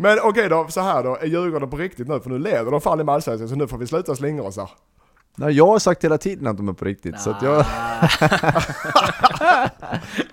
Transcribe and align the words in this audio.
Men 0.00 0.18
okej 0.22 0.48
då, 0.48 0.66
så 0.68 0.80
här 0.80 1.02
då, 1.02 1.16
är 1.16 1.26
Djurgården 1.26 1.70
på 1.70 1.76
riktigt 1.76 2.08
nu? 2.08 2.20
För 2.20 2.30
nu 2.30 2.38
leder 2.38 2.70
de 2.70 2.80
fan 2.80 3.00
i 3.00 3.10
Allsvenskan, 3.10 3.48
så 3.48 3.54
nu 3.54 3.66
får 3.66 3.78
vi 3.78 3.86
sluta 3.86 4.14
slingra 4.14 4.42
oss 4.42 4.56
här. 4.56 4.70
Nej, 5.36 5.52
jag 5.52 5.66
har 5.66 5.78
sagt 5.78 6.04
hela 6.04 6.18
tiden 6.18 6.46
att 6.46 6.56
de 6.56 6.68
är 6.68 6.72
på 6.72 6.84
riktigt, 6.84 7.20
så 7.20 7.30
att 7.30 7.42
jag 7.42 7.64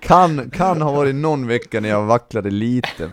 kan, 0.00 0.50
kan 0.50 0.82
ha 0.82 0.92
varit 0.92 1.14
någon 1.14 1.46
vecka 1.46 1.80
när 1.80 1.88
jag 1.88 2.02
vacklade 2.02 2.50
lite. 2.50 3.12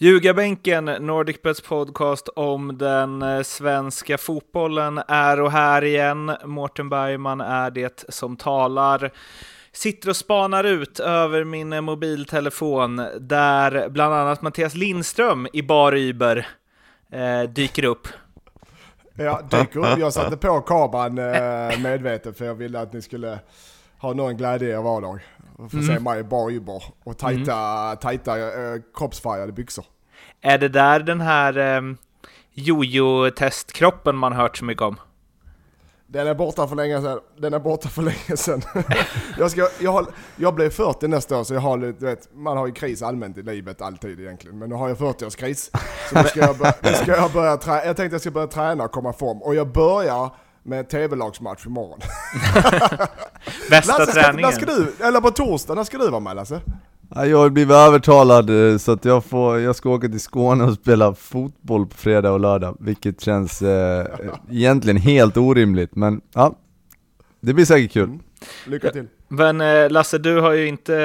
Ljugarbänken, 0.00 0.84
Nordicbets 0.84 1.60
podcast 1.60 2.28
om 2.28 2.78
den 2.78 3.22
eh, 3.22 3.42
svenska 3.42 4.18
fotbollen 4.18 5.00
är 5.08 5.40
och 5.40 5.52
här 5.52 5.84
igen. 5.84 6.32
Mårten 6.44 6.88
Bergman 6.88 7.40
är 7.40 7.70
det 7.70 8.04
som 8.08 8.36
talar. 8.36 9.12
Sitter 9.72 10.08
och 10.08 10.16
spanar 10.16 10.64
ut 10.64 11.00
över 11.00 11.44
min 11.44 11.72
eh, 11.72 11.80
mobiltelefon 11.80 12.96
där 13.20 13.88
bland 13.88 14.14
annat 14.14 14.42
Mattias 14.42 14.74
Lindström 14.74 15.48
i 15.52 15.62
Bar 15.62 15.96
Uber 15.96 16.46
eh, 17.12 17.42
dyker 17.42 17.84
upp. 17.84 18.08
Ja, 19.14 19.40
dyker 19.50 19.78
upp. 19.78 19.98
Jag 19.98 20.12
satte 20.12 20.36
på 20.36 20.60
kameran 20.60 21.18
eh, 21.18 21.80
medvetet 21.80 22.38
för 22.38 22.44
jag 22.44 22.54
ville 22.54 22.80
att 22.80 22.92
ni 22.92 23.02
skulle 23.02 23.38
ha 23.98 24.12
någon 24.12 24.36
glädje 24.36 24.68
i 24.68 24.72
er 24.72 24.82
vardag. 24.82 25.20
Få 25.58 25.76
Mm. 25.76 26.18
i 26.18 26.22
bar 26.22 26.50
Uber 26.50 26.82
och 27.04 27.18
tajta, 27.18 27.96
tajta 27.96 28.38
eh, 28.38 28.80
kroppsfärgade 28.94 29.52
byxor. 29.52 29.84
Är 30.40 30.58
det 30.58 30.68
där 30.68 31.00
den 31.00 31.20
här 31.20 31.58
eh, 31.58 31.82
jojo-testkroppen 32.54 34.16
man 34.16 34.32
hört 34.32 34.56
så 34.56 34.64
mycket 34.64 34.82
om? 34.82 34.96
Den 36.10 36.26
är 36.26 36.34
borta 36.34 36.66
för 36.68 36.76
länge 36.76 37.00
sedan. 37.00 37.20
Den 37.36 37.54
är 37.54 37.58
borta 37.58 37.88
för 37.88 38.02
länge 38.02 38.36
sedan. 38.36 38.62
jag, 39.38 39.50
ska, 39.50 39.68
jag, 39.80 39.92
har, 39.92 40.06
jag 40.36 40.54
blev 40.54 40.70
40 40.70 41.08
nästa 41.08 41.38
år 41.38 41.44
så 41.44 41.54
jag 41.54 41.60
har 41.60 41.78
lite, 41.78 42.04
vet, 42.04 42.28
man 42.34 42.56
har 42.56 42.66
ju 42.66 42.72
kris 42.72 43.02
allmänt 43.02 43.38
i 43.38 43.42
livet 43.42 43.82
alltid 43.82 44.20
egentligen. 44.20 44.58
Men 44.58 44.68
nu 44.68 44.74
har 44.74 44.88
jag 44.88 44.98
40-årskris. 44.98 45.70
Så 46.10 46.22
nu 46.22 46.24
ska 46.24 46.40
jag, 46.40 46.58
börja, 46.58 46.72
ska 46.94 47.16
jag 47.16 47.32
börja 47.32 47.56
träna. 47.56 47.84
Jag 47.84 47.96
tänkte 47.96 48.14
jag 48.14 48.20
ska 48.20 48.30
börja 48.30 48.46
träna 48.46 48.84
och 48.84 48.92
komma 48.92 49.10
i 49.10 49.12
form. 49.12 49.42
Och 49.42 49.54
jag 49.54 49.72
börjar 49.72 50.30
med 50.68 50.88
tv-lagsmatch 50.88 51.66
imorgon. 51.66 51.98
Bästa 53.70 53.98
Lasse, 53.98 54.12
träningen? 54.12 54.40
när 54.40 54.50
ska 54.50 54.66
du, 54.66 54.92
eller 55.06 55.20
på 55.20 55.30
torsdag, 55.30 55.74
när 55.74 55.84
ska 55.84 55.98
du 55.98 56.08
vara 56.10 56.20
med 56.20 56.36
Lasse? 56.36 56.60
Ja, 57.14 57.26
Jag 57.26 57.38
har 57.38 57.48
blivit 57.50 57.76
övertalad 57.76 58.70
eh, 58.72 58.78
så 58.78 58.92
att 58.92 59.04
jag, 59.04 59.24
får, 59.24 59.58
jag 59.60 59.76
ska 59.76 59.90
åka 59.90 60.08
till 60.08 60.20
Skåne 60.20 60.64
och 60.64 60.74
spela 60.74 61.14
fotboll 61.14 61.86
på 61.86 61.96
fredag 61.96 62.30
och 62.32 62.40
lördag, 62.40 62.76
vilket 62.80 63.20
känns 63.20 63.62
eh, 63.62 64.06
egentligen 64.50 64.96
helt 64.96 65.36
orimligt, 65.36 65.94
men 65.96 66.20
ja, 66.34 66.54
det 67.40 67.54
blir 67.54 67.64
säkert 67.64 67.92
kul. 67.92 68.18
Lycka 68.66 68.90
till. 68.90 69.06
Men 69.28 69.60
eh, 69.60 69.90
Lasse, 69.90 70.18
du 70.18 70.40
har 70.40 70.52
ju 70.52 70.66
inte 70.68 70.96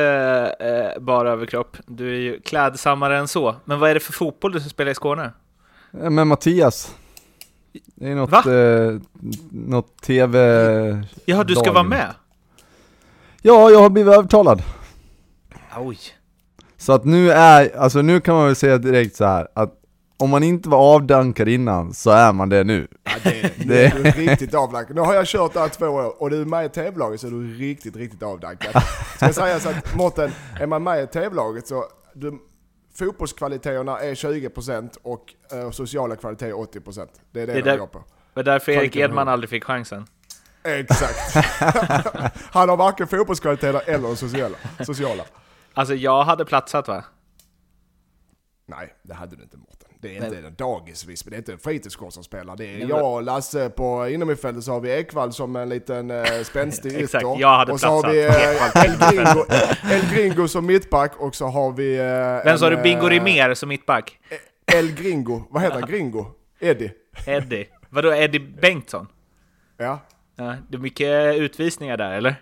eh, 0.59 1.01
bara 1.01 1.31
överkropp. 1.31 1.77
Du 1.87 2.09
är 2.15 2.19
ju 2.19 2.39
klädsammare 2.41 3.17
än 3.17 3.27
så. 3.27 3.55
Men 3.65 3.79
vad 3.79 3.89
är 3.89 3.93
det 3.93 3.99
för 3.99 4.13
fotboll 4.13 4.51
du 4.51 4.59
ska 4.59 4.69
spela 4.69 4.91
i 4.91 4.95
Skåne? 4.95 5.31
Eh, 6.01 6.09
Men 6.09 6.27
Mattias, 6.27 6.95
det 7.95 8.09
är 8.09 8.15
något, 8.15 8.31
Va? 8.31 8.43
eh, 8.53 8.99
något 9.51 10.01
TV... 10.01 10.37
Jaha, 11.25 11.43
du 11.43 11.55
ska 11.55 11.71
vara 11.71 11.83
med? 11.83 12.13
Ja, 13.41 13.69
jag 13.69 13.79
har 13.79 13.89
blivit 13.89 14.13
övertalad. 14.13 14.63
Oj. 15.77 15.97
Så 16.77 16.93
att 16.93 17.05
nu 17.05 17.31
är, 17.31 17.77
alltså 17.77 18.01
nu 18.01 18.21
kan 18.21 18.35
man 18.35 18.45
väl 18.45 18.55
säga 18.55 18.77
direkt 18.77 19.15
så 19.15 19.25
här 19.25 19.47
att 19.53 19.79
om 20.17 20.29
man 20.29 20.43
inte 20.43 20.69
var 20.69 20.95
avdankad 20.95 21.47
innan 21.49 21.93
så 21.93 22.11
är 22.11 22.33
man 22.33 22.49
det 22.49 22.63
nu. 22.63 22.87
Ja, 23.03 23.11
det 23.23 23.41
är 23.41 23.51
det. 23.67 23.85
Är 23.85 24.03
du 24.03 24.09
riktigt 24.09 24.53
avdankad. 24.53 24.95
Nu 24.95 25.01
har 25.01 25.13
jag 25.13 25.27
kört 25.27 25.53
där 25.53 25.67
två 25.69 25.85
år 25.85 26.21
och 26.21 26.29
du 26.29 26.41
är 26.41 26.45
med 26.45 26.65
i 26.65 26.69
tv-laget 26.69 27.21
så 27.21 27.27
är 27.27 27.31
du 27.31 27.53
riktigt, 27.53 27.95
riktigt 27.95 28.23
avdankad. 28.23 28.83
Ska 29.15 29.25
jag 29.25 29.35
säga 29.35 29.59
så 29.59 29.69
att 29.69 29.95
Mårten, 29.95 30.31
är 30.59 30.67
man 30.67 30.83
med 30.83 31.03
i 31.03 31.07
tv-laget 31.07 31.67
så 31.67 31.83
du, 32.13 32.39
fotbollskvaliteterna 32.95 33.99
är 33.99 34.15
20% 34.15 34.97
och 35.03 35.33
eh, 35.51 35.71
sociala 35.71 36.15
kvaliteter 36.15 36.53
80%. 36.53 37.07
Det 37.31 37.41
är 37.41 37.47
det, 37.47 37.53
Det 37.53 37.59
är 37.59 37.63
de 37.63 37.77
går 37.77 37.87
på. 37.87 37.99
Det 37.99 38.05
var 38.33 38.43
därför 38.43 38.71
Erik 38.71 38.95
Edman 38.95 39.27
aldrig 39.27 39.49
fick 39.49 39.63
chansen. 39.63 40.05
Exakt. 40.63 41.35
Han 42.51 42.69
har 42.69 42.77
varken 42.77 43.07
fotbollskvaliteter 43.07 43.89
eller 43.89 44.15
sociala. 44.15 44.57
sociala. 44.85 45.23
Alltså, 45.73 45.95
jag 45.95 46.23
hade 46.23 46.45
platsat 46.45 46.87
va? 46.87 47.03
Nej, 48.65 48.93
det 49.03 49.13
hade 49.13 49.35
du 49.35 49.43
inte. 49.43 49.57
Det 50.03 50.17
är 50.17 50.25
inte 50.25 50.37
en 50.37 50.55
dagisvisp, 50.55 51.29
det 51.29 51.35
är 51.35 51.37
inte 51.37 51.51
en 51.51 51.57
fritidsgård 51.59 52.13
som 52.13 52.23
spelar. 52.23 52.55
Det 52.55 52.65
är 52.65 52.87
jag 52.87 53.13
och 53.13 53.23
Lasse 53.23 53.69
på 53.69 54.07
innermittfältet, 54.09 54.63
så 54.63 54.71
har 54.71 54.79
vi 54.79 54.91
Ekvall 54.91 55.33
som 55.33 55.55
en 55.55 55.69
liten 55.69 56.11
eh, 56.11 56.23
spänstig 56.43 56.95
Exakt, 57.01 57.23
ytter. 57.23 57.41
jag 57.41 57.57
hade 57.57 57.71
Och 57.71 57.79
så 57.79 57.87
har 57.87 58.11
vi 58.11 58.25
eh, 58.25 58.85
El, 58.85 58.97
Gringo, 59.11 59.45
El 59.93 60.15
Gringo 60.15 60.47
som 60.47 60.65
mittback 60.65 61.11
och 61.17 61.35
så 61.35 61.45
har 61.47 61.71
vi... 61.71 61.99
Eh, 61.99 62.45
Vem 62.45 62.57
sa 62.57 62.69
du? 62.69 62.77
Bingo 62.77 63.05
eh, 63.05 63.09
Rimér 63.09 63.53
som 63.53 63.69
mittback? 63.69 64.19
El 64.73 64.91
Gringo, 64.91 65.43
vad 65.49 65.61
heter 65.61 65.79
han? 65.79 65.89
Gringo? 65.89 66.25
Eddie? 66.59 66.91
Eddie. 67.25 67.67
Vadå, 67.89 68.13
Eddie 68.13 68.39
Bengtsson? 68.39 69.07
Ja, 69.77 69.99
Ja, 70.35 70.55
det 70.69 70.77
är 70.77 70.79
mycket 70.79 71.35
utvisningar 71.35 71.97
där, 71.97 72.11
eller? 72.11 72.35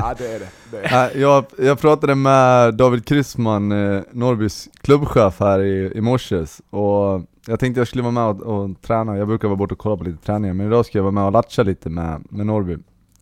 Ja 0.00 0.14
det 0.18 0.34
är 0.34 0.38
det. 0.38 0.48
det 0.70 0.78
är. 0.78 1.20
Jag, 1.20 1.44
jag 1.58 1.78
pratade 1.78 2.14
med 2.14 2.74
David 2.74 3.04
Kryssman, 3.04 3.72
eh, 3.72 4.02
Norrbys 4.12 4.68
klubbchef 4.80 5.40
här 5.40 5.60
i, 5.60 5.92
i 5.94 6.00
morses 6.00 6.60
och 6.70 7.22
jag 7.46 7.60
tänkte 7.60 7.80
jag 7.80 7.88
skulle 7.88 8.02
vara 8.02 8.12
med 8.12 8.24
och, 8.24 8.40
och 8.40 8.82
träna, 8.82 9.16
jag 9.16 9.28
brukar 9.28 9.48
vara 9.48 9.56
borta 9.56 9.72
och 9.72 9.78
kolla 9.78 9.96
på 9.96 10.04
lite 10.04 10.24
träningar 10.26 10.54
men 10.54 10.66
idag 10.66 10.86
ska 10.86 10.98
jag 10.98 11.02
vara 11.02 11.12
med 11.12 11.24
och 11.24 11.32
latcha 11.32 11.62
lite 11.62 11.90
med, 11.90 12.26
med 12.30 12.46
Norrby 12.46 12.76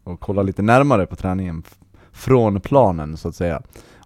och 0.05 0.21
kolla 0.21 0.43
lite 0.43 0.63
närmare 0.63 1.07
på 1.07 1.17
träningen 1.17 1.63
från 2.13 2.61
planen 2.61 3.17
så 3.17 3.29
att 3.29 3.35
säga. 3.37 3.63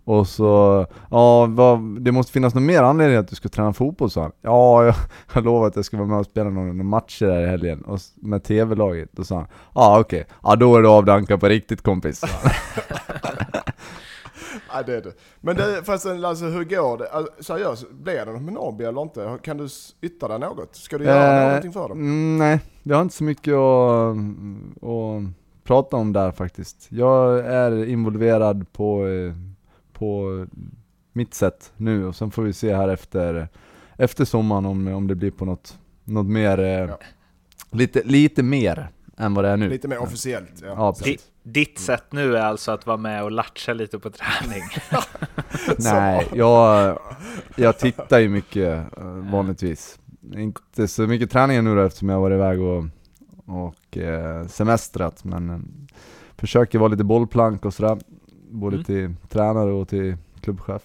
Och 0.09 0.29
så, 0.29 0.87
ja 1.11 1.47
vad, 1.47 2.01
det 2.01 2.13
måste 2.13 2.33
finnas 2.33 2.55
någon 2.55 2.67
mer 2.67 2.83
anledning 2.83 3.17
att 3.17 3.29
du 3.29 3.37
ska 3.37 3.49
träna 3.49 3.73
fotboll 3.73 4.11
sa 4.11 4.23
han. 4.23 4.33
Ja, 4.43 4.85
jag, 4.85 4.95
jag 5.35 5.45
lovar 5.45 5.67
att 5.67 5.77
jag 5.77 5.85
ska 5.85 5.97
vara 5.97 6.09
med 6.09 6.19
och 6.19 6.27
spela 6.27 6.51
några, 6.51 6.73
matcher 6.73 7.27
där 7.27 7.43
i 7.43 7.47
helgen 7.47 7.83
och, 7.83 7.99
med 8.15 8.45
tv-laget. 8.45 9.09
Då 9.13 9.25
sa 9.25 9.35
han, 9.37 9.47
ja 9.75 10.01
okej, 10.01 10.27
ja 10.43 10.57
då 10.57 10.77
är 10.77 10.83
du 10.83 10.89
avdankad 10.89 11.41
på 11.41 11.49
riktigt 11.49 11.83
kompis. 11.83 12.25
Ja, 14.73 14.83
det 14.83 14.97
är 14.97 15.03
det. 15.03 15.13
Men 15.41 15.57
det, 15.57 15.83
förresten 15.85 16.21
Lasse, 16.21 16.45
hur 16.45 16.65
går 16.65 16.99
det? 16.99 17.09
Alltså, 17.09 17.33
seriöst, 17.43 17.91
blir 17.91 18.27
det 18.27 18.41
med 18.41 18.53
Norrby 18.53 18.85
eller 18.85 19.03
inte? 19.03 19.39
Kan 19.43 19.57
du 19.57 19.69
yttra 20.01 20.29
dig 20.29 20.39
något? 20.39 20.77
Ska 20.77 20.99
du 20.99 21.05
göra 21.05 21.41
Eh, 21.43 21.47
någonting 21.47 21.73
för 21.73 21.89
dem? 21.89 21.99
mm, 21.99 22.39
nej, 22.39 22.61
jag 22.83 22.97
har 22.97 23.03
inte 23.03 23.15
så 23.15 23.25
mycket 23.25 23.55
att, 23.55 24.17
att 24.83 25.23
prata 25.65 25.97
om 25.97 26.13
där 26.13 26.31
faktiskt. 26.33 26.87
Jag 26.89 27.39
är 27.39 27.85
involverad 27.89 28.73
på, 28.73 29.07
eh, 29.07 29.33
på 29.99 30.47
mitt 31.13 31.35
sätt 31.35 31.73
nu 31.77 32.07
och 32.07 32.17
sen 32.17 32.31
får 32.31 32.43
vi 32.43 32.53
se 32.53 32.75
här 32.75 32.89
efter, 32.89 33.49
efter 33.97 34.25
sommaren 34.25 34.67
om, 34.67 34.89
om 34.89 35.07
det 35.07 35.15
blir 35.15 35.31
på 35.31 35.45
något, 35.45 35.79
något 36.05 36.27
mer, 36.27 36.59
eh, 36.59 36.67
Ja. 36.69 36.99
lite, 37.71 38.03
lite 38.05 38.43
mer 38.43 38.89
än 39.17 39.35
vad 39.35 39.45
det 39.45 39.49
är 39.51 39.57
nu. 39.57 39.69
Lite 39.69 39.89
mer 39.89 39.99
officiellt. 39.99 40.53
Ja, 40.63 40.69
Ja, 40.69 40.93
precis. 40.93 41.27
ditt 41.43 41.79
sätt 41.79 42.05
nu 42.11 42.37
är 42.37 42.41
alltså 42.43 42.73
att 42.73 42.87
vara 42.87 42.97
med 42.97 43.25
och 43.25 43.31
latcha 43.31 43.73
lite 43.73 43.99
på 43.99 44.11
träning. 44.11 44.63
Nej, 45.79 46.29
jag, 46.35 46.99
jag 47.57 47.79
tittar 47.79 48.19
ju 48.19 48.29
mycket 48.29 48.99
eh, 48.99 49.05
vanligtvis. 49.05 49.99
Inte 50.37 50.89
så 50.89 51.03
mycket 51.03 51.31
träningar 51.31 51.63
nu 51.63 51.75
då 51.75 51.83
eftersom 51.83 52.09
jag 52.09 52.21
varit 52.21 52.35
iväg 52.35 52.61
och, 52.63 52.85
och 53.47 53.97
eh, 53.99 54.47
semestrat 54.47 55.25
men 55.25 55.65
försöker 56.37 56.79
vara 56.79 56.89
lite 56.89 57.05
bollplank 57.05 57.65
och 57.65 57.75
sådär. 57.75 57.99
Både 58.51 58.77
Mm. 58.77 58.85
till 58.85 59.15
tränare 59.29 59.73
och 59.73 59.89
till 59.89 60.17
klubbchef. 60.41 60.83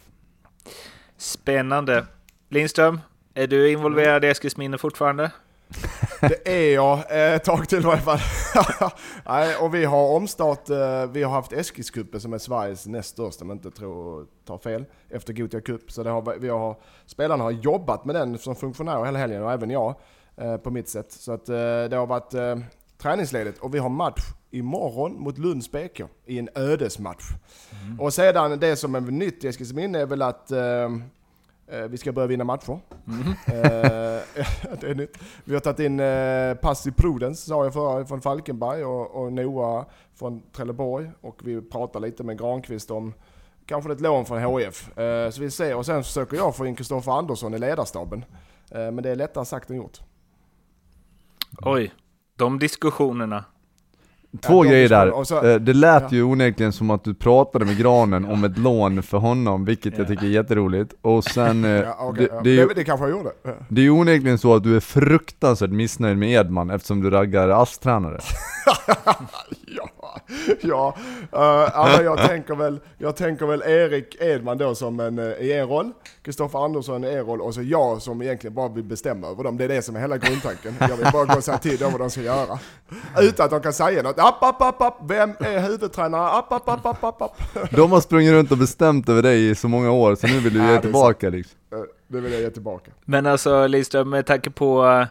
Spännande. 1.17 2.05
Lindström, 2.49 2.99
är 3.33 3.47
du 3.47 3.71
involverad 3.71 4.25
i 4.25 4.27
Eskilsminne 4.27 4.77
fortfarande? 4.77 5.31
Det 6.21 6.47
är 6.69 6.73
jag, 6.73 6.97
eh, 6.97 7.33
ett 7.33 7.43
tag 7.43 7.69
till 7.69 7.77
i 7.79 7.81
varje 7.81 8.01
fall. 8.01 8.19
Nej, 9.25 9.55
och 9.55 9.73
vi 9.75 9.85
har 9.85 10.15
omstart, 10.15 10.69
eh, 10.69 11.05
vi 11.11 11.23
har 11.23 11.31
haft 11.31 11.53
Eskilscupen 11.53 12.21
som 12.21 12.33
är 12.33 12.37
Sveriges 12.37 12.87
näst 12.87 13.09
största, 13.09 13.45
men 13.45 13.57
inte 13.57 13.71
tror, 13.71 14.25
tar 14.45 14.57
fel, 14.57 14.85
efter 15.09 15.33
Gothia 15.33 15.61
Cup. 15.61 15.91
Så 15.91 16.03
det 16.03 16.09
har, 16.09 16.35
vi 16.39 16.49
har, 16.49 16.75
spelarna 17.05 17.43
har 17.43 17.51
jobbat 17.51 18.05
med 18.05 18.15
den 18.15 18.37
som 18.37 18.55
funktionär 18.55 19.05
hela 19.05 19.19
helgen 19.19 19.43
och 19.43 19.51
även 19.51 19.69
jag 19.69 19.95
eh, 20.37 20.57
på 20.57 20.71
mitt 20.71 20.89
sätt. 20.89 21.11
Så 21.11 21.31
att 21.31 21.45
det 21.45 21.95
har 21.95 22.07
varit 22.07 22.59
träningsledigt 22.97 23.59
och 23.59 23.75
vi 23.75 23.79
har 23.79 23.89
match 23.89 24.21
imorgon 24.53 25.19
mot 25.19 25.37
Lunds 25.37 25.71
BK 25.71 26.01
i 26.25 26.39
en 26.39 26.49
ödesmatch. 26.55 27.23
Och 27.99 28.13
sedan 28.13 28.59
det 28.59 28.75
som 28.75 28.95
är 28.95 29.01
nytt 29.01 29.43
i 29.43 29.47
Eskilsminne 29.47 29.99
är 29.99 30.05
väl 30.05 30.21
att 30.21 30.51
eh, 30.51 30.89
eh, 31.67 31.87
vi 31.89 31.97
ska 31.97 32.11
börja 32.11 32.27
vinna 32.27 32.43
matcher. 32.43 32.79
Eh, 33.47 33.53
det 34.79 34.89
är 34.89 34.95
nytt. 34.95 35.17
Vi 35.43 35.53
har 35.53 35.61
tagit 35.61 35.79
in 35.79 35.99
eh, 35.99 36.53
Passiv 36.53 36.91
Prudence, 36.91 37.47
sa 37.47 37.63
jag 37.63 37.73
förra, 37.73 38.05
från 38.05 38.21
Falkenberg 38.21 38.85
och, 38.85 39.23
och 39.23 39.33
Noah 39.33 39.85
från 40.15 40.41
Trelleborg. 40.51 41.11
Och 41.21 41.41
vi 41.43 41.61
pratar 41.61 41.99
lite 41.99 42.23
med 42.23 42.39
Granqvist 42.39 42.91
om 42.91 43.13
kanske 43.65 43.91
ett 43.91 44.01
lån 44.01 44.25
från 44.25 44.41
HF. 44.41 44.97
Eh, 44.97 45.29
så 45.29 45.41
vi 45.41 45.51
ser, 45.51 45.75
och 45.75 45.85
sen 45.85 46.03
försöker 46.03 46.37
jag 46.37 46.55
få 46.55 46.65
in 46.65 46.75
Kristoffer 46.75 47.11
Andersson 47.11 47.53
i 47.53 47.57
ledarstaben. 47.57 48.25
Eh, 48.71 48.91
men 48.91 48.95
det 48.95 49.09
är 49.09 49.15
lättare 49.15 49.45
sagt 49.45 49.69
än 49.69 49.75
gjort. 49.75 49.99
Oj, 51.61 51.93
de 52.35 52.59
diskussionerna. 52.59 53.45
Två 54.41 54.65
Ja, 54.65 54.71
grejer 54.71 54.89
där. 54.89 55.23
så- 55.23 55.45
Eh, 55.45 55.55
det 55.55 55.73
lät 55.73 56.03
ja. 56.03 56.07
ju 56.11 56.23
onekligen 56.23 56.71
som 56.71 56.89
att 56.89 57.03
du 57.03 57.13
pratade 57.13 57.65
med 57.65 57.77
Granen 57.77 58.25
om 58.25 58.43
ett 58.43 58.57
lån 58.57 59.03
för 59.03 59.17
honom, 59.17 59.65
vilket 59.65 59.97
jag 59.97 60.07
tycker 60.07 60.23
är 60.25 60.29
jätteroligt. 60.29 60.93
Och 61.01 61.23
sen, 61.23 61.65
eh, 61.65 61.71
Ja, 61.81 61.95
okej, 61.99 62.27
det, 62.29 62.35
ja. 62.35 62.41
det, 62.43 62.49
är 62.49 62.53
ju, 62.53 62.67
det 62.75 62.83
kanske 62.83 63.05
jag 63.07 63.17
gjorde. 63.17 63.31
det 63.69 63.81
är 63.81 63.83
ju 63.85 63.89
onekligen 63.91 64.37
så 64.37 64.55
att 64.55 64.63
du 64.63 64.75
är 64.75 64.79
fruktansvärt 64.79 65.69
missnöjd 65.69 66.17
med 66.17 66.29
Edman 66.31 66.69
eftersom 66.69 67.01
du 67.01 67.09
raggar 67.09 67.49
ASS-tränare. 67.49 68.19
ja, 69.77 69.89
ja, 70.61 70.95
men 71.97 72.05
jag, 72.05 72.17
tänker 72.17 72.55
väl, 72.55 72.79
jag 72.97 73.15
tänker 73.15 73.45
väl 73.45 73.61
Erik 73.61 74.15
Edman 74.19 74.57
då 74.57 74.75
som 74.75 74.99
en, 74.99 75.19
eh, 75.19 75.25
i 75.25 75.53
en 75.53 75.67
roll, 75.67 75.91
Kristoffer 76.21 76.65
Andersson 76.65 77.03
i 77.03 77.13
en 77.13 77.25
roll 77.25 77.41
och 77.41 77.53
så 77.53 77.61
jag 77.61 78.01
som 78.01 78.21
egentligen 78.21 78.53
bara 78.53 78.69
vill 78.69 78.83
bestämma 78.83 79.27
över 79.27 79.43
dem. 79.43 79.57
Det 79.57 79.63
är 79.63 79.67
det 79.67 79.81
som 79.81 79.95
är 79.95 79.99
hela 79.99 80.17
grundtanken. 80.17 80.75
Jag 80.79 80.97
vill 80.97 81.07
bara 81.13 81.25
gå 81.25 81.33
och 81.37 81.43
säga 81.43 81.57
till 81.57 81.77
dem 81.77 81.91
vad 81.91 82.01
de 82.01 82.09
ska 82.09 82.21
göra. 82.21 82.59
Utan 83.21 83.45
att 83.45 83.51
de 83.51 83.61
kan 83.61 83.73
säga 83.73 84.01
något. 84.03 84.19
App, 84.19 84.43
app, 84.43 84.61
app, 84.61 84.81
app. 84.81 84.97
Vem 85.09 85.29
är 85.39 85.59
huvudtränare? 85.59 86.29
App, 86.29 86.51
app, 86.51 86.69
app, 86.69 86.85
app, 86.85 87.03
app, 87.03 87.21
app. 87.21 87.41
De 87.71 87.91
har 87.91 88.01
sprungit 88.01 88.31
runt 88.31 88.51
och 88.51 88.57
bestämt 88.57 89.09
över 89.09 89.21
dig 89.21 89.49
i 89.49 89.55
så 89.55 89.67
många 89.67 89.91
år, 89.91 90.15
så 90.15 90.27
nu 90.27 90.39
vill 90.39 90.53
du 90.53 90.59
Ja, 90.59 90.71
ge 90.73 90.81
tillbaka 90.81 91.29
liksom. 91.29 91.57
Eh, 91.73 91.79
Det 92.07 92.19
vill 92.19 92.31
jag 92.31 92.41
ge 92.41 92.49
tillbaka. 92.49 92.91
Men 93.05 93.25
alltså 93.25 93.67
Lidström, 93.67 94.09
med 94.09 94.25
tanke 94.25 94.49
på 94.49 95.05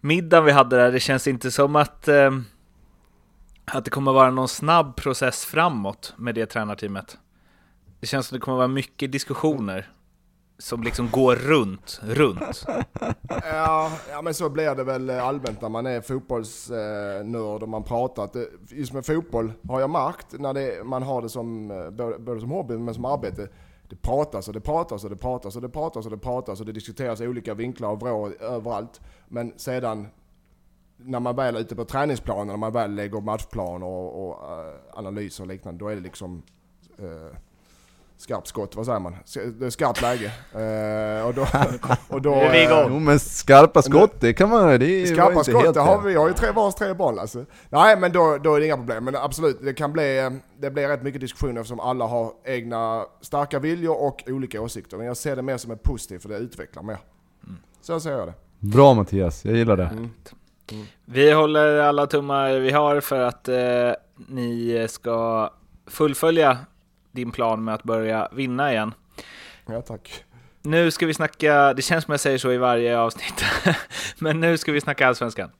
middagen 0.00 0.44
vi 0.44 0.52
hade 0.52 0.76
där, 0.76 0.92
det 0.92 1.00
känns 1.00 1.26
inte 1.26 1.50
som 1.50 1.76
att, 1.76 2.08
eh, 2.08 2.30
att 3.72 3.84
det 3.84 3.90
kommer 3.90 4.12
vara 4.12 4.30
någon 4.30 4.48
snabb 4.48 4.96
process 4.96 5.44
framåt 5.44 6.14
med 6.16 6.34
det 6.34 6.46
tränarteamet. 6.46 7.18
Det 8.00 8.06
känns 8.06 8.26
som 8.26 8.38
det 8.38 8.40
kommer 8.40 8.56
vara 8.56 8.68
mycket 8.68 9.12
diskussioner 9.12 9.90
som 10.58 10.82
liksom 10.82 11.10
går 11.10 11.36
runt, 11.36 12.00
runt. 12.02 12.66
Ja, 13.42 13.92
ja 14.10 14.22
men 14.22 14.34
så 14.34 14.48
blir 14.50 14.74
det 14.74 14.84
väl 14.84 15.10
eh, 15.10 15.26
allmänt 15.26 15.60
när 15.60 15.68
man 15.68 15.86
är 15.86 16.00
fotbollsnörd 16.00 17.34
eh, 17.34 17.62
och 17.62 17.68
man 17.68 17.82
pratar. 17.82 18.24
Att 18.24 18.36
eh, 18.36 18.42
just 18.68 18.92
med 18.92 19.06
fotboll 19.06 19.52
har 19.68 19.80
jag 19.80 19.90
märkt 19.90 20.26
när 20.32 20.54
det, 20.54 20.86
man 20.86 21.02
har 21.02 21.22
det 21.22 21.28
som, 21.28 21.68
både, 22.18 22.40
som 22.40 22.50
hobby 22.50 22.76
men 22.76 22.94
som 22.94 23.04
arbete. 23.04 23.48
Det 23.88 23.96
pratas 23.96 24.48
och 24.48 24.54
det 24.54 24.60
pratas 24.60 25.04
och 25.04 25.10
det 25.10 25.16
pratas 25.16 25.56
och 25.56 25.62
det 25.62 25.68
pratas 25.68 26.04
och 26.04 26.10
det 26.10 26.18
pratas 26.18 26.60
och 26.60 26.66
det 26.66 26.72
diskuteras 26.72 27.20
i 27.20 27.28
olika 27.28 27.54
vinklar 27.54 27.90
och 27.90 28.00
vrår 28.00 28.42
överallt. 28.42 29.00
Men 29.28 29.52
sedan 29.56 30.08
när 31.04 31.20
man 31.20 31.36
väl 31.36 31.56
är 31.56 31.60
ute 31.60 31.76
på 31.76 31.84
träningsplanen, 31.84 32.46
när 32.46 32.56
man 32.56 32.72
väl 32.72 32.94
lägger 32.94 33.20
matchplaner 33.20 33.86
och, 33.86 34.28
och 34.28 34.50
eh, 34.50 34.74
analyser 34.92 35.44
och 35.44 35.48
liknande, 35.48 35.78
då 35.84 35.88
är 35.88 35.94
det 35.94 36.00
liksom 36.00 36.42
eh, 36.98 37.36
skarpt 38.20 38.46
skott, 38.46 38.76
vad 38.76 38.86
säger 38.86 39.00
man? 39.00 39.16
Det 39.58 39.66
är 39.66 39.70
skarpt 39.70 40.02
läge. 40.02 40.32
Eh, 40.52 41.26
och 41.26 41.34
då, 41.34 41.46
och 42.08 42.22
då, 42.22 42.34
eh, 42.34 42.86
Jo 42.88 42.98
men 42.98 43.20
skarpa 43.20 43.82
skott, 43.82 44.20
det 44.20 44.32
kan 44.32 44.48
man, 44.48 44.80
det 44.80 45.06
Skarpa 45.06 45.32
inte 45.32 45.44
skott, 45.44 45.62
helt 45.62 45.74
det 45.74 45.80
har 45.80 46.02
vi. 46.02 46.08
Vi 46.08 46.18
har 46.18 46.28
ju 46.28 46.34
tre 46.34 46.50
vars 46.50 46.74
tre 46.74 46.94
boll 46.94 47.18
alltså. 47.18 47.44
Nej 47.68 47.96
men 47.96 48.12
då, 48.12 48.38
då 48.42 48.54
är 48.54 48.60
det 48.60 48.66
inga 48.66 48.76
problem. 48.76 49.04
Men 49.04 49.16
absolut, 49.16 49.58
det 49.62 49.74
kan 49.74 49.92
bli, 49.92 50.40
det 50.58 50.70
blir 50.70 50.88
rätt 50.88 51.02
mycket 51.02 51.20
diskussion 51.20 51.56
eftersom 51.56 51.80
alla 51.80 52.06
har 52.06 52.32
egna 52.44 53.04
starka 53.20 53.58
viljor 53.58 54.02
och 54.02 54.24
olika 54.26 54.60
åsikter. 54.60 54.96
Men 54.96 55.06
jag 55.06 55.16
ser 55.16 55.36
det 55.36 55.42
mer 55.42 55.56
som 55.56 55.70
ett 55.70 55.82
positivt 55.82 56.22
för 56.22 56.28
det 56.28 56.36
utvecklar 56.36 56.82
mer. 56.82 56.98
Så 57.80 58.00
ser 58.00 58.10
jag 58.10 58.28
det. 58.28 58.34
Bra 58.58 58.94
Mattias, 58.94 59.44
jag 59.44 59.56
gillar 59.56 59.76
det. 59.76 59.86
Mm. 59.86 60.10
Vi 61.04 61.32
håller 61.32 61.78
alla 61.78 62.06
tummar 62.06 62.52
vi 62.52 62.70
har 62.70 63.00
för 63.00 63.20
att 63.20 63.48
eh, 63.48 63.92
ni 64.28 64.86
ska 64.90 65.50
fullfölja 65.86 66.58
din 67.12 67.30
plan 67.30 67.64
med 67.64 67.74
att 67.74 67.82
börja 67.82 68.28
vinna 68.32 68.72
igen. 68.72 68.94
Ja 69.66 69.82
tack. 69.82 70.24
Nu 70.62 70.90
ska 70.90 71.06
vi 71.06 71.14
snacka, 71.14 71.74
det 71.74 71.82
känns 71.82 72.04
som 72.04 72.12
jag 72.12 72.20
säger 72.20 72.38
så 72.38 72.52
i 72.52 72.58
varje 72.58 72.98
avsnitt, 72.98 73.44
men 74.18 74.40
nu 74.40 74.58
ska 74.58 74.72
vi 74.72 74.80
snacka 74.80 75.08
Allsvenskan. 75.08 75.50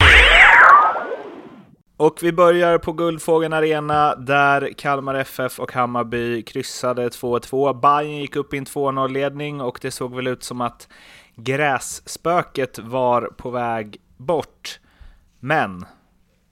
Och 1.97 2.19
vi 2.23 2.33
börjar 2.33 2.79
på 2.79 2.93
Guldfågeln 2.93 3.53
Arena 3.53 4.15
där 4.15 4.73
Kalmar 4.77 5.15
FF 5.15 5.61
och 5.61 5.73
Hammarby 5.73 6.43
kryssade 6.43 7.09
2-2. 7.09 7.81
Bayern 7.81 8.17
gick 8.17 8.37
upp 8.37 8.55
i 8.55 8.59
en 8.59 8.65
2-0-ledning 8.67 9.61
och 9.61 9.79
det 9.83 9.91
såg 9.91 10.15
väl 10.15 10.27
ut 10.27 10.43
som 10.43 10.61
att 10.61 10.89
grässpöket 11.37 12.79
var 12.79 13.23
på 13.23 13.51
väg 13.51 13.97
bort. 14.17 14.81
Men 15.41 15.85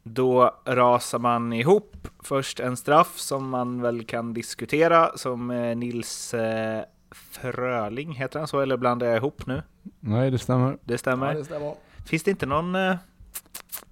då 0.02 0.54
rasar 0.64 1.18
man 1.18 1.52
ihop. 1.52 2.08
Först 2.22 2.60
en 2.60 2.76
straff 2.76 3.18
som 3.18 3.48
man 3.48 3.82
väl 3.82 4.04
kan 4.04 4.34
diskutera, 4.34 5.10
som 5.16 5.50
eh, 5.50 5.76
Nils 5.76 6.34
eh, 6.34 6.82
Fröling, 7.10 8.12
heter 8.14 8.38
han 8.38 8.48
så? 8.48 8.60
Eller 8.60 8.76
blandar 8.76 9.06
jag 9.06 9.16
ihop 9.16 9.46
nu? 9.46 9.62
Nej 10.00 10.30
det 10.30 10.38
stämmer. 10.38 10.78
Det 10.84 10.92
Ja, 10.94 10.98
stämmer. 10.98 11.34
det 11.34 11.44
stämmer. 11.44 11.74
Finns 12.06 12.22
det 12.22 12.30
inte 12.30 12.46
någon... 12.46 12.74
eh, 12.74 12.96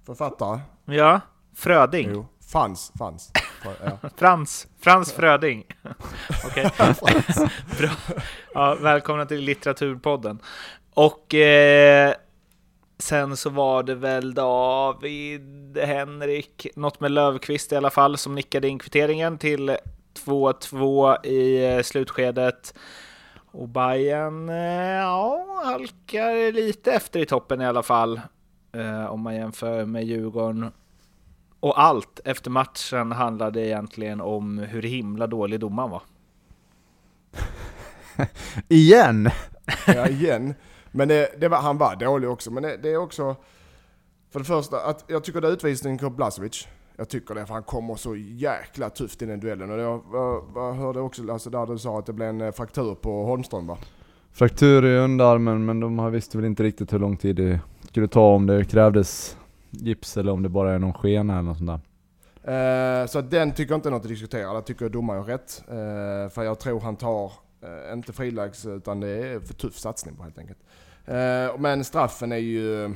Författare? 0.05 0.59
Ja, 0.85 1.21
Fröding. 1.55 2.09
Jo. 2.13 2.27
Fanns, 2.51 2.91
fanns. 2.99 3.31
Ja. 3.83 4.09
Frans, 4.15 4.67
Frans 4.79 5.13
Fröding. 5.13 5.63
Okej. 6.45 6.71
Bra. 7.79 7.89
Ja, 8.53 8.75
välkomna 8.81 9.25
till 9.25 9.39
Litteraturpodden. 9.41 10.39
Och 10.93 11.33
eh, 11.33 12.13
sen 12.97 13.37
så 13.37 13.49
var 13.49 13.83
det 13.83 13.95
väl 13.95 14.33
David, 14.33 15.77
Henrik, 15.77 16.67
något 16.75 16.99
med 16.99 17.11
Lövqvist 17.11 17.71
i 17.71 17.75
alla 17.75 17.89
fall, 17.89 18.17
som 18.17 18.35
nickade 18.35 18.67
in 18.67 18.79
kvitteringen 18.79 19.37
till 19.37 19.77
2-2 20.25 21.25
i 21.25 21.75
eh, 21.75 21.83
slutskedet. 21.83 22.73
Och 23.51 23.69
Bayern, 23.69 24.49
eh, 24.49 24.55
ja, 24.95 25.45
halkar 25.63 26.51
lite 26.51 26.91
efter 26.91 27.19
i 27.19 27.25
toppen 27.25 27.61
i 27.61 27.65
alla 27.65 27.83
fall. 27.83 28.21
Eh, 28.71 29.05
om 29.05 29.21
man 29.21 29.35
jämför 29.35 29.85
med 29.85 30.03
Djurgården 30.03 30.71
och 31.59 31.81
allt 31.81 32.19
efter 32.25 32.49
matchen 32.49 33.11
handlade 33.11 33.67
egentligen 33.67 34.21
om 34.21 34.57
hur 34.57 34.81
himla 34.81 35.27
dålig 35.27 35.59
domaren 35.59 35.89
var. 35.89 36.01
Igen! 38.67 39.29
ja, 39.87 40.07
igen. 40.07 40.53
Men 40.97 41.07
det, 41.07 41.29
det 41.39 41.47
var, 41.47 41.57
han 41.57 41.77
var 41.77 41.95
dålig 41.95 42.29
också. 42.29 42.51
Men 42.51 42.63
det, 42.63 42.77
det 42.77 42.89
är 42.89 42.97
också, 42.97 43.35
för 44.31 44.39
det 44.39 44.45
första, 44.45 44.79
att 44.79 45.05
jag 45.07 45.23
tycker 45.23 45.41
det 45.41 45.47
är 45.47 45.51
utvisning 45.51 45.97
på 45.97 46.09
Blasevic. 46.09 46.67
Jag 46.95 47.09
tycker 47.09 47.35
det, 47.35 47.45
för 47.45 47.53
han 47.53 47.63
kommer 47.63 47.95
så 47.95 48.15
jäkla 48.15 48.89
tufft 48.89 49.21
i 49.21 49.25
den 49.25 49.39
duellen. 49.39 49.71
Och 49.71 49.79
jag, 49.79 50.01
jag, 50.13 50.43
jag 50.55 50.73
hörde 50.73 50.99
också 50.99 51.31
alltså, 51.31 51.49
där 51.49 51.65
du 51.65 51.77
sa 51.77 51.99
att 51.99 52.05
det 52.05 52.13
blev 52.13 52.29
en 52.29 52.41
eh, 52.41 52.51
fraktur 52.51 52.95
på 52.95 53.25
Holmström 53.25 53.67
va? 53.67 53.77
Fraktur 54.31 54.85
i 54.85 54.97
underarmen 54.97 55.65
men 55.65 55.79
de 55.79 56.11
visste 56.11 56.37
väl 56.37 56.45
inte 56.45 56.63
riktigt 56.63 56.93
hur 56.93 56.99
lång 56.99 57.17
tid 57.17 57.35
det 57.35 57.59
skulle 57.87 58.07
ta 58.07 58.33
om 58.33 58.45
det 58.45 58.65
krävdes 58.65 59.37
gips 59.69 60.17
eller 60.17 60.31
om 60.31 60.43
det 60.43 60.49
bara 60.49 60.73
är 60.73 60.79
någon 60.79 60.93
skena 60.93 61.33
eller 61.33 61.41
något 61.41 61.57
sånt 61.57 61.69
där. 61.69 61.79
Eh, 63.01 63.07
så 63.07 63.21
den 63.21 63.51
tycker 63.51 63.71
jag 63.71 63.77
inte 63.77 63.89
är 63.89 63.91
något 63.91 64.01
att 64.01 64.09
diskutera. 64.09 64.53
Där 64.53 64.61
tycker 64.61 64.85
jag 64.85 64.91
domaren 64.91 65.19
har 65.19 65.27
rätt. 65.27 65.63
Eh, 65.67 66.33
för 66.33 66.43
jag 66.43 66.59
tror 66.59 66.79
han 66.79 66.95
tar, 66.95 67.31
eh, 67.61 67.93
inte 67.93 68.13
frilags, 68.13 68.65
utan 68.65 68.99
det 68.99 69.07
är 69.07 69.39
för 69.39 69.53
tuff 69.53 69.77
satsning 69.77 70.15
på 70.15 70.23
helt 70.23 70.37
enkelt. 70.37 70.59
Eh, 71.07 71.57
men 71.57 71.83
straffen 71.83 72.31
är 72.31 72.37
ju 72.37 72.95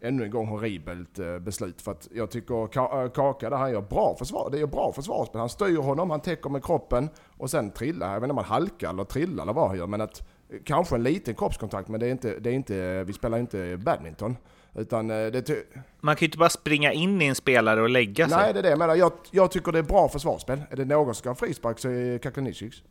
ännu 0.00 0.24
en 0.24 0.30
gång 0.30 0.46
horribelt 0.46 1.18
eh, 1.18 1.38
beslut. 1.38 1.82
För 1.82 1.92
att 1.92 2.08
jag 2.14 2.30
tycker 2.30 2.62
eh, 2.62 3.10
Kaka 3.10 3.50
där 3.50 3.56
han 3.56 3.70
gör 3.70 3.80
bra 3.80 4.16
försvar. 4.18 4.48
Det 4.52 4.60
är 4.60 4.66
bra 4.66 4.92
försvarsspel. 4.92 5.38
Han 5.38 5.48
styr 5.48 5.76
honom, 5.76 6.10
han 6.10 6.20
täcker 6.20 6.50
med 6.50 6.64
kroppen 6.64 7.08
och 7.36 7.50
sen 7.50 7.70
trillar. 7.70 8.12
Jag 8.12 8.20
vet 8.20 8.24
inte 8.24 8.30
om 8.30 8.36
han 8.38 8.46
halkar 8.46 8.90
eller 8.90 9.04
trillar 9.04 9.42
eller 9.42 9.52
vad 9.52 9.68
han 9.68 9.78
gör. 9.78 9.86
Men 9.86 10.00
att 10.00 10.28
kanske 10.64 10.94
en 10.94 11.02
liten 11.02 11.34
kroppskontakt. 11.34 11.88
Men 11.88 12.00
det 12.00 12.06
är 12.06 12.10
inte, 12.10 12.38
det 12.38 12.50
är 12.50 12.54
inte, 12.54 13.04
vi 13.04 13.12
spelar 13.12 13.38
inte 13.38 13.76
badminton. 13.76 14.36
Utan 14.74 15.08
det 15.08 15.50
Man 16.00 16.16
kan 16.16 16.20
ju 16.20 16.26
inte 16.26 16.38
bara 16.38 16.48
springa 16.48 16.92
in 16.92 17.22
i 17.22 17.26
en 17.26 17.34
spelare 17.34 17.82
och 17.82 17.88
lägga 17.88 18.28
sig. 18.28 18.38
Nej, 18.38 18.52
det 18.52 18.58
är 18.58 18.62
det 18.62 18.70
jag 18.70 18.78
menar. 18.78 18.94
Jag, 18.94 19.12
jag 19.30 19.50
tycker 19.50 19.72
det 19.72 19.78
är 19.78 19.82
bra 19.82 20.08
försvarsspel. 20.08 20.62
Är 20.70 20.76
det 20.76 20.84
någon 20.84 21.06
som 21.06 21.14
ska 21.14 21.30
ha 21.30 21.34
frispark 21.34 21.78
så 21.78 21.88
är 21.88 22.12
det 22.12 22.18
Kakanicic. 22.18 22.82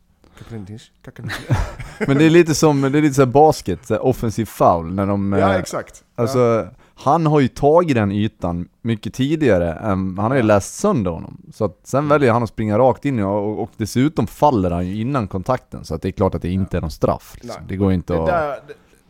Men 2.06 2.18
det 2.18 2.24
är 2.24 2.30
lite 2.30 2.54
som, 2.54 2.80
det 2.80 2.98
är 2.98 3.02
lite 3.02 3.14
så 3.14 3.26
basket, 3.26 3.86
så 3.86 3.96
offensiv 3.98 4.44
foul 4.44 4.94
när 4.94 5.06
de... 5.06 5.32
Ja, 5.32 5.38
eh, 5.50 5.56
exakt. 5.56 6.04
Alltså, 6.14 6.68
han 6.94 7.26
har 7.26 7.40
ju 7.40 7.48
tagit 7.48 7.94
den 7.94 8.12
ytan 8.12 8.68
mycket 8.82 9.14
tidigare, 9.14 9.72
än, 9.72 10.18
han 10.18 10.30
har 10.30 10.34
ju 10.34 10.40
Ja. 10.40 10.46
läst 10.46 10.74
sönder 10.74 11.10
honom. 11.10 11.42
Så 11.54 11.64
att 11.64 11.78
sen 11.84 12.08
väljer 12.08 12.32
han 12.32 12.42
att 12.42 12.48
springa 12.48 12.78
rakt 12.78 13.04
in 13.04 13.20
och, 13.20 13.62
och 13.62 13.70
dessutom 13.76 14.26
faller 14.26 14.70
han 14.70 14.86
ju 14.86 15.00
innan 15.00 15.28
kontakten, 15.28 15.84
så 15.84 15.94
att 15.94 16.02
det 16.02 16.08
är 16.08 16.12
klart 16.12 16.34
att 16.34 16.42
det 16.42 16.50
inte 16.50 16.76
är 16.76 16.80
någon 16.80 16.90
straff. 16.90 17.36
Liksom. 17.40 17.62
Det 17.68 17.76
går 17.76 17.92
inte 17.92 18.22
att 18.22 18.28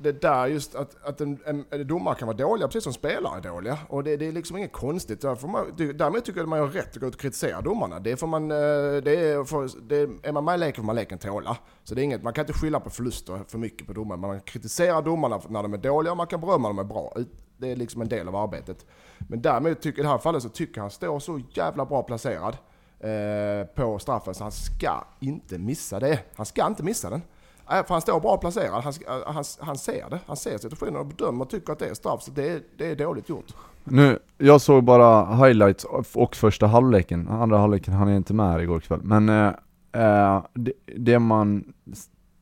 det, 0.01 0.23
där 0.23 0.47
just 0.47 0.75
att, 0.75 0.97
att 1.05 1.21
en, 1.21 1.39
en, 1.47 1.65
en 1.71 1.87
domare 1.87 2.15
kan 2.15 2.27
vara 2.29 2.37
dåliga 2.37 2.69
precis 2.69 2.85
som 2.85 2.93
spelare 2.93 3.37
är 3.39 3.41
dåliga. 3.43 3.79
Och 3.89 4.05
det, 4.05 4.17
det 4.17 4.27
är 4.27 4.33
liksom 4.33 4.57
inget 4.57 4.73
konstigt. 4.73 5.21
Därför 5.21 5.49
man, 5.49 5.75
därmed 5.77 6.25
tycker 6.25 6.39
jag 6.41 6.45
att 6.45 6.49
man 6.49 6.59
har 6.59 6.67
rätt 6.69 6.89
att 6.89 7.01
gå 7.01 7.07
ut 7.07 7.15
och 7.15 7.21
kritisera 7.21 7.61
domarna. 7.61 8.01
Det 8.01 8.17
får 8.17 8.27
man, 8.27 8.51
eh, 8.51 8.57
det 9.03 9.31
är, 9.31 9.45
för, 9.45 9.71
det, 9.89 10.29
är 10.29 10.33
man 10.33 10.45
med 10.45 10.55
i 10.55 10.59
leken 10.59 10.83
får 10.83 10.87
man 10.87 10.97
leken 10.97 11.19
tåla. 11.19 11.57
Så 11.85 11.95
det 11.95 12.01
är 12.01 12.05
inget, 12.05 12.23
man 12.23 12.33
kan 12.33 12.43
inte 12.43 12.53
skylla 12.53 12.81
på 12.81 12.91
förluster 12.91 13.41
för 13.49 13.59
mycket 13.59 13.87
på 13.87 13.93
domarna. 13.93 14.27
Man 14.27 14.41
kritiserar 14.41 15.03
domarna 15.03 15.41
när 15.49 15.63
de 15.63 15.75
är 15.75 15.79
dåliga 15.79 16.11
och 16.11 16.17
man 16.17 16.27
kan 16.27 16.41
berömma 16.41 16.69
dem 16.69 16.79
är 16.79 16.85
bra. 16.85 17.15
Det 17.57 17.73
är 17.73 17.77
liksom 17.77 18.03
en 18.03 18.09
del 18.09 18.29
av 18.29 18.37
arbetet. 18.37 18.87
Men 19.19 19.43
därmed 19.43 19.81
tycker 19.81 19.99
i 19.99 20.03
det 20.03 20.09
här 20.09 20.19
fallet 20.19 20.43
så 20.43 20.49
tycker 20.49 20.77
jag 20.77 20.83
han 20.83 20.91
står 20.91 21.19
så 21.19 21.41
jävla 21.55 21.85
bra 21.85 22.03
placerad. 22.03 22.57
eh, 23.01 23.67
på 23.75 23.99
straffen 23.99 24.35
så 24.35 24.45
han 24.45 24.53
ska 24.53 25.05
inte 25.21 25.59
missa 25.59 26.01
det. 26.01 26.19
Han 26.37 26.47
ska 26.47 26.67
inte 26.67 26.83
missa 26.83 27.11
den. 27.11 27.23
Äh, 27.71 27.87
för 27.87 27.95
han 27.95 28.01
står 28.01 28.21
bra 28.21 28.37
placerad, 28.37 28.85
han, 28.85 28.93
äh, 29.07 29.33
han, 29.33 29.45
han 29.61 29.79
ser 29.79 30.11
det. 30.11 30.21
Han 30.27 30.37
ser 30.37 30.59
situationen 30.59 30.97
och 30.97 31.07
bedömer 31.07 31.45
och 31.45 31.51
tycker 31.51 31.73
att 31.73 31.79
det 31.79 31.89
är 31.89 31.95
straff, 31.95 32.23
så 32.23 32.31
det, 32.31 32.63
det 32.79 32.87
är 32.87 32.97
dåligt 32.97 33.29
gjort. 33.29 33.55
Nu, 33.85 34.19
jag 34.39 34.61
såg 34.61 34.85
bara 34.85 35.35
highlights 35.35 35.85
och 36.15 36.37
första 36.37 36.67
halvleken, 36.67 37.29
andra 37.29 37.59
halvleken 37.59 37.95
hann 37.95 38.09
jag 38.09 38.17
inte 38.17 38.35
med 38.35 38.47
här 38.47 38.61
igår 38.61 38.81
kväll. 38.81 39.01
Men 39.03 39.29
eh, 39.29 39.53
eh 39.93 40.43
det, 40.55 40.73
det, 40.97 41.19
man 41.19 41.73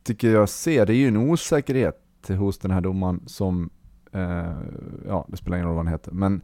tycker 0.04 0.30
jag 0.30 0.48
ser, 0.48 0.86
det 0.86 0.92
är 0.92 0.96
ju 0.96 1.08
en 1.08 1.16
osäkerhet 1.16 2.02
hos 2.28 2.58
den 2.58 2.70
här 2.70 2.80
domaren 2.80 3.22
som, 3.26 3.70
eh, 4.12 4.52
ja 5.06 5.26
det 5.28 5.36
spelar 5.36 5.56
ingen 5.56 5.66
roll 5.66 5.76
vad 5.76 5.84
han 5.84 5.92
heter, 5.92 6.12
men 6.12 6.42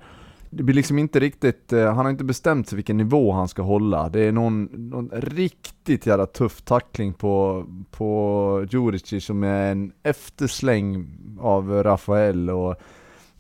det 0.55 0.63
blir 0.63 0.75
liksom 0.75 0.99
inte 0.99 1.21
riktigt, 1.21 1.73
eh, 1.73 1.95
han 1.95 2.05
har 2.05 2.11
inte 2.11 2.25
bestämt 2.25 2.69
sig 2.69 2.77
vilken 2.77 2.97
nivå 2.97 3.33
han 3.33 3.49
ska 3.49 3.63
hålla. 3.63 4.09
Det 4.09 4.21
är 4.21 4.33
någon, 4.33 4.65
någon 4.73 5.11
riktigt 5.13 6.07
jävla 6.07 6.27
tuff 6.27 6.63
tackling 6.63 7.13
på, 7.13 7.65
på 7.91 8.67
Jurici 8.71 9.21
som 9.21 9.45
är 9.45 9.73
en 9.73 9.93
eftersläng 10.03 11.09
av 11.41 11.83
Rafael 11.83 12.51
och 12.51 12.71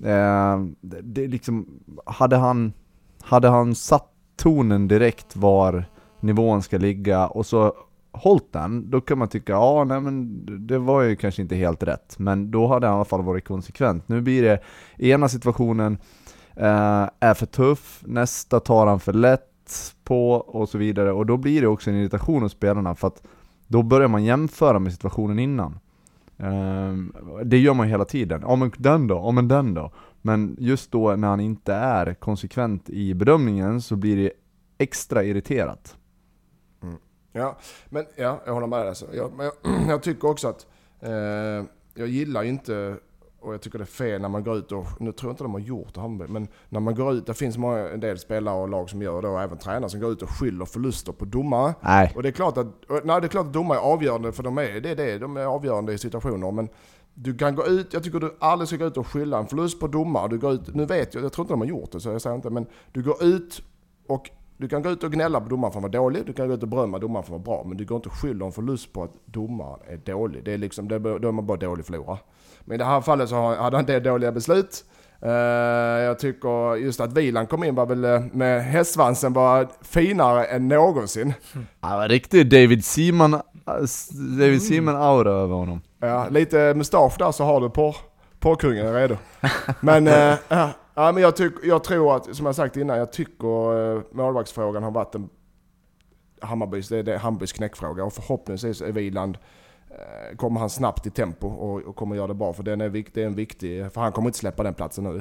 eh, 0.07 0.61
det, 0.81 1.01
det 1.03 1.27
liksom, 1.27 1.67
hade 2.05 2.37
han, 2.37 2.73
hade 3.23 3.49
han 3.49 3.75
satt 3.75 4.09
tonen 4.37 4.89
direkt 4.89 5.37
var 5.37 5.85
nivån 6.21 6.63
ska 6.63 6.79
ligga 6.79 7.27
och 7.27 7.47
så 7.47 7.75
hållit 8.13 8.53
den, 8.53 8.91
då 8.91 9.01
kan 9.01 9.19
man 9.19 9.29
tycka, 9.29 9.53
ja 9.53 9.85
nej 9.85 10.01
men 10.01 10.45
det 10.67 10.79
var 10.79 11.03
ju 11.03 11.17
kanske 11.17 11.43
inte 11.43 11.57
helt 11.57 11.83
rätt, 11.83 12.19
men 12.19 12.51
då 12.51 12.67
hade 12.67 12.87
han 12.87 12.95
i 12.95 12.97
alla 12.97 13.05
fall 13.05 13.23
varit 13.23 13.45
konsekvent. 13.45 14.09
Nu 14.09 14.21
blir 14.21 14.43
det 14.43 14.61
i 14.99 15.11
ena 15.11 15.29
situationen 15.29 15.99
eh, 16.57 17.09
är 17.21 17.35
för 17.35 17.47
tuff, 17.47 18.03
nästa 18.07 18.61
tar 18.61 18.87
han 18.87 19.01
för 19.01 19.13
lätt 19.13 19.95
på 20.05 20.33
och 20.33 20.69
så 20.69 20.79
vidare, 20.79 21.13
och 21.13 21.27
då 21.27 21.37
blir 21.37 21.61
det 21.61 21.67
också 21.67 21.91
en 21.91 21.97
irritation 21.97 22.43
hos 22.43 22.53
spelarna 22.53 22.95
för 22.95 23.09
att 23.09 23.23
då 23.67 23.83
börjar 23.83 24.09
man 24.09 24.25
jämföra 24.25 24.79
med 24.79 24.93
situationen 24.93 25.39
innan. 25.39 25.79
Eh, 26.37 26.95
det 27.45 27.59
gör 27.59 27.75
man 27.75 27.89
hela 27.89 28.05
tiden, 28.05 28.43
ja 28.47 28.57
men 28.57 28.73
den 28.77 29.07
då, 29.07 29.15
ja 29.15 29.31
men 29.31 29.49
den 29.49 29.75
då. 29.75 29.93
Men 30.23 30.57
just 30.59 30.93
då 30.93 31.17
när 31.17 31.29
han 31.29 31.41
inte 31.41 31.75
är 31.75 32.15
konsekvent 32.15 32.91
i 32.91 33.15
bedömningen 33.15 33.83
så 33.83 33.97
blir 33.97 34.17
det 34.17 34.33
extra 34.79 35.25
irriterat. 35.25 35.97
Mm. 36.83 36.97
Ja, 37.33 37.59
men 37.89 38.05
ja, 38.17 38.41
jag 38.47 38.55
håller 38.55 38.67
med 38.67 38.79
dig. 38.79 38.89
Alltså. 38.89 39.15
Jag, 39.15 39.31
jag, 39.39 39.53
jag, 39.89 40.03
tycker 40.03 40.29
också 40.29 40.49
att 40.49 40.67
eh, 41.01 41.11
jag 41.95 42.09
gillar 42.09 42.43
inte 42.43 42.97
och 43.43 43.55
jag 43.55 43.61
tycker 43.61 43.79
det 43.79 43.85
är 43.85 43.87
fel 43.87 44.21
när 44.21 44.29
man 44.29 44.45
går 44.45 44.57
ut 44.57 44.73
och, 44.73 44.87
nu 44.99 45.13
tror 45.13 45.29
jag 45.29 45.33
inte 45.33 45.45
de 45.45 45.53
har 45.53 45.61
gjort 45.61 45.95
det 45.95 46.01
Hammarby, 46.01 46.33
men 46.33 46.49
när 46.69 46.81
man 46.81 46.95
går 46.95 47.13
ut, 47.13 47.27
det 47.27 47.35
finns 47.35 47.59
många, 47.59 47.89
en 47.89 48.01
del 48.01 48.19
spelare 48.19 48.63
och 48.63 48.69
lag 48.69 48.91
som 48.91 49.03
gör 49.03 49.23
det 49.23 49.29
och 49.29 49.43
även 49.43 49.59
tränare 49.59 49.91
som 49.91 50.01
går 50.01 50.13
ut 50.13 50.23
och 50.23 50.31
skyller 50.31 50.65
förluster 50.65 51.13
på 51.13 51.25
domare. 51.25 51.75
Nej. 51.81 52.13
Och 52.17 52.23
det 52.23 52.29
är 52.29 52.33
klart 52.33 52.59
att, 52.59 52.67
nej, 53.05 53.21
det 53.21 53.27
är 53.27 53.29
klart 53.29 53.47
att 53.47 53.53
domare 53.53 53.79
är 53.79 53.83
avgörande 53.83 54.33
för 54.33 54.43
de 54.43 54.59
är 54.59 54.81
det, 54.81 54.91
är 54.91 54.97
det, 54.97 55.19
de 55.19 55.37
är 55.37 55.45
avgörande 55.45 55.93
i 55.93 55.99
situationer. 55.99 56.53
Men 56.53 56.69
du 57.15 57.37
kan 57.37 57.55
gå 57.55 57.67
ut, 57.67 57.93
jag 57.93 58.03
tycker 58.03 58.21
du 58.21 58.37
aldrig 58.39 58.69
ska 58.69 58.77
gå 58.77 58.87
ut 58.87 58.97
och 58.97 59.07
skylla 59.07 59.39
en 59.39 59.47
förlust 59.47 59.81
på 59.81 59.87
domare. 59.87 60.29
Du 60.29 60.39
går 60.39 60.53
ut, 60.53 60.75
nu 60.75 60.87
vet 60.87 61.15
jag, 61.15 61.25
jag 61.25 61.33
tror 61.33 61.45
inte 61.45 61.53
de 61.53 61.61
har 61.61 61.69
gjort 61.69 61.93
det 61.93 62.01
så 62.01 62.09
jag 62.09 62.23
säger 62.23 62.37
inte, 62.37 62.51
men 62.51 62.67
du 62.93 63.03
går 63.03 63.25
ut 63.25 63.63
och 64.07 64.31
du 64.57 64.69
kan 64.69 64.83
gå 64.83 64.91
ut 64.91 65.05
och 65.05 65.13
gnälla 65.13 65.41
på 65.41 65.49
domaren 65.49 65.73
för 65.73 65.79
att 65.79 65.83
vara 65.83 66.03
dålig, 66.03 66.27
du 66.27 66.33
kan 66.33 66.49
gå 66.49 66.55
ut 66.55 66.63
och 66.63 66.69
berömma 66.69 66.99
domaren 66.99 67.25
för 67.25 67.37
att 67.37 67.47
vara 67.47 67.57
bra, 67.57 67.69
men 67.69 67.77
du 67.77 67.85
går 67.85 67.97
inte 67.97 68.09
och 68.09 68.15
skyller 68.15 68.47
en 68.47 68.53
förlust 68.53 68.93
på 68.93 69.03
att 69.03 69.13
domaren 69.25 69.81
är 69.89 69.97
dålig. 69.97 70.45
Det 70.45 70.53
är 70.53 70.59
liksom, 70.59 70.89
då 70.89 70.95
är 70.95 71.33
man 71.33 71.47
bara 71.47 71.57
dålig 71.57 71.87
förlorare. 71.87 72.19
Men 72.65 72.75
i 72.75 72.79
det 72.79 72.85
här 72.85 73.01
fallet 73.01 73.29
så 73.29 73.55
hade 73.55 73.77
han 73.77 73.87
det 73.87 74.01
dåliga 74.01 74.33
beslut. 74.33 74.85
Uh, 75.25 75.31
jag 76.03 76.19
tycker 76.19 76.77
just 76.77 77.01
att 77.01 77.13
Vilan 77.13 77.47
kom 77.47 77.65
in 77.65 77.75
var 77.75 77.87
väl 77.87 78.05
uh, 78.05 78.21
med 78.33 78.65
hästsvansen 78.65 79.33
var 79.33 79.69
finare 79.83 80.45
än 80.45 80.69
någonsin. 80.69 81.35
Han 81.81 81.99
var 81.99 82.09
riktigt 82.09 82.51
David 82.51 82.85
Seaman, 82.85 83.41
David 84.39 84.63
Seaman 84.63 84.97
aura 84.97 85.31
över 85.31 85.55
honom. 85.55 85.81
Ja, 86.01 86.27
lite 86.31 86.75
mustasch 86.75 87.15
där 87.19 87.33
så 87.33 87.45
har 87.45 87.61
du 87.61 87.71
på 87.71 87.95
porrkungen 88.41 88.95
redo. 88.95 89.17
Men 89.81 90.09
uh, 90.09 90.69
Ja, 90.95 91.13
men 91.13 91.23
jag, 91.23 91.37
tyck, 91.37 91.53
jag 91.63 91.85
tror 91.85 92.17
att, 92.17 92.37
som 92.37 92.47
jag 92.47 92.55
sagt 92.55 92.77
innan, 92.77 92.99
jag 92.99 93.13
tycker 93.13 93.95
eh, 93.97 94.03
målvaktsfrågan 94.13 94.83
har 94.83 94.91
varit 94.91 95.15
en 95.15 95.29
Hammarbys, 96.41 96.89
det 96.89 96.99
är 96.99 97.03
det, 97.03 97.19
Hammarbys 97.19 97.53
knäckfråga 97.53 98.05
och 98.05 98.13
förhoppningsvis 98.13 98.81
är 98.81 98.93
Viland 98.93 99.37
eh, 99.37 99.41
Eh, 99.93 100.37
kommer 100.37 100.61
han 100.61 100.71
snabbt 100.71 101.07
i 101.07 101.11
tempo 101.11 101.47
och, 101.47 101.83
och 101.83 101.97
kommer 101.97 102.17
göra 102.17 102.27
det 102.27 102.35
bra 102.35 102.53
för 102.53 102.63
den 102.63 102.81
är 102.81 102.89
det 102.89 103.23
är 103.23 103.27
en 103.27 103.35
viktig, 103.35 103.93
för 103.93 104.01
han 104.01 104.13
kommer 104.13 104.29
inte 104.29 104.39
släppa 104.39 104.63
den 104.63 104.75
platsen 104.75 105.05
nu. 105.05 105.17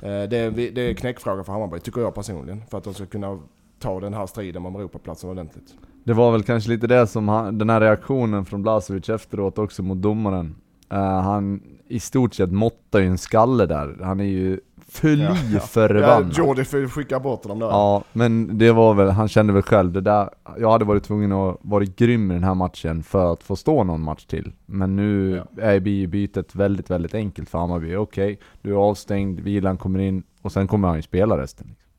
Eh, 0.00 0.28
det, 0.28 0.36
är, 0.36 0.50
det 0.50 0.80
är 0.80 0.94
knäckfråga 0.94 1.44
för 1.44 1.52
Hammarby, 1.52 1.80
tycker 1.80 2.00
jag 2.00 2.14
personligen, 2.14 2.62
för 2.70 2.78
att 2.78 2.84
de 2.84 2.94
ska 2.94 3.06
kunna 3.06 3.38
ta 3.78 4.00
den 4.00 4.14
här 4.14 4.26
striden 4.26 4.66
om 4.66 4.76
Europaplatsen 4.76 5.30
ordentligt. 5.30 5.74
Det 6.04 6.12
var 6.12 6.32
väl 6.32 6.42
kanske 6.42 6.70
lite 6.70 6.86
det 6.86 7.06
som 7.06 7.28
han, 7.28 7.58
den 7.58 7.70
här 7.70 7.80
reaktionen 7.80 8.44
från 8.44 8.62
Blazovic 8.62 9.08
efteråt 9.08 9.58
också 9.58 9.82
mot 9.82 9.98
domaren. 9.98 10.54
Uh, 10.92 10.98
han 10.98 11.62
i 11.88 12.00
stort 12.00 12.34
sett 12.34 12.52
måttar 12.52 12.98
ju 13.00 13.06
en 13.06 13.18
skalle 13.18 13.66
där. 13.66 13.98
Han 14.02 14.20
är 14.20 14.24
ju 14.24 14.60
fly 14.94 15.22
ja, 15.22 15.36
ja. 15.52 15.60
förbannad. 15.60 16.32
Ja, 16.36 16.44
Jordi 16.44 16.88
skickar 16.88 17.20
bort 17.20 17.42
dem 17.42 17.58
där. 17.58 17.66
Ja, 17.66 18.04
men 18.12 18.58
det 18.58 18.72
var 18.72 18.94
väl, 18.94 19.08
han 19.08 19.28
kände 19.28 19.52
väl 19.52 19.62
själv 19.62 19.92
det 19.92 20.00
där, 20.00 20.30
jag 20.58 20.70
hade 20.70 20.84
varit 20.84 21.04
tvungen 21.04 21.32
att 21.32 21.58
vara 21.60 21.84
grym 21.84 22.30
i 22.30 22.34
den 22.34 22.44
här 22.44 22.54
matchen 22.54 23.02
för 23.02 23.32
att 23.32 23.42
få 23.42 23.56
stå 23.56 23.84
någon 23.84 24.00
match 24.00 24.24
till. 24.24 24.52
Men 24.66 24.96
nu 24.96 25.42
ja. 25.56 25.62
är 25.62 25.80
bytet 26.06 26.54
väldigt, 26.54 26.90
väldigt 26.90 27.14
enkelt 27.14 27.50
för 27.50 27.58
Hammarby. 27.58 27.96
Okej, 27.96 28.32
okay, 28.32 28.36
du 28.62 28.70
är 28.70 28.76
avstängd, 28.76 29.40
vilan 29.40 29.76
kommer 29.76 29.98
in 29.98 30.22
och 30.42 30.52
sen 30.52 30.68
kommer 30.68 30.88
han 30.88 30.96
ju 30.96 31.02
spela 31.02 31.38
resten. 31.38 31.66
Liksom. 31.68 31.90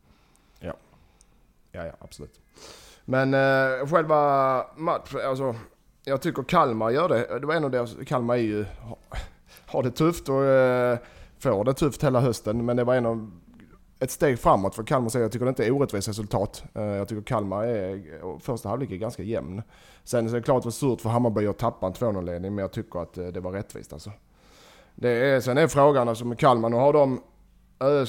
Ja. 0.60 0.74
ja, 1.72 1.86
ja 1.86 1.94
absolut. 2.00 2.40
Men 3.06 3.34
eh, 3.34 3.88
själva 3.88 4.64
matchen, 4.78 5.20
alltså 5.30 5.56
jag 6.06 6.22
tycker 6.22 6.44
Kalmar 6.44 6.90
gör 6.90 7.10
det. 7.10 7.40
Det 7.40 7.48
var 7.48 7.54
en 7.54 7.64
av 7.64 7.72
deras, 7.72 7.96
Kalmar 8.08 8.36
är 8.36 8.40
ju, 8.40 8.66
har 9.66 9.84
det 9.84 9.92
tufft 9.92 10.30
och 10.30 10.44
eh, 10.44 10.98
får 11.46 11.64
det 11.64 11.74
tufft 11.74 12.04
hela 12.04 12.20
hösten. 12.20 12.66
Men 12.66 12.78
det 12.78 12.84
var 12.84 12.96
en 12.96 13.06
av, 13.06 13.32
ett 14.00 14.12
steg 14.12 14.40
framåt 14.40 14.76
för 14.76 14.84
Kalmar. 14.84 15.20
Jag 15.20 15.32
tycker 15.32 15.46
det 15.46 15.50
inte 15.50 15.66
är 15.66 15.72
orättvist 15.72 16.08
resultat. 16.08 16.64
Eh, 16.74 16.84
jag 16.84 17.08
tycker 17.08 17.22
Kalmar 17.22 17.64
är, 17.64 18.40
första 18.40 18.70
halvlek 18.70 18.92
är 18.92 18.96
ganska 18.96 19.24
jämn. 19.24 19.62
Sen 20.04 20.28
är 20.28 20.32
det 20.32 20.42
klart 20.42 20.64
det 20.64 20.68
var 20.68 20.72
surt 20.72 21.02
för 21.02 21.10
Hammarby 21.10 21.48
att 21.48 21.58
tappa 21.58 21.88
en 21.88 21.94
2-0-ledning, 21.94 22.56
men 22.56 22.62
jag 22.62 22.72
tycker 22.72 23.00
att 23.00 23.18
eh, 23.18 23.28
det 23.28 23.40
var 23.40 23.52
rättvist 23.52 23.94
alltså. 23.94 24.12
Det 24.96 25.10
är, 25.10 25.40
sen 25.40 25.58
är 25.58 25.68
frågan 25.68 26.10
alltså 26.10 26.26
med 26.26 26.40
Kalmar, 26.40 26.70
nu 26.70 26.76
har 26.76 26.94
de 26.94 27.22
eh, 27.80 28.08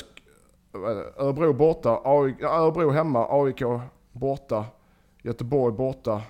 Örebro 1.16 1.52
borta, 1.52 2.00
AIK, 2.04 2.42
Örebro 2.42 2.90
hemma, 2.90 3.26
AIK 3.30 3.62
borta, 4.12 4.64
Göteborg 5.22 5.74
borta, 5.74 6.22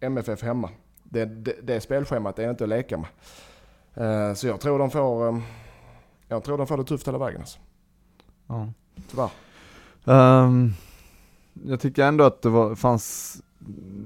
MFF 0.00 0.42
hemma. 0.42 0.70
Det, 1.02 1.24
det, 1.24 1.54
det 1.62 1.80
spelschemat 1.80 2.38
är 2.38 2.50
inte 2.50 2.64
att 2.64 2.70
leka 2.70 2.96
med. 2.96 3.08
Så 4.38 4.46
jag 4.46 4.60
tror 4.60 4.78
de 4.78 4.90
får 4.90 5.42
jag 6.30 6.44
tror 6.44 6.58
de 6.58 6.66
får 6.66 6.76
det 6.76 6.84
tufft 6.84 7.08
hela 7.08 7.18
vägen 7.18 7.40
alltså. 7.40 7.58
Ja. 8.46 8.68
Tyvärr. 9.10 9.30
Um, 10.04 10.74
jag 11.66 11.80
tycker 11.80 12.04
ändå 12.04 12.24
att 12.24 12.42
det 12.42 12.48
var, 12.48 12.74
fanns, 12.74 13.36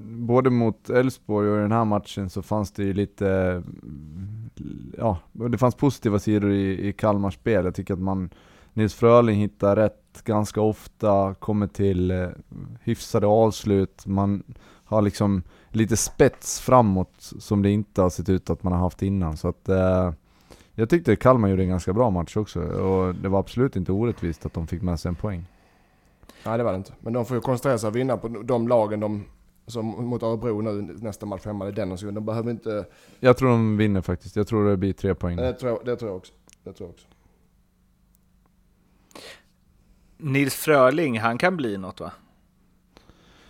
både 0.05 0.49
mot 0.49 0.89
Elfsborg 0.89 1.49
och 1.49 1.57
i 1.57 1.61
den 1.61 1.71
här 1.71 1.85
matchen 1.85 2.29
så 2.29 2.41
fanns 2.41 2.71
det 2.71 2.83
ju 2.83 2.93
lite, 2.93 3.63
ja, 4.97 5.19
det 5.31 5.57
fanns 5.57 5.75
positiva 5.75 6.19
sidor 6.19 6.51
i, 6.51 6.87
i 6.87 6.93
Kalmars 6.93 7.33
spel. 7.33 7.65
Jag 7.65 7.75
tycker 7.75 7.93
att 7.93 7.99
man, 7.99 8.29
Nils 8.73 8.93
Fröling 8.93 9.39
hittar 9.39 9.75
rätt 9.75 10.21
ganska 10.23 10.61
ofta, 10.61 11.33
kommer 11.33 11.67
till 11.67 12.11
eh, 12.11 12.27
hyfsade 12.81 13.27
avslut, 13.27 14.05
man 14.05 14.43
har 14.85 15.01
liksom 15.01 15.43
lite 15.69 15.97
spets 15.97 16.59
framåt 16.59 17.13
som 17.19 17.61
det 17.61 17.71
inte 17.71 18.01
har 18.01 18.09
sett 18.09 18.29
ut 18.29 18.49
att 18.49 18.63
man 18.63 18.73
har 18.73 18.79
haft 18.79 19.01
innan. 19.01 19.37
Så 19.37 19.47
att 19.47 19.69
eh, 19.69 20.11
jag 20.75 20.89
tyckte 20.89 21.15
Kalmar 21.15 21.47
gjorde 21.49 21.63
en 21.63 21.69
ganska 21.69 21.93
bra 21.93 22.09
match 22.09 22.37
också 22.37 22.61
och 22.61 23.15
det 23.15 23.29
var 23.29 23.39
absolut 23.39 23.75
inte 23.75 23.91
orättvist 23.91 24.45
att 24.45 24.53
de 24.53 24.67
fick 24.67 24.81
med 24.81 24.99
sig 24.99 25.09
en 25.09 25.15
poäng. 25.15 25.45
Nej 26.45 26.57
det 26.57 26.63
var 26.63 26.71
det 26.71 26.77
inte. 26.77 26.93
Men 26.99 27.13
de 27.13 27.25
får 27.25 27.37
ju 27.37 27.41
koncentrera 27.41 27.77
sig 27.77 27.87
och 27.87 27.95
vinna 27.95 28.17
på 28.17 28.27
de 28.27 28.67
lagen 28.67 28.99
de 28.99 29.25
som 29.67 29.85
mot 29.85 30.23
Örebro 30.23 30.61
nu 30.61 30.71
nästa 30.81 31.25
match 31.25 31.45
hemma, 31.45 31.65
det 31.65 31.71
är 31.71 31.85
den 31.85 31.97
så. 31.97 32.11
De 32.11 32.25
behöver 32.25 32.51
inte... 32.51 32.85
Jag 33.19 33.37
tror 33.37 33.49
de 33.49 33.77
vinner 33.77 34.01
faktiskt. 34.01 34.35
Jag 34.35 34.47
tror 34.47 34.69
det 34.69 34.77
blir 34.77 34.93
tre 34.93 35.15
poäng. 35.15 35.37
Det 35.37 35.53
tror 35.53 35.71
jag, 35.71 35.85
det 35.85 35.95
tror 35.95 36.11
jag 36.11 36.17
också. 36.17 36.33
Det 36.63 36.73
tror 36.73 36.89
jag 36.89 36.93
också. 36.93 37.07
Nils 40.17 40.55
Fröling, 40.55 41.19
han 41.19 41.37
kan 41.37 41.57
bli 41.57 41.77
något 41.77 41.99
va? 41.99 42.11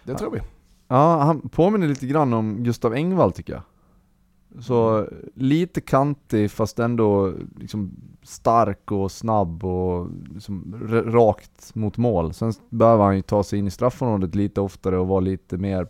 Det 0.03 0.15
tror 0.15 0.31
vi. 0.31 0.41
Ja, 0.87 1.21
han 1.21 1.49
påminner 1.49 1.87
lite 1.87 2.07
grann 2.07 2.33
om 2.33 2.63
Gustav 2.63 2.93
Engvall 2.93 3.31
tycker 3.31 3.53
jag. 3.53 3.61
Så 4.59 5.07
lite 5.33 5.81
kantig 5.81 6.51
fast 6.51 6.79
ändå 6.79 7.33
liksom 7.59 7.91
stark 8.23 8.91
och 8.91 9.11
snabb 9.11 9.65
och 9.65 10.07
liksom 10.33 10.75
rakt 11.05 11.75
mot 11.75 11.97
mål. 11.97 12.33
Sen 12.33 12.53
behöver 12.69 13.03
han 13.03 13.15
ju 13.15 13.21
ta 13.21 13.43
sig 13.43 13.59
in 13.59 13.67
i 13.67 13.71
straffområdet 13.71 14.35
lite 14.35 14.61
oftare 14.61 14.97
och 14.97 15.07
vara 15.07 15.19
lite 15.19 15.57
mer 15.57 15.87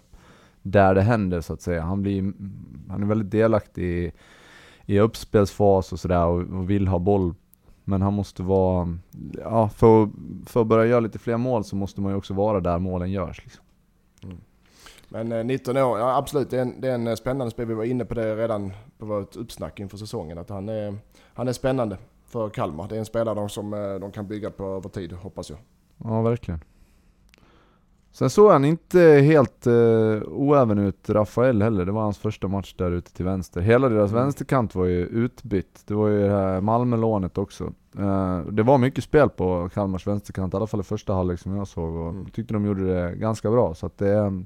där 0.62 0.96
det 0.96 1.02
händer 1.02 1.42
så 1.42 1.54
att 1.54 1.62
säga. 1.62 1.82
Han, 1.82 2.02
blir, 2.02 2.34
han 2.90 3.04
är 3.04 3.08
väldigt 3.08 3.32
delaktig 3.32 3.84
i, 3.84 4.12
i 4.86 5.00
uppspelsfas 5.00 5.94
och 5.94 6.00
sådär 6.00 6.26
och, 6.26 6.42
och 6.42 6.70
vill 6.70 6.88
ha 6.88 7.00
boll. 7.00 7.34
Men 7.84 8.02
han 8.02 8.14
måste 8.14 8.44
vara, 8.44 8.98
ja 9.38 9.70
för, 9.70 10.10
för 10.46 10.62
att 10.62 10.68
börja 10.68 10.86
göra 10.86 11.00
lite 11.00 11.20
fler 11.20 11.38
mål 11.38 11.64
så 11.64 11.76
måste 11.76 12.02
man 12.02 12.12
ju 12.12 12.18
också 12.18 12.34
vara 12.34 12.60
där 12.60 12.80
målen 12.80 13.12
görs. 13.12 13.44
Liksom. 13.44 13.64
Mm. 14.24 14.38
Men 15.10 15.32
eh, 15.32 15.44
19 15.46 15.78
år, 15.78 16.00
ja 16.00 16.18
absolut 16.18 16.50
det 16.50 16.58
är, 16.58 16.62
en, 16.62 16.82
det 16.82 16.88
är 16.90 16.96
en 16.96 17.08
eh, 17.08 17.16
spännande 17.16 17.52
spel. 17.52 17.66
Vi 17.68 17.74
var 17.74 17.84
inne 17.84 18.06
på 18.06 18.14
det 18.14 18.36
redan 18.36 18.74
på 18.98 19.06
vårt 19.06 19.36
uppsnack 19.36 19.80
inför 19.80 19.98
säsongen. 19.98 20.38
Att 20.38 20.50
han 20.50 20.70
är, 20.70 20.96
han 21.34 21.48
är 21.48 21.54
spännande 21.54 21.98
för 22.28 22.50
Kalmar. 22.50 22.88
Det 22.88 22.96
är 22.96 23.00
en 23.00 23.06
spelare 23.06 23.50
som 23.50 23.74
eh, 23.74 23.96
de 23.96 24.12
kan 24.12 24.28
bygga 24.28 24.52
på 24.52 24.64
över 24.66 24.90
tid, 24.90 25.14
hoppas 25.14 25.50
jag. 25.50 25.60
Ja, 26.04 26.22
verkligen. 26.22 26.60
Sen 28.12 28.30
såg 28.30 28.52
han 28.52 28.66
inte 28.66 29.00
helt 29.00 29.68
uh, 29.68 30.22
oäven 30.28 30.80
ut, 30.80 31.10
Rafael 31.10 31.62
heller. 31.62 31.86
Det 31.86 31.92
var 31.92 32.02
hans 32.02 32.18
första 32.18 32.48
match 32.48 32.74
där 32.78 32.92
ute 32.92 33.14
till 33.14 33.26
vänster. 33.26 33.62
Hela 33.62 33.90
deras 33.90 34.12
Mm. 34.12 34.24
vänsterkant 34.24 34.76
var 34.76 34.86
ju 34.86 35.06
utbytt. 35.06 35.84
Det 35.88 35.94
var 35.94 36.08
ju 36.08 36.22
det 36.22 36.30
här 36.32 36.62
Malmö-lånet 36.62 37.38
också. 37.38 37.64
Uh, 38.00 38.40
det 38.52 38.64
var 38.64 38.78
mycket 38.78 39.04
spel 39.04 39.30
på 39.30 39.70
Kalmars 39.74 40.08
vänsterkant, 40.08 40.54
i 40.54 40.58
alla 40.58 40.68
fall 40.68 40.80
i 40.80 40.84
första 40.84 41.14
halvlek 41.14 41.40
som 41.40 41.56
jag 41.56 41.68
såg. 41.68 41.96
Och 41.96 42.10
Mm. 42.10 42.26
tyckte 42.26 42.54
de 42.54 42.66
gjorde 42.66 42.94
det 42.94 43.16
ganska 43.16 43.52
bra. 43.52 43.74
Så 43.76 43.86
att 43.86 43.98
det 43.98 44.16
um, 44.16 44.46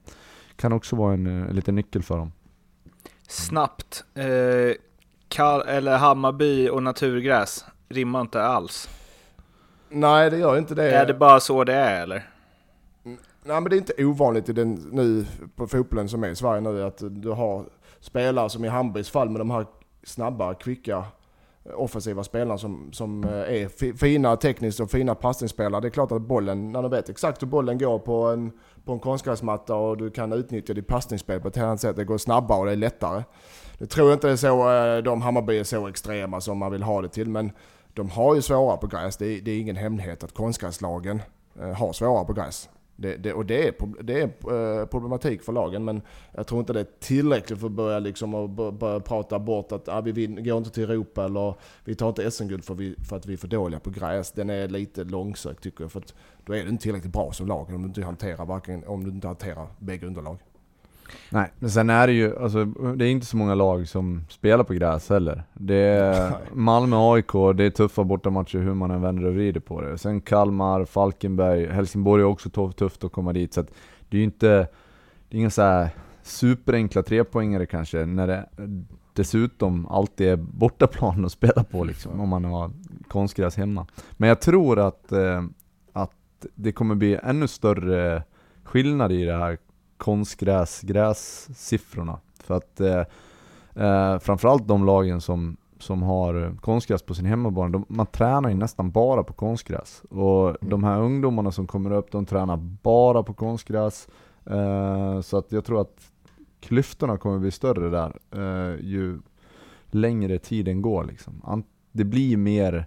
kan 0.60 0.74
också 0.74 0.96
vara 0.96 1.14
en, 1.14 1.28
uh, 1.28 1.50
en 1.50 1.56
liten 1.56 1.76
nyckel 1.76 2.04
för 2.04 2.18
dem. 2.18 2.32
Snabbt. 3.28 4.04
Eh, 4.14 4.76
Kal- 5.30 5.68
eller 5.68 5.98
Hammarby 5.98 6.70
och 6.70 6.84
naturgräs 6.84 7.66
rimmar 7.90 8.22
inte 8.22 8.44
alls. 8.44 8.90
Nej 9.90 10.30
det 10.30 10.38
gör 10.38 10.58
inte 10.58 10.76
det. 10.76 10.92
Är 10.92 11.06
det 11.06 11.14
bara 11.14 11.40
så 11.40 11.64
det 11.64 11.74
är 11.74 12.02
eller? 12.02 12.30
Nej 13.44 13.62
men 13.62 13.64
det 13.64 13.76
är 13.76 13.78
inte 13.78 14.06
ovanligt 14.06 14.50
i 14.50 14.54
den, 14.54 14.74
nu 14.92 15.26
på 15.56 15.68
fotbollen 15.68 16.10
som 16.10 16.24
är 16.24 16.30
i 16.30 16.36
Sverige 16.36 16.62
nu 16.62 16.84
att 16.84 17.02
du 17.10 17.30
har 17.30 17.66
spelare 18.00 18.50
som 18.50 18.66
i 18.66 18.68
Hammarbys 18.68 19.10
fall 19.10 19.30
med 19.30 19.42
de 19.42 19.52
här 19.52 19.66
snabba, 20.04 20.54
kvicka, 20.54 21.06
offensiva 21.76 22.24
spelarna 22.24 22.58
som, 22.58 22.90
som 22.94 23.24
eh, 23.24 23.30
är 23.30 23.96
fina 23.98 24.36
tekniskt 24.36 24.80
och 24.80 24.92
fina 24.92 25.16
passningsspelare. 25.16 25.82
Det 25.82 25.88
är 25.88 25.90
klart 25.90 26.12
att 26.12 26.22
bollen, 26.22 26.72
när 26.72 26.84
du 26.84 26.90
vet 26.90 27.10
exakt 27.10 27.42
hur 27.42 27.48
bollen 27.48 27.78
går 27.78 28.00
på 28.00 28.24
en, 28.28 28.52
på 28.86 28.94
en 28.94 29.00
konstgräsmatta 29.00 29.76
och 29.76 29.98
du 29.98 30.12
kan 30.12 30.34
utnyttja 30.34 30.74
ditt 30.74 30.88
passningsspel 30.88 31.42
på 31.42 31.48
ett 31.48 31.56
helt 31.56 31.66
annat 31.66 31.82
sätt. 31.82 31.96
Det 31.96 32.06
går 32.06 32.18
snabbare 32.18 32.60
och 32.60 32.66
det 32.66 32.72
är 32.72 32.76
lättare. 32.76 33.24
Nu 33.78 33.86
tror 33.86 34.08
jag 34.08 34.16
inte 34.16 34.28
det 34.28 34.34
är 34.34 34.38
så, 34.38 34.72
eh, 34.72 35.04
de 35.04 35.22
Hammarby 35.22 35.60
är 35.60 35.64
så 35.64 35.88
extrema 35.88 36.42
som 36.42 36.58
man 36.58 36.72
vill 36.72 36.84
ha 36.84 37.02
det 37.02 37.10
till 37.10 37.30
men 37.30 37.52
de 37.94 38.10
har 38.10 38.36
ju 38.36 38.42
svårare 38.42 38.78
på 38.78 38.88
gräs. 38.88 39.18
Det 39.18 39.26
är, 39.26 39.42
det 39.42 39.52
är 39.52 39.60
ingen 39.60 39.76
hemlighet 39.76 40.24
att 40.24 40.34
konstgräslagen 40.34 41.22
eh, 41.62 41.74
har 41.74 41.94
svårare 41.94 42.26
på 42.26 42.34
gräs. 42.34 42.70
Det, 43.02 43.16
det, 43.18 43.34
och 43.34 43.46
det 43.46 43.68
är, 43.68 43.74
det 44.04 44.22
är 44.22 44.80
eh, 44.82 44.86
problematik 44.86 45.44
för 45.44 45.54
lagen 45.54 45.86
men 45.86 46.02
jag 46.32 46.48
tror 46.48 46.60
inte 46.60 46.74
det 46.74 46.80
är 46.80 46.88
tillräckligt 47.00 47.60
för 47.60 47.68
att 47.68 47.72
börja, 47.74 48.00
liksom, 48.00 48.34
och 48.34 48.50
börja 48.74 49.00
prata 49.00 49.40
bort 49.40 49.72
att 49.72 49.90
ah, 49.90 50.02
vi 50.02 50.12
vin- 50.12 50.44
går 50.44 50.58
inte 50.58 50.70
till 50.70 50.84
Europa 50.84 51.26
eller 51.26 51.56
vi 51.84 51.96
tar 51.96 52.10
inte 52.10 52.32
SM-guld 52.32 52.66
för, 52.66 52.74
vi, 52.74 52.96
för 53.10 53.16
att 53.16 53.26
vi 53.26 53.34
är 53.34 53.38
för 53.38 53.48
dåliga 53.48 53.80
på 53.80 53.90
gräs. 53.90 54.32
Den 54.32 54.50
är 54.50 54.68
lite 54.68 55.04
långsökt 55.04 55.64
tycker 55.64 55.84
jag. 55.84 55.92
För 55.92 56.00
att 56.00 56.14
då 56.46 56.54
är 56.54 56.64
du 56.64 56.70
inte 56.70 56.84
tillräckligt 56.84 57.14
bra 57.14 57.32
som 57.32 57.48
lag 57.48 57.70
om 57.70 57.82
du 57.82 57.88
inte 57.88 58.04
hanterar, 58.04 58.46
varken, 58.46 58.84
om 58.88 59.04
du 59.04 59.10
inte 59.10 59.28
hanterar 59.28 59.68
bägge 59.80 60.08
underlag. 60.08 60.38
Nej, 61.30 61.52
men 61.60 61.70
sen 61.70 61.90
är 61.90 62.08
det 62.08 62.14
ju, 62.14 62.40
alltså, 62.40 62.66
det 62.66 63.06
är 63.06 63.10
inte 63.10 63.26
så 63.26 63.38
många 63.38 63.56
lag 63.56 63.88
som 63.88 64.22
spelar 64.30 64.64
på 64.64 64.74
gräs 64.74 65.10
heller. 65.10 65.44
Det 65.54 65.76
är 65.76 66.30
Nej. 66.30 66.40
Malmö, 66.54 66.96
AIK, 66.98 67.32
det 67.56 67.64
är 67.64 67.70
tuffa 67.70 68.04
bortamatcher 68.04 68.60
hur 68.60 68.74
man 68.74 68.92
än 68.92 69.02
vänder 69.02 69.26
och 69.26 69.34
vrider 69.34 69.60
på 69.60 69.82
det. 69.82 69.98
Sen 69.98 70.22
Kalmar, 70.22 70.86
Falkenberg, 70.86 71.66
Helsingborg 71.68 72.22
är 72.22 72.26
också 72.28 72.50
tuff- 72.50 72.72
tufft 72.74 73.04
att 73.04 73.12
komma 73.12 73.34
dit. 73.34 73.54
Så 73.54 73.60
att 73.62 73.68
det 74.10 74.18
är 74.18 74.20
ju 74.20 74.24
inte, 74.26 74.48
det 75.30 75.38
är 75.38 75.40
inga 75.40 75.50
så 75.50 75.88
superenkla 76.24 77.04
trepoängare 77.04 77.66
kanske, 77.66 78.06
när 78.06 78.28
det 78.28 78.46
dessutom 79.14 79.86
alltid 79.86 80.28
är 80.28 80.36
bortaplan 80.36 81.26
att 81.26 81.32
spela 81.32 81.64
på 81.64 81.84
liksom, 81.84 82.20
om 82.20 82.30
man 82.30 82.46
har 82.46 82.72
konstgräs 83.08 83.58
hemma. 83.58 83.86
Men 84.12 84.30
jag 84.30 84.42
tror 84.42 84.80
att, 84.80 85.12
eh, 85.12 85.44
att 85.94 86.46
det 86.56 86.72
kommer 86.72 86.96
bli 86.96 87.20
ännu 87.24 87.48
större 87.48 88.24
skillnad 88.64 89.12
i 89.12 89.26
det 89.26 89.38
här 89.38 89.58
konstgräs, 90.00 90.82
grässiffrorna. 90.82 92.20
För 92.44 92.58
att 92.58 92.80
eh, 92.82 93.04
eh, 93.86 94.20
framförallt 94.20 94.68
de 94.68 94.86
lagen 94.86 95.22
som, 95.22 95.58
som 95.80 96.02
har 96.04 96.58
konstgräs 96.62 97.02
på 97.02 97.14
sin 97.14 97.26
hemmabana, 97.26 97.70
de, 97.70 97.86
man 97.90 98.06
tränar 98.06 98.50
ju 98.50 98.56
nästan 98.56 98.92
bara 98.92 99.24
på 99.24 99.34
konstgräs. 99.34 100.04
Och 100.10 100.58
de 100.62 100.84
här 100.84 101.00
ungdomarna 101.02 101.52
som 101.52 101.68
kommer 101.68 101.92
upp, 101.92 102.12
de 102.12 102.26
tränar 102.26 102.58
bara 102.58 103.24
på 103.24 103.34
konstgräs. 103.34 104.08
Eh, 104.46 105.22
så 105.22 105.38
att 105.38 105.52
jag 105.52 105.66
tror 105.66 105.82
att 105.82 106.12
klyftorna 106.60 107.18
kommer 107.18 107.40
bli 107.40 107.52
större 107.52 107.90
där 107.90 108.20
eh, 108.32 108.86
ju 108.86 109.20
längre 109.92 110.40
tiden 110.40 110.82
går. 110.82 111.04
Liksom. 111.04 111.42
Ant- 111.46 111.66
Det 111.92 112.04
blir 112.04 112.38
mer 112.38 112.86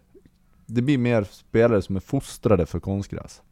det 0.67 0.83
blir 0.83 0.99
mer 0.99 1.25
spelare 1.25 1.83
som 1.83 1.97
är 1.97 2.01
fostrade 2.01 2.67
för 2.67 2.81
konstgräs. 2.81 3.43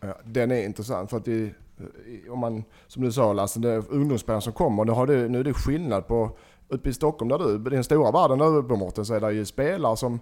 Ja, 0.00 0.18
den 0.24 0.50
är 0.50 0.64
intressant 0.64 1.10
för 1.10 1.16
att 1.16 1.24
det, 1.24 1.54
Eh, 1.78 2.32
om 2.32 2.38
man, 2.38 2.64
som 2.86 3.02
du 3.02 3.12
sa 3.12 3.32
Lasse, 3.32 3.60
det 3.60 3.70
är 3.70 3.82
ungdomsspelare 3.88 4.40
som 4.40 4.52
kommer. 4.52 4.84
Nu, 4.84 4.92
har 4.92 5.06
det, 5.06 5.28
nu 5.28 5.40
är 5.40 5.44
det 5.44 5.54
skillnad 5.54 6.06
på, 6.06 6.30
uppe 6.68 6.88
i 6.88 6.92
Stockholm 6.92 7.28
där 7.28 7.38
du, 7.38 7.54
i 7.54 7.74
den 7.74 7.84
stora 7.84 8.10
världen 8.10 8.38
där 8.38 8.56
uppe 8.56 8.74
Mårten, 8.74 9.04
så 9.04 9.14
är 9.14 9.20
det 9.20 9.32
ju 9.32 9.44
spelare 9.44 9.96
som 9.96 10.20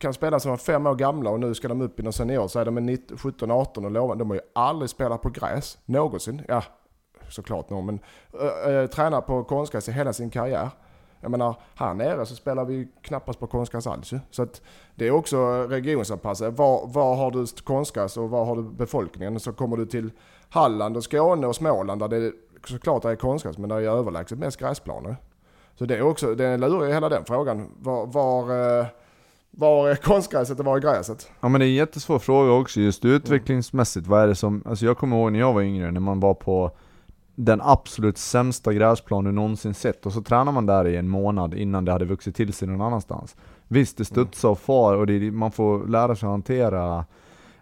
kan 0.00 0.14
spela 0.14 0.40
som 0.40 0.52
är 0.52 0.56
fem 0.56 0.86
år 0.86 0.94
gamla 0.94 1.30
och 1.30 1.40
nu 1.40 1.54
ska 1.54 1.68
de 1.68 1.80
upp 1.80 2.00
i 2.00 2.02
någon 2.02 2.12
senior 2.12 2.48
så 2.48 2.58
är 2.58 2.64
de 2.64 2.74
19, 2.74 3.18
17, 3.18 3.50
18 3.50 3.84
och 3.84 3.90
lovande. 3.90 4.24
De 4.24 4.30
har 4.30 4.36
ju 4.36 4.42
aldrig 4.54 4.90
spelat 4.90 5.22
på 5.22 5.30
gräs, 5.30 5.78
någonsin. 5.84 6.42
Ja, 6.48 6.62
såklart 7.28 7.70
någon, 7.70 7.86
men 7.86 8.00
eh, 8.40 8.46
eh, 8.46 8.74
äh, 8.74 8.82
äh, 8.82 8.86
tränar 8.86 9.20
på 9.20 9.44
konstgräs 9.44 9.88
i 9.88 9.92
hela 9.92 10.12
sin 10.12 10.30
karriär. 10.30 10.70
Jag 11.20 11.30
menar, 11.30 11.56
här 11.74 11.94
nere 11.94 12.26
så 12.26 12.34
spelar 12.34 12.64
vi 12.64 12.88
knappast 13.02 13.40
på 13.40 13.46
konstgräs 13.46 13.86
alls. 13.86 14.12
Så 14.30 14.42
att 14.42 14.62
det 14.94 15.06
är 15.06 15.10
också 15.10 15.66
regionsanpassat. 15.66 16.58
Var, 16.58 16.86
var 16.86 17.16
har 17.16 17.30
du 17.30 17.46
konstgräs 17.64 18.16
och 18.16 18.30
var 18.30 18.44
har 18.44 18.56
du 18.56 18.62
befolkningen? 18.62 19.40
Så 19.40 19.52
kommer 19.52 19.76
du 19.76 19.86
till 19.86 20.10
Halland 20.48 20.96
och 20.96 21.04
Skåne 21.04 21.46
och 21.46 21.56
Småland 21.56 22.00
där 22.00 22.08
det 22.08 22.32
såklart 22.64 23.04
är 23.04 23.16
konstgräs 23.16 23.58
men 23.58 23.68
där 23.68 23.76
är 23.76 23.88
överlägset 23.88 24.38
mest 24.38 24.60
gräsplaner. 24.60 25.16
Så 25.78 25.84
det 25.84 25.96
är 25.96 26.02
också, 26.02 26.34
det 26.34 26.44
är 26.44 26.58
lurig 26.58 26.94
hela 26.94 27.08
den 27.08 27.24
frågan. 27.24 27.70
Var, 27.78 28.06
var, 28.06 28.42
eh, 28.80 28.86
var 29.50 29.88
är 29.88 29.96
konstgräset 29.96 30.58
och 30.58 30.64
var 30.64 30.76
är 30.76 30.80
gräset? 30.80 31.30
Ja 31.40 31.48
men 31.48 31.60
det 31.60 31.64
är 31.64 31.68
en 31.68 31.74
jättesvår 31.74 32.18
fråga 32.18 32.52
också, 32.52 32.80
just 32.80 33.04
utvecklingsmässigt. 33.04 34.06
Vad 34.06 34.22
är 34.22 34.26
det 34.26 34.34
som, 34.34 34.62
alltså 34.66 34.84
jag 34.84 34.98
kommer 34.98 35.16
ihåg 35.16 35.32
när 35.32 35.38
jag 35.38 35.52
var 35.52 35.62
yngre, 35.62 35.90
när 35.90 36.00
man 36.00 36.20
var 36.20 36.34
på 36.34 36.70
den 37.34 37.60
absolut 37.60 38.18
sämsta 38.18 38.72
gräsplan 38.72 39.24
du 39.24 39.32
någonsin 39.32 39.74
sett 39.74 40.06
och 40.06 40.12
så 40.12 40.22
tränar 40.22 40.52
man 40.52 40.66
där 40.66 40.86
i 40.86 40.96
en 40.96 41.08
månad 41.08 41.54
innan 41.54 41.84
det 41.84 41.92
hade 41.92 42.04
vuxit 42.04 42.36
till 42.36 42.52
sig 42.52 42.68
någon 42.68 42.80
annanstans. 42.80 43.36
Visst, 43.68 43.96
det 43.96 44.04
studsar 44.04 44.48
och 44.48 44.58
far 44.58 44.96
och 44.96 45.06
det, 45.06 45.30
man 45.30 45.52
får 45.52 45.86
lära 45.86 46.16
sig 46.16 46.26
att 46.26 46.30
hantera 46.30 47.04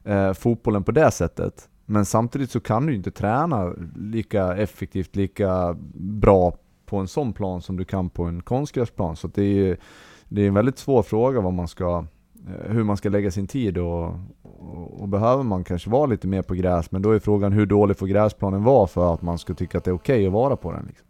eh, 0.05 0.33
fotbollen 0.33 0.85
på 0.85 0.93
det 0.93 1.11
sättet. 1.11 1.69
Men 1.87 2.05
samtidigt 2.05 2.51
så 2.51 2.61
kan 2.61 2.87
du 2.87 2.93
ju 2.93 2.99
inte 2.99 3.11
träna 3.11 3.73
lika 3.97 4.57
effektivt, 4.57 5.17
lika 5.17 5.77
bra 5.95 6.57
på 6.87 6.97
en 6.97 7.09
sån 7.09 7.33
plan 7.33 7.63
som 7.63 7.77
du 7.77 7.85
kan 7.85 8.11
på 8.11 8.25
en 8.25 8.43
konstgräsplan. 8.43 9.17
Så 9.17 9.29
det 9.29 9.43
är, 9.43 9.77
det 10.29 10.43
är 10.43 10.49
en 10.49 10.55
väldigt 10.55 10.79
svår 10.79 11.03
fråga 11.03 11.41
vad 11.41 11.53
man 11.53 11.69
ska, 11.69 12.05
hur 12.69 12.85
man 12.85 12.97
ska 12.97 13.09
lägga 13.09 13.31
sin 13.31 13.47
tid 13.47 13.79
och, 13.79 14.05
och, 14.43 15.01
och 15.01 15.09
behöver 15.09 15.43
man 15.43 15.65
kanske 15.65 15.91
vara 15.91 16.07
lite 16.07 16.27
mer 16.27 16.43
på 16.43 16.55
gräs, 16.55 16.91
men 16.91 17.03
då 17.03 17.11
är 17.11 17.19
frågan 17.19 17.53
hur 17.53 17.67
dålig 17.67 17.99
får 17.99 18.07
gräsplanen 18.07 18.65
vara 18.65 18.87
för 18.87 19.15
att 19.15 19.23
man 19.23 19.39
ska 19.39 19.55
tycka 19.55 19.79
att 19.79 19.85
det 19.85 19.91
är 19.91 19.95
okej 19.95 20.27
att 20.27 20.33
vara 20.33 20.57
på 20.57 20.73
den? 20.73 20.85
Liksom. 20.87 21.07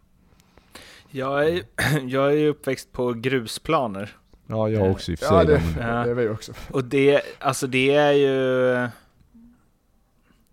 Jag 1.11 1.49
är, 1.49 1.61
jag 2.07 2.27
är 2.31 2.35
ju 2.35 2.47
uppväxt 2.49 2.91
på 2.91 3.13
grusplaner. 3.13 4.15
Ja, 4.47 4.69
jag 4.69 4.91
också 4.91 5.11
i 5.11 5.15
och 5.15 5.19
för 5.19 5.25
sig. 5.25 5.37
Ja, 5.37 5.43
det, 5.43 5.61
Ja. 5.79 6.03
det 6.03 6.09
är 6.09 6.13
vi 6.13 6.29
också. 6.29 6.53
Och 6.71 6.83
det, 6.83 7.21
alltså 7.39 7.67
det 7.67 7.95
är 7.95 8.11
ju... 8.11 8.87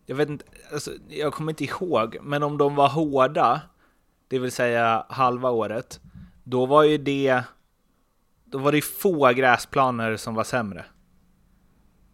Jag 0.07 0.17
vet 0.17 0.29
inte, 0.29 0.45
alltså, 0.73 0.91
jag 1.09 1.33
kommer 1.33 1.53
inte 1.53 1.65
ihåg, 1.65 2.17
men 2.23 2.43
om 2.43 2.59
de 2.59 2.75
var 2.75 2.89
hårda, 2.89 3.61
det 4.29 4.39
vill 4.39 4.53
säga 4.53 5.07
halva 5.09 5.51
året, 5.51 6.01
då 6.45 6.67
var 6.67 6.83
ju 6.83 6.99
det... 6.99 7.43
Då 8.51 8.59
var 8.59 8.73
det 8.73 8.83
få 8.85 9.33
gräsplaner 9.33 10.17
som 10.17 10.35
var 10.35 10.45
sämre. 10.45 10.85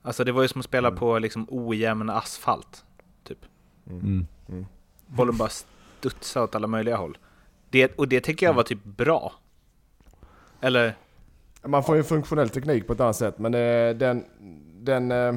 Alltså 0.03 0.25
det 0.25 0.33
var 0.33 0.43
ju 0.43 0.49
som 0.49 0.59
att 0.59 0.65
spela 0.65 0.89
Mm. 0.89 0.99
på 0.99 1.19
liksom 1.19 1.47
ojämn 1.51 2.11
asfalt. 2.11 2.85
Typ. 3.25 3.39
Mm. 3.87 4.27
Bollen 5.07 5.37
bara 5.37 5.49
studsade 5.49 6.45
åt 6.45 6.55
alla 6.55 6.67
möjliga 6.67 6.97
håll. 6.97 7.19
Det, 7.71 7.99
och 7.99 8.09
det 8.09 8.21
tycker 8.21 8.47
jag 8.47 8.55
var 8.55 8.63
typ 8.63 8.85
bra. 8.85 9.33
Eller? 10.61 10.95
Man 11.65 11.85
får 11.85 11.97
ju 11.97 12.03
funktionell 12.03 12.49
teknik 12.49 12.87
på 12.87 12.93
ett 12.93 13.01
annat 13.01 13.17
sätt 13.17 13.39
men 13.39 13.55
eh, 13.55 13.97
den, 13.97 14.25
den 14.85 15.13
eh, 15.13 15.35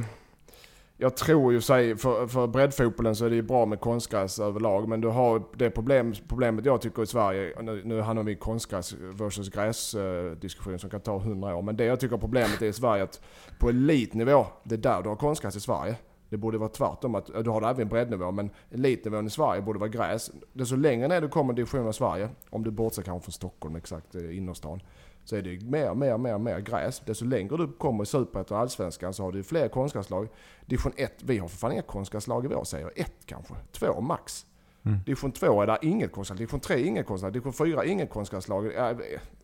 jag 0.97 1.17
tror 1.17 1.53
ju 1.53 1.61
sig 1.61 1.97
för, 1.97 2.27
för 2.27 2.47
breddfotbollen 2.47 3.15
så 3.15 3.25
är 3.25 3.29
det 3.29 3.35
ju 3.35 3.41
bra 3.41 3.65
med 3.65 3.79
konstgräs 3.79 4.39
överlag 4.39 4.87
men 4.87 5.01
du 5.01 5.07
har 5.07 5.43
det 5.55 5.69
problem, 5.69 6.13
problemet 6.27 6.65
jag 6.65 6.81
tycker 6.81 7.03
i 7.03 7.05
Sverige, 7.05 7.61
nu, 7.61 7.81
nu 7.85 8.01
handlar 8.01 8.23
vi 8.23 8.33
om 8.33 8.39
konstgräs 8.39 8.93
versus 8.93 9.49
gräs 9.49 9.93
eh, 9.93 10.31
diskussion 10.31 10.79
som 10.79 10.89
kan 10.89 11.01
ta 11.01 11.17
100 11.17 11.55
år 11.55 11.61
men 11.61 11.75
det 11.75 11.85
jag 11.85 11.99
tycker 11.99 12.17
problemet 12.17 12.61
är 12.61 12.65
i 12.65 12.73
Sverige 12.73 13.03
att 13.03 13.21
på 13.59 13.69
elitnivå, 13.69 14.45
det 14.63 14.75
är 14.75 14.79
där 14.79 15.01
du 15.03 15.09
har 15.09 15.15
konstgräs 15.15 15.55
i 15.55 15.59
Sverige. 15.59 15.95
Det 16.29 16.37
borde 16.37 16.57
vara 16.57 16.69
tvärtom, 16.69 17.15
att 17.15 17.25
du 17.43 17.49
har 17.49 17.61
det 17.61 17.67
även 17.67 17.87
breddnivå 17.87 18.31
men 18.31 18.49
elitnivån 18.71 19.27
i 19.27 19.29
Sverige 19.29 19.61
borde 19.61 19.79
vara 19.79 19.89
gräs. 19.89 20.31
Desto 20.53 20.75
längre 20.75 21.07
ner 21.07 21.21
du 21.21 21.29
kommer 21.29 21.53
i 21.53 21.55
divisionen 21.55 21.87
av 21.87 21.91
Sverige, 21.91 22.29
om 22.49 22.63
du 22.63 22.71
bortser 22.71 23.01
kanske 23.01 23.25
från 23.25 23.33
Stockholm 23.33 23.75
exakt, 23.75 24.15
eh, 24.15 24.37
innerstan 24.37 24.81
så 25.25 25.35
är 25.35 25.41
det 25.41 25.61
mer, 25.61 25.93
mer, 25.93 26.17
mer, 26.17 26.37
mer 26.37 26.59
gräs. 26.59 27.01
Desto 27.05 27.25
längre 27.25 27.57
du 27.57 27.67
kommer 27.67 28.03
i 28.03 28.05
Superettan 28.05 28.57
och 28.57 28.61
Allsvenskan 28.61 29.13
så 29.13 29.23
har 29.23 29.31
du 29.31 29.43
fler 29.43 29.67
konstgräslag. 29.67 30.27
Division 30.65 30.91
1, 30.95 31.13
vi 31.23 31.37
har 31.37 31.47
för 31.47 31.57
fan 31.57 31.71
inga 31.71 31.81
konstgräslag 31.81 32.45
i 32.45 32.47
vår 32.47 32.63
serie. 32.63 32.89
Ett 32.95 33.25
kanske, 33.25 33.53
två 33.71 34.01
max. 34.01 34.45
Mm. 34.85 34.99
Division 35.05 35.31
2 35.31 35.61
är 35.61 35.67
där 35.67 35.77
inget 35.81 36.11
konstgräs, 36.11 36.37
division 36.37 36.59
3 36.59 36.87
inget 36.87 37.07
konstgräs, 37.07 37.33
division 37.33 37.53
4 37.53 37.85
inget 37.85 38.09
konstgräslag, 38.09 38.75
äh, 38.75 38.97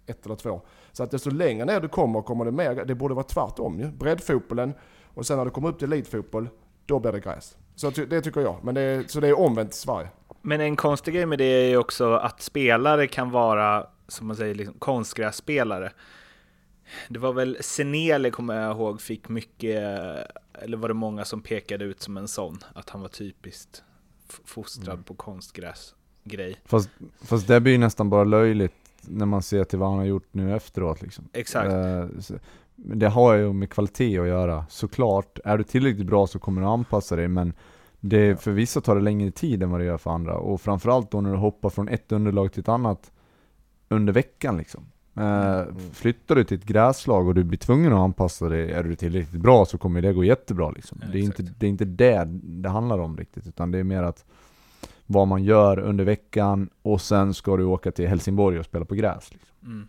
ett 0.05 0.25
eller 0.25 0.35
två. 0.35 0.61
Så 0.91 1.03
att 1.03 1.11
desto 1.11 1.29
längre 1.29 1.65
ner 1.65 1.79
du 1.79 1.87
kommer, 1.87 2.21
kommer 2.21 2.45
det 2.45 2.51
mer, 2.51 2.85
det 2.85 2.95
borde 2.95 3.13
vara 3.13 3.23
tvärtom 3.23 3.79
ju. 3.79 3.91
Breddfotbollen, 3.91 4.73
och 5.13 5.25
sen 5.25 5.37
när 5.37 5.45
du 5.45 5.51
kommer 5.51 5.69
upp 5.69 5.79
till 5.79 5.93
elitfotboll, 5.93 6.49
då 6.91 6.99
blir 6.99 7.11
det 7.11 7.19
gräs. 7.19 7.57
Så 7.75 7.91
ty- 7.91 8.05
det 8.05 8.21
tycker 8.21 8.41
jag, 8.41 8.59
men 8.63 8.75
det 8.75 8.81
är, 8.81 9.03
så 9.07 9.19
det 9.19 9.27
är 9.27 9.39
omvänt 9.39 9.71
i 9.71 9.77
Sverige. 9.77 10.07
Men 10.41 10.61
en 10.61 10.75
konstig 10.75 11.13
grej 11.13 11.25
med 11.25 11.37
det 11.37 11.43
är 11.45 11.69
ju 11.69 11.77
också 11.77 12.13
att 12.13 12.41
spelare 12.41 13.07
kan 13.07 13.31
vara, 13.31 13.87
som 14.07 14.27
man 14.27 14.35
säger, 14.35 14.55
liksom 14.55 14.75
konstgrässpelare. 14.79 15.91
Det 17.09 17.19
var 17.19 17.33
väl 17.33 17.57
Seneli, 17.61 18.31
kommer 18.31 18.61
jag 18.61 18.71
ihåg, 18.77 19.01
fick 19.01 19.29
mycket, 19.29 19.77
eller 20.53 20.77
var 20.77 20.87
det 20.87 20.93
många 20.93 21.25
som 21.25 21.41
pekade 21.41 21.85
ut 21.85 22.01
som 22.01 22.17
en 22.17 22.27
sån, 22.27 22.59
att 22.75 22.89
han 22.89 23.01
var 23.01 23.07
typiskt 23.07 23.83
fostrad 24.45 24.89
Mm. 24.93 25.03
på 25.03 25.13
konstgräsgrej. 25.13 26.59
Fast, 26.65 26.89
fast 27.21 27.47
det 27.47 27.59
blir 27.59 27.71
ju 27.73 27.77
nästan 27.79 28.09
bara 28.09 28.23
löjligt 28.23 28.73
när 29.01 29.25
man 29.25 29.43
ser 29.43 29.63
till 29.63 29.79
vad 29.79 29.89
han 29.89 29.97
har 29.97 30.05
gjort 30.05 30.27
nu 30.31 30.55
efteråt 30.55 31.01
liksom. 31.01 31.27
Exakt. 31.33 31.69
Eh, 31.71 32.05
men 32.83 32.99
det 32.99 33.07
har 33.07 33.33
ju 33.33 33.53
med 33.53 33.69
kvalitet 33.69 34.19
att 34.19 34.27
göra, 34.27 34.65
såklart. 34.69 35.39
Är 35.45 35.57
du 35.57 35.63
tillräckligt 35.63 36.07
bra 36.07 36.27
så 36.27 36.39
kommer 36.39 36.61
du 36.61 36.67
anpassa 36.67 37.15
dig, 37.15 37.27
men 37.27 37.53
det, 37.99 38.41
för 38.41 38.51
vissa 38.51 38.81
tar 38.81 38.95
det 38.95 39.01
längre 39.01 39.31
tid 39.31 39.63
än 39.63 39.71
vad 39.71 39.79
det 39.79 39.85
gör 39.85 39.97
för 39.97 40.11
andra. 40.11 40.37
Och 40.37 40.61
framförallt 40.61 41.11
då 41.11 41.21
när 41.21 41.31
du 41.31 41.37
hoppar 41.37 41.69
från 41.69 41.87
ett 41.87 42.11
underlag 42.11 42.53
till 42.53 42.59
ett 42.59 42.69
annat 42.69 43.11
under 43.89 44.13
veckan 44.13 44.57
liksom. 44.57 44.85
Eh, 45.17 45.63
Flyttar 45.93 46.35
du 46.35 46.43
till 46.43 46.57
ett 46.57 46.65
gräslag 46.65 47.27
och 47.27 47.35
du 47.35 47.43
blir 47.43 47.57
tvungen 47.57 47.93
att 47.93 47.99
anpassa 47.99 48.49
dig, 48.49 48.71
är 48.71 48.83
du 48.83 48.95
tillräckligt 48.95 49.41
bra 49.41 49.65
så 49.65 49.77
kommer 49.77 50.01
det 50.01 50.13
gå 50.13 50.23
jättebra 50.23 50.71
liksom. 50.71 50.99
Ja, 51.01 51.07
det, 51.11 51.19
är 51.19 51.23
inte, 51.23 51.43
det 51.43 51.65
är 51.65 51.69
inte 51.69 51.85
det 51.85 52.25
det 52.43 52.69
handlar 52.69 52.99
om 52.99 53.17
riktigt, 53.17 53.47
utan 53.47 53.71
det 53.71 53.77
är 53.77 53.83
mer 53.83 54.03
att 54.03 54.25
vad 55.05 55.27
man 55.27 55.43
gör 55.43 55.79
under 55.79 56.03
veckan 56.03 56.69
och 56.81 57.01
sen 57.01 57.33
ska 57.33 57.57
du 57.57 57.63
åka 57.63 57.91
till 57.91 58.07
Helsingborg 58.07 58.59
och 58.59 58.65
spela 58.65 58.85
på 58.85 58.95
gräs. 58.95 59.31
Liksom. 59.31 59.55
Mm. 59.65 59.87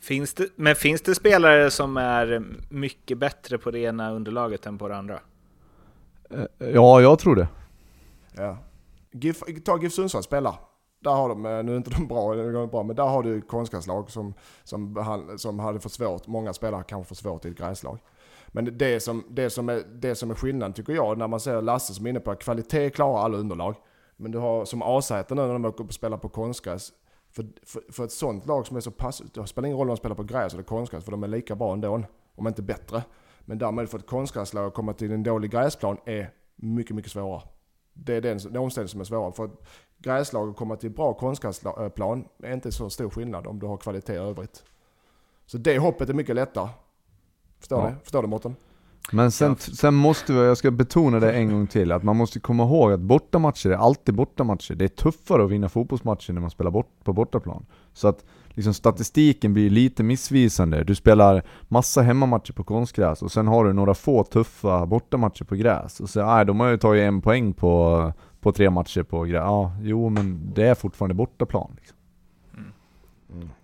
Finns 0.00 0.34
det, 0.34 0.48
men 0.56 0.76
finns 0.76 1.02
det 1.02 1.14
spelare 1.14 1.70
som 1.70 1.96
är 1.96 2.42
mycket 2.68 3.18
bättre 3.18 3.58
på 3.58 3.70
det 3.70 3.78
ena 3.78 4.12
underlaget 4.12 4.66
än 4.66 4.78
på 4.78 4.88
det 4.88 4.96
andra? 4.96 5.20
Eh, 6.30 6.68
Ja, 6.68 7.00
jag 7.00 7.18
tror 7.18 7.36
det. 7.36 7.48
Ja. 8.36 8.58
GIF, 9.12 9.42
ta 9.64 9.78
GIF 9.82 9.92
Sundsvall 9.92 10.22
spelar. 10.22 10.54
Där 11.00 11.10
har 11.10 11.28
de, 11.28 11.46
eh, 11.46 11.62
nu 11.62 11.72
är 11.72 11.76
inte 11.76 11.90
de 11.90 12.08
bra, 12.08 12.82
men 12.82 12.96
där 12.96 13.06
har 13.06 13.22
du 13.22 13.40
konstgräslag 13.40 14.10
som, 14.10 14.34
som, 14.64 15.04
som 15.36 15.58
hade 15.58 15.80
för 15.80 15.88
svårt, 15.88 16.26
många 16.26 16.52
spelare 16.52 16.84
kanske 16.88 17.08
får 17.08 17.14
svårt 17.14 17.44
i 17.44 17.48
ett 17.48 17.58
gräslag. 17.58 17.98
Men 18.48 18.78
det 18.78 19.00
som, 19.00 19.24
det, 19.30 19.50
som 19.50 19.68
är, 19.68 19.82
det 19.94 20.14
som 20.14 20.30
är 20.30 20.34
skillnaden 20.34 20.72
tycker 20.72 20.92
jag, 20.92 21.18
när 21.18 21.28
man 21.28 21.40
ser 21.40 21.62
Lasse 21.62 21.94
som 21.94 22.06
är 22.06 22.10
inne 22.10 22.20
på 22.20 22.30
att 22.30 22.42
kvalitet 22.42 22.90
klarar 22.90 23.24
alla 23.24 23.38
underlag. 23.38 23.74
Men 24.16 24.32
du 24.32 24.38
har 24.38 24.64
som 24.64 24.82
AZ 24.82 25.10
nu 25.10 25.34
när 25.34 25.52
de 25.52 25.64
åker 25.64 25.84
upp 25.84 25.88
och 25.88 25.94
spelar 25.94 26.16
på 26.16 26.28
konstgräs, 26.28 26.92
för, 27.30 27.46
för, 27.62 27.82
för 27.92 28.04
ett 28.04 28.12
sånt 28.12 28.46
lag 28.46 28.66
som 28.66 28.76
är 28.76 28.80
så 28.80 28.90
pass, 28.90 29.22
det 29.34 29.46
spelar 29.46 29.66
ingen 29.66 29.78
roll 29.78 29.86
om 29.90 29.94
de 29.94 29.96
spelar 29.96 30.16
på 30.16 30.22
gräs 30.22 30.52
eller 30.54 30.62
konstgräs, 30.62 31.04
för 31.04 31.10
de 31.10 31.22
är 31.22 31.28
lika 31.28 31.56
bra 31.56 31.72
ändå, 31.72 32.02
om 32.34 32.46
inte 32.46 32.62
bättre. 32.62 33.02
Men 33.40 33.58
därmed 33.58 33.88
för 33.88 33.98
ett 33.98 34.06
konstgräslag 34.06 34.66
att 34.66 34.74
komma 34.74 34.92
till 34.92 35.12
en 35.12 35.22
dålig 35.22 35.50
gräsplan 35.50 35.96
är 36.04 36.30
mycket, 36.56 36.96
mycket 36.96 37.12
svårare. 37.12 37.42
Det 37.94 38.14
är 38.14 38.20
den, 38.20 38.38
den 38.38 38.56
omständigheten 38.56 38.88
som 38.88 39.00
är 39.00 39.04
svårare. 39.04 39.32
För 39.32 39.44
ett 39.44 39.68
gräslag 39.98 40.48
att 40.48 40.56
komma 40.56 40.76
till 40.76 40.90
bra 40.90 41.14
konstgräsplan 41.14 42.28
är 42.42 42.52
inte 42.52 42.72
så 42.72 42.90
stor 42.90 43.10
skillnad 43.10 43.46
om 43.46 43.58
du 43.58 43.66
har 43.66 43.76
kvalitet 43.76 44.12
i 44.12 44.16
övrigt. 44.16 44.64
Så 45.46 45.58
det 45.58 45.78
hoppet 45.78 46.08
är 46.08 46.14
mycket 46.14 46.34
lättare. 46.34 46.68
Förstår 47.58 47.80
Ja. 47.80 47.88
du? 47.90 47.94
Förstår 48.02 48.22
du 48.22 48.28
Mårten? 48.28 48.56
Men 49.12 49.30
sen, 49.30 49.56
sen 49.56 49.94
måste 49.94 50.32
vi, 50.32 50.38
jag 50.38 50.56
ska 50.56 50.70
betona 50.70 51.20
det 51.20 51.32
en 51.32 51.52
gång 51.52 51.66
till, 51.66 51.92
att 51.92 52.02
man 52.02 52.16
måste 52.16 52.40
komma 52.40 52.62
ihåg 52.62 52.92
att 52.92 53.00
bortamatcher 53.00 53.70
är 53.70 53.76
alltid 53.76 54.14
bortamatcher. 54.14 54.74
Det 54.74 54.84
är 54.84 54.88
tuffare 54.88 55.44
att 55.44 55.50
vinna 55.50 55.68
fotbollsmatcher 55.68 56.32
när 56.32 56.40
man 56.40 56.50
spelar 56.50 56.70
bort, 56.70 56.90
på 57.04 57.12
bortaplan. 57.12 57.66
Så 57.92 58.08
att 58.08 58.24
liksom 58.48 58.74
statistiken 58.74 59.54
blir 59.54 59.70
lite 59.70 60.02
missvisande. 60.02 60.84
Du 60.84 60.94
spelar 60.94 61.42
massa 61.68 62.02
hemmamatcher 62.02 62.52
på 62.52 62.64
konstgräs 62.64 63.22
och 63.22 63.32
sen 63.32 63.46
har 63.46 63.64
du 63.64 63.72
några 63.72 63.94
få 63.94 64.24
tuffa 64.24 64.86
bortamatcher 64.86 65.44
på 65.44 65.54
gräs. 65.54 66.00
Och 66.00 66.10
så, 66.10 66.26
nej, 66.26 66.46
de 66.46 66.60
har 66.60 66.68
ju 66.68 66.76
tagit 66.76 67.02
en 67.02 67.20
poäng 67.20 67.52
på, 67.52 68.12
på 68.40 68.52
tre 68.52 68.70
matcher 68.70 69.02
på 69.02 69.22
gräs. 69.22 69.34
Ja, 69.34 69.72
jo 69.80 70.08
men 70.08 70.52
det 70.54 70.66
är 70.66 70.74
fortfarande 70.74 71.14
bortaplan. 71.14 71.72
Liksom. 71.76 71.98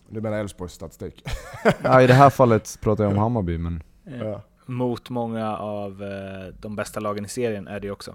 Du 0.09 0.21
menar 0.21 0.39
Elfsborgs 0.39 0.73
statistik? 0.73 1.25
Ja, 1.83 2.03
I 2.03 2.07
det 2.07 2.15
här 2.15 2.31
fallet 2.31 2.79
pratar 2.81 3.05
jag 3.05 3.13
om 3.13 3.19
Hammarby, 3.19 3.59
men 3.59 3.83
ja. 4.21 4.43
Mot 4.67 5.11
många 5.11 5.57
av 5.57 6.03
eh, 6.03 6.55
de 6.61 6.77
bästa 6.77 7.01
lagen 7.01 7.25
i 7.25 7.29
serien 7.29 7.69
är 7.69 7.81
det 7.81 7.91
också. 7.91 8.15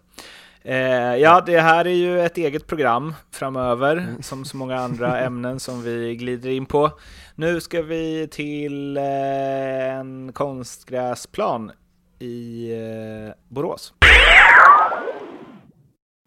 Eh, 0.61 1.15
ja, 1.15 1.41
det 1.45 1.59
här 1.59 1.85
är 1.87 1.93
ju 1.93 2.21
ett 2.21 2.37
eget 2.37 2.67
program 2.67 3.13
framöver, 3.31 4.15
som 4.21 4.45
så 4.45 4.57
många 4.57 4.79
andra 4.79 5.19
ämnen 5.25 5.59
som 5.59 5.83
vi 5.83 6.15
glider 6.15 6.49
in 6.49 6.65
på. 6.65 6.91
Nu 7.35 7.61
ska 7.61 7.81
vi 7.81 8.27
till 8.31 8.97
eh, 8.97 9.03
en 9.95 10.33
konstgräsplan 10.33 11.71
i 12.19 12.71
Borås. 13.47 13.93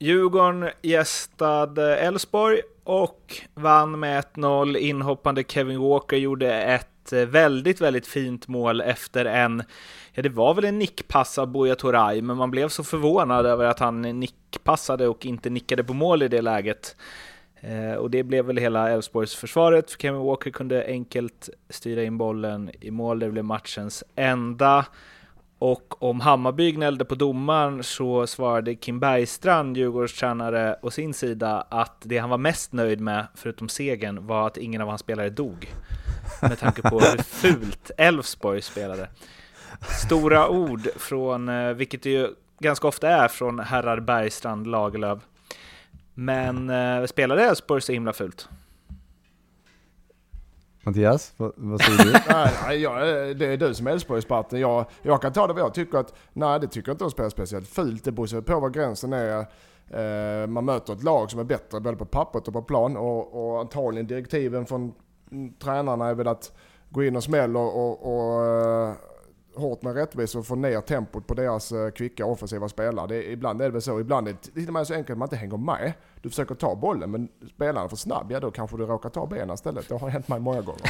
Djurgården 0.00 0.70
gästade 0.82 1.96
Elfsborg 1.96 2.60
och 2.84 3.42
vann 3.54 4.00
med 4.00 4.24
1-0. 4.34 4.76
Inhoppande 4.76 5.44
Kevin 5.48 5.80
Walker 5.80 6.16
gjorde 6.16 6.62
ett 6.62 7.12
väldigt, 7.12 7.80
väldigt 7.80 8.06
fint 8.06 8.48
mål 8.48 8.80
efter 8.80 9.24
en, 9.24 9.62
ja 10.12 10.22
det 10.22 10.28
var 10.28 10.54
väl 10.54 10.64
en 10.64 10.78
nickpass 10.78 11.38
av 11.38 11.52
Buya 11.52 11.74
Turay, 11.74 12.22
men 12.22 12.36
man 12.36 12.50
blev 12.50 12.68
så 12.68 12.84
förvånad 12.84 13.46
över 13.46 13.64
att 13.64 13.78
han 13.78 14.02
nickpassade 14.02 15.08
och 15.08 15.26
inte 15.26 15.50
nickade 15.50 15.84
på 15.84 15.94
mål 15.94 16.22
i 16.22 16.28
det 16.28 16.42
läget. 16.42 16.96
Eh, 17.60 17.94
och 17.94 18.10
det 18.10 18.22
blev 18.22 18.44
väl 18.44 18.56
hela 18.56 18.90
Elfsborgs 18.90 19.34
försvaret, 19.34 19.90
för 19.90 19.98
Kevin 19.98 20.20
Walker 20.20 20.50
kunde 20.50 20.86
enkelt 20.86 21.48
styra 21.70 22.02
in 22.02 22.18
bollen 22.18 22.70
i 22.80 22.90
mål, 22.90 23.18
det 23.18 23.30
blev 23.30 23.44
matchens 23.44 24.04
enda. 24.14 24.86
Och 25.58 26.02
om 26.02 26.20
Hammarby 26.20 26.72
gnällde 26.72 27.04
på 27.04 27.14
domaren 27.14 27.82
så 27.82 28.26
svarade 28.26 28.74
Kim 28.74 29.00
Bergstrand, 29.00 29.76
Djurgårdstränare, 29.76 30.76
å 30.82 30.90
sin 30.90 31.14
sida 31.14 31.66
att 31.70 31.96
det 32.02 32.18
han 32.18 32.30
var 32.30 32.38
mest 32.38 32.72
nöjd 32.72 33.00
med, 33.00 33.26
förutom 33.34 33.68
segern, 33.68 34.26
var 34.26 34.46
att 34.46 34.56
ingen 34.56 34.80
av 34.80 34.88
hans 34.88 35.00
spelare 35.00 35.30
dog. 35.30 35.72
Med 36.42 36.58
tanke 36.58 36.82
på 36.82 37.00
hur 37.00 37.22
fult 37.22 37.90
Elfsborg 37.96 38.62
spelade. 38.62 39.08
Stora 39.82 40.48
ord 40.48 40.88
från, 40.96 41.48
eh, 41.48 41.72
vilket 41.72 42.02
det 42.02 42.10
ju 42.10 42.28
ganska 42.58 42.88
ofta 42.88 43.08
är, 43.08 43.28
från 43.28 43.58
herrar 43.58 44.00
Bergstrand, 44.00 44.66
Lagerlöf. 44.66 45.18
Men 46.14 46.70
eh, 46.70 47.06
spelade 47.06 47.44
Elfsborg 47.44 47.82
så 47.82 47.92
himla 47.92 48.12
fult? 48.12 48.48
Mattias, 50.84 51.34
vad, 51.36 51.52
vad 51.56 51.80
säger 51.80 52.04
du? 52.04 52.12
nej, 52.66 52.82
jag, 52.82 52.96
det 53.36 53.46
är 53.46 53.56
du 53.56 53.74
som 53.74 53.86
är 53.86 53.90
Elfsborgsparten. 53.90 54.60
Jag, 54.60 54.86
jag 55.02 55.22
kan 55.22 55.32
ta 55.32 55.46
det 55.46 55.52
vad 55.52 55.62
jag 55.62 55.74
tycker 55.74 55.98
att, 55.98 56.14
nej 56.32 56.60
det 56.60 56.66
tycker 56.66 56.88
jag 56.88 56.94
inte 56.94 57.04
de 57.04 57.10
spelar 57.10 57.30
speciellt 57.30 57.68
fult. 57.68 58.04
Det 58.04 58.12
beror 58.12 58.40
på 58.40 58.60
vad 58.60 58.74
gränsen 58.74 59.12
är. 59.12 59.46
Eh, 59.90 60.46
man 60.46 60.64
möter 60.64 60.92
ett 60.92 61.02
lag 61.02 61.30
som 61.30 61.40
är 61.40 61.44
bättre 61.44 61.80
både 61.80 61.96
på 61.96 62.04
pappret 62.04 62.48
och 62.48 62.54
på 62.54 62.62
plan 62.62 62.96
och, 62.96 63.52
och 63.52 63.60
antagligen 63.60 64.06
direktiven 64.06 64.66
från 64.66 64.94
mm, 65.30 65.52
tränarna 65.54 66.08
är 66.08 66.14
väl 66.14 66.28
att 66.28 66.56
gå 66.90 67.04
in 67.04 67.16
och 67.16 67.24
smälla 67.24 67.58
och, 67.58 67.76
och, 67.76 68.14
och 68.14 68.46
eh, 68.46 68.94
hårt 69.56 69.82
med 69.82 69.94
rättvisa 69.94 70.38
och 70.38 70.46
få 70.46 70.54
ner 70.54 70.80
tempot 70.80 71.26
på 71.26 71.34
deras 71.34 71.72
eh, 71.72 71.90
kvicka 71.90 72.26
offensiva 72.26 72.68
spelare. 72.68 73.06
Det, 73.06 73.16
är- 73.16 73.30
ibland 73.30 73.60
är 73.60 73.64
det 73.64 73.70
väl 73.70 73.82
så, 73.82 74.00
ibland 74.00 74.28
är 74.28 74.32
det 74.32 74.38
till 74.54 74.66
och 74.68 74.72
med 74.72 74.86
så 74.86 74.94
enkelt 74.94 75.10
att 75.10 75.18
man 75.18 75.26
inte 75.26 75.36
hänger 75.36 75.56
med. 75.56 75.92
Du 76.22 76.28
försöker 76.28 76.54
ta 76.54 76.74
bollen 76.76 77.10
men 77.10 77.28
spelaren 77.54 77.84
är 77.84 77.88
för 77.88 77.96
snabb, 77.96 78.32
ja 78.32 78.40
då 78.40 78.50
kanske 78.50 78.76
du 78.76 78.86
råkar 78.86 79.08
ta 79.10 79.26
benen 79.26 79.54
istället. 79.54 79.88
Det 79.88 79.94
har 79.98 80.08
hänt 80.08 80.28
mig 80.28 80.40
många 80.40 80.60
gånger. 80.60 80.82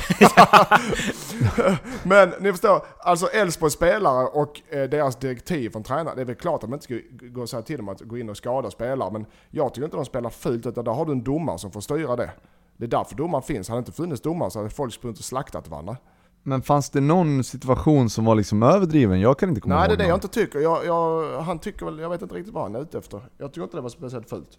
Men 2.09 2.33
ni 2.41 2.51
förstår, 2.53 2.83
alltså 2.99 3.27
Elfsborgs 3.27 3.75
spelare 3.75 4.27
och 4.27 4.61
eh, 4.69 4.83
deras 4.89 5.17
direktiv 5.17 5.71
från 5.71 5.83
tränaren. 5.83 6.17
Det 6.17 6.23
är 6.23 6.27
väl 6.27 6.35
klart 6.35 6.63
att 6.65 6.71
man 6.71 6.77
inte 6.77 6.85
ska 6.85 6.99
gå 7.29 7.41
och 7.41 7.49
säga 7.51 7.63
till 7.63 7.77
dem 7.77 7.89
att 7.89 8.01
gå 8.01 8.19
in 8.19 8.31
och 8.31 8.37
skada 8.37 8.71
spelare. 8.71 9.11
Men 9.13 9.27
jag 9.51 9.75
tycker 9.75 9.85
inte 9.85 9.97
de 9.97 10.05
spelar 10.05 10.31
fult 10.31 10.67
utan 10.67 10.85
där 10.85 10.93
har 10.93 11.05
du 11.07 11.13
en 11.13 11.23
domare 11.25 11.59
som 11.59 11.71
får 11.71 11.81
styra 11.81 12.17
det. 12.17 12.31
Det 12.77 12.85
är 12.85 12.89
därför 12.89 13.17
domaren 13.17 13.43
finns. 13.43 13.69
Hade 13.69 13.79
det 13.79 13.81
inte 13.87 13.93
funnits 13.93 14.23
domare 14.23 14.51
så 14.51 14.59
hade 14.59 14.71
folk 14.71 14.95
sprungit 14.95 15.19
och 15.19 15.25
slaktat 15.25 15.69
varandra. 15.69 15.97
Men 16.43 16.63
fanns 16.63 16.91
det 16.91 17.01
någon 17.01 17.45
situation 17.45 18.11
som 18.11 18.25
var 18.25 18.35
liksom 18.35 18.63
överdriven? 18.63 19.21
Jag 19.21 19.39
kan 19.39 19.49
inte 19.49 19.61
komma 19.61 19.75
Nej 19.75 19.83
ihåg 19.83 19.99
det 19.99 20.03
är 20.03 20.07
det 20.07 20.09
jag 20.09 20.17
inte 20.17 20.29
tycker. 20.29 20.59
Jag, 20.59 20.87
jag, 20.87 21.41
han 21.41 21.59
tycker 21.59 21.87
väl, 21.87 21.99
jag 21.99 22.11
vet 22.11 22.23
inte 22.23 22.35
riktigt 22.35 22.55
vad 22.55 22.63
han 22.63 22.75
är 22.75 22.81
ute 22.81 22.99
efter. 22.99 23.21
Jag 23.39 23.53
tycker 23.53 23.63
inte 23.63 23.77
det 23.77 23.81
var 23.81 23.89
speciellt 23.89 24.29
fult. 24.29 24.59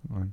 Nej. 0.00 0.28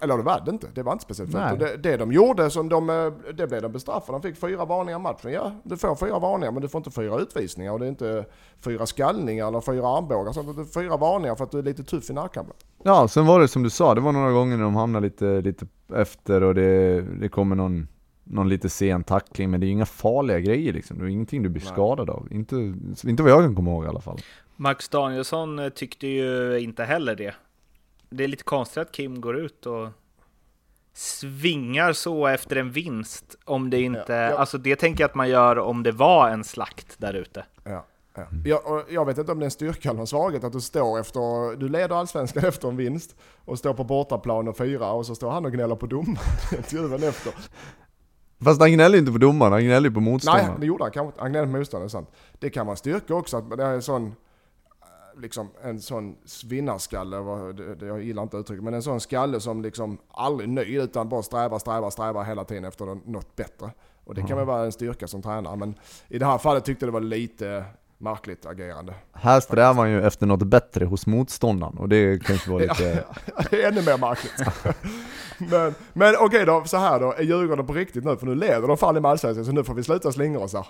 Eller 0.00 0.16
det 0.16 0.22
var 0.22 0.42
det 0.44 0.50
inte. 0.50 0.66
Det 0.74 0.82
var 0.82 0.92
inte 0.92 1.04
speciellt 1.04 1.32
fult. 1.32 1.44
Nej. 1.44 1.58
Det, 1.58 1.76
det 1.76 1.96
de 1.96 2.12
gjorde, 2.12 2.50
som 2.50 2.68
de, 2.68 2.90
eh, 2.90 3.12
det 3.34 3.46
blev 3.46 3.62
de 3.62 3.72
bestraffade. 3.72 4.18
De 4.18 4.22
fick 4.22 4.40
fyra 4.40 4.64
varningar 4.64 4.98
i 4.98 5.02
matchen. 5.02 5.32
Ja, 5.32 5.52
du 5.62 5.76
får 5.76 5.94
fyra 5.96 6.18
varningar 6.18 6.52
men 6.52 6.62
du 6.62 6.68
får 6.68 6.78
inte 6.78 6.90
fyra 6.90 7.18
utvisningar. 7.18 7.72
Och 7.72 7.78
det 7.78 7.86
är 7.86 7.88
inte 7.88 8.24
fyra 8.60 8.86
skallningar 8.86 9.48
eller 9.48 9.60
fyra 9.60 9.88
armbågar. 9.88 10.32
Så 10.32 10.42
det 10.42 10.60
är 10.60 10.64
fyra 10.64 10.96
varningar 10.96 11.34
för 11.34 11.44
att 11.44 11.50
du 11.50 11.58
är 11.58 11.62
lite 11.62 11.84
tuff 11.84 12.10
i 12.10 12.12
närkampen. 12.12 12.56
Ja, 12.82 13.08
sen 13.08 13.26
var 13.26 13.40
det 13.40 13.48
som 13.48 13.62
du 13.62 13.70
sa, 13.70 13.94
det 13.94 14.00
var 14.00 14.12
några 14.12 14.32
gånger 14.32 14.56
när 14.56 14.64
de 14.64 14.74
hamnade 14.76 15.06
lite, 15.06 15.40
lite 15.40 15.66
efter 15.94 16.42
och 16.42 16.54
det, 16.54 17.02
det 17.02 17.28
kommer 17.28 17.56
någon, 17.56 17.88
någon 18.28 18.48
lite 18.48 18.68
sen 18.68 19.04
tackling, 19.04 19.50
men 19.50 19.60
det 19.60 19.64
är 19.64 19.68
ju 19.68 19.72
inga 19.72 19.86
farliga 19.86 20.40
grejer 20.40 20.72
liksom. 20.72 20.98
Det 20.98 21.04
är 21.04 21.08
ingenting 21.08 21.42
du 21.42 21.48
blir 21.48 21.62
Nej. 21.62 21.72
skadad 21.72 22.10
av. 22.10 22.28
Inte, 22.30 22.74
inte 23.04 23.22
vad 23.22 23.32
jag 23.32 23.42
kan 23.42 23.54
komma 23.54 23.70
ihåg 23.70 23.84
i 23.84 23.88
alla 23.88 24.00
fall. 24.00 24.18
Max 24.56 24.88
Danielsson 24.88 25.58
eh, 25.58 25.68
tyckte 25.68 26.06
ju 26.06 26.58
inte 26.58 26.84
heller 26.84 27.14
det. 27.16 27.34
det 28.10 28.24
är 28.24 28.28
lite 28.28 28.44
konstigt 28.44 28.78
att 28.78 28.92
Kim 28.92 29.20
går 29.20 29.36
ut 29.36 29.66
och 29.66 29.88
svingar 30.92 31.92
så 31.92 32.26
efter 32.26 32.56
en 32.56 32.70
vinst. 32.70 33.36
Om 33.44 33.70
det 33.70 33.80
inte, 33.80 34.12
Ja, 34.12 34.30
ja. 34.30 34.36
alltså 34.36 34.58
det 34.58 34.76
tänker 34.76 35.02
jag 35.04 35.08
att 35.08 35.14
man 35.14 35.28
gör 35.28 35.58
om 35.58 35.82
det 35.82 35.92
var 35.92 36.28
en 36.30 36.44
slakt 36.44 36.94
där 36.98 37.14
ute. 37.14 37.44
Ja. 37.64 37.86
Ja. 38.14 38.26
Jag, 38.44 38.84
jag 38.90 39.04
vet 39.06 39.18
inte 39.18 39.32
om 39.32 39.38
det 39.38 39.42
är 39.42 39.46
en 39.46 39.50
styrka 39.50 39.90
eller 39.90 40.00
en 40.00 40.06
svaghet 40.06 40.44
att 40.44 40.52
du 40.52 40.60
står 40.60 41.00
efter, 41.00 41.56
du 41.56 41.68
leder 41.68 41.96
allsvenskan 41.96 42.44
efter 42.48 42.68
en 42.68 42.76
vinst 42.76 43.16
och 43.44 43.58
står 43.58 43.74
på 43.74 43.84
bortaplan 43.84 44.48
och 44.48 44.56
fyra 44.56 44.92
och 44.92 45.06
så 45.06 45.14
står 45.14 45.30
han 45.30 45.44
och 45.44 45.52
gnäller 45.52 45.76
på 45.76 45.86
domaren 45.86 47.02
efter. 47.02 47.34
Fast 48.40 48.60
han 48.60 48.72
gnäller 48.72 48.98
inte 48.98 49.12
på 49.12 49.18
domaren, 49.18 49.52
han 49.52 49.64
gnäller 49.64 49.88
ju 49.88 49.94
på 49.94 50.00
Nej, 50.00 50.12
motståndaren. 50.12 50.60
det 50.60 50.66
gjorde 50.66 50.84
han 50.84 50.90
kanske. 50.92 51.20
Han 51.20 51.30
gnällde 51.30 51.52
på 51.52 51.58
motståndaren, 51.58 51.90
sant. 51.90 52.10
Det 52.38 52.50
kan 52.50 52.66
vara 52.66 52.76
styrka 52.76 53.14
också 53.14 53.36
att 53.36 53.56
det 53.56 53.64
är 53.64 53.72
en 53.74 53.82
sån, 53.82 54.06
eh, 54.06 55.20
liksom 55.20 55.48
en 55.62 55.80
sån 55.80 56.16
vinnarskalle, 56.46 57.18
vad- 57.18 57.56
det, 57.56 57.74
det, 57.74 57.86
jag 57.86 58.02
gillar 58.02 58.22
inte 58.22 58.36
uttrycket, 58.36 58.64
men 58.64 58.74
en 58.74 58.82
sån 58.82 59.00
skalle 59.00 59.40
som 59.40 59.62
liksom 59.62 59.98
aldrig 60.10 60.48
nöjd 60.48 60.80
utan 60.82 61.08
bara 61.08 61.22
strävar, 61.22 61.58
strävar, 61.58 61.90
strävar 61.90 62.24
hela 62.24 62.44
tiden 62.44 62.64
efter 62.64 62.98
något 63.10 63.36
bättre. 63.36 63.70
Och 64.04 64.14
det 64.14 64.22
kan 64.22 64.36
väl 64.36 64.46
vara 64.46 64.64
en 64.64 64.72
styrka 64.72 65.06
som 65.08 65.22
tränare, 65.22 65.56
men 65.56 65.74
i 66.08 66.18
det 66.18 66.26
här 66.26 66.38
fallet 66.38 66.64
tyckte 66.64 66.84
jag 66.84 66.88
det 66.88 67.00
var 67.00 67.00
lite 67.00 67.64
märkligt 67.98 68.46
agerande. 68.46 68.94
Här 69.12 69.40
strävar 69.40 69.74
han 69.74 69.90
ju 69.90 70.06
efter 70.06 70.26
något 70.26 70.42
bättre 70.42 70.84
hos 70.84 71.06
motståndaren 71.06 71.78
och 71.78 71.88
det 71.88 72.24
kanske 72.24 72.50
var 72.50 72.60
lite... 72.68 73.04
Det 73.50 73.62
är 73.62 73.68
ännu 73.68 73.82
mer 73.82 73.98
märkligt. 73.98 74.32
men 75.50 75.74
men 75.92 76.14
okej 76.18 76.46
då, 76.46 76.62
så 76.66 76.76
här 76.76 77.00
då. 77.00 77.12
Är 77.12 77.22
Djurgården 77.22 77.66
på 77.66 77.72
riktigt 77.72 78.04
nu? 78.04 78.16
För 78.16 78.26
nu 78.26 78.34
leder 78.34 78.68
de 78.68 78.76
fan 78.76 79.04
i 79.04 79.08
Allsvenskan, 79.08 79.44
så 79.44 79.52
nu 79.52 79.64
får 79.64 79.74
vi 79.74 79.82
sluta 79.82 80.12
slingra 80.12 80.40
oss 80.40 80.52
här. 80.54 80.66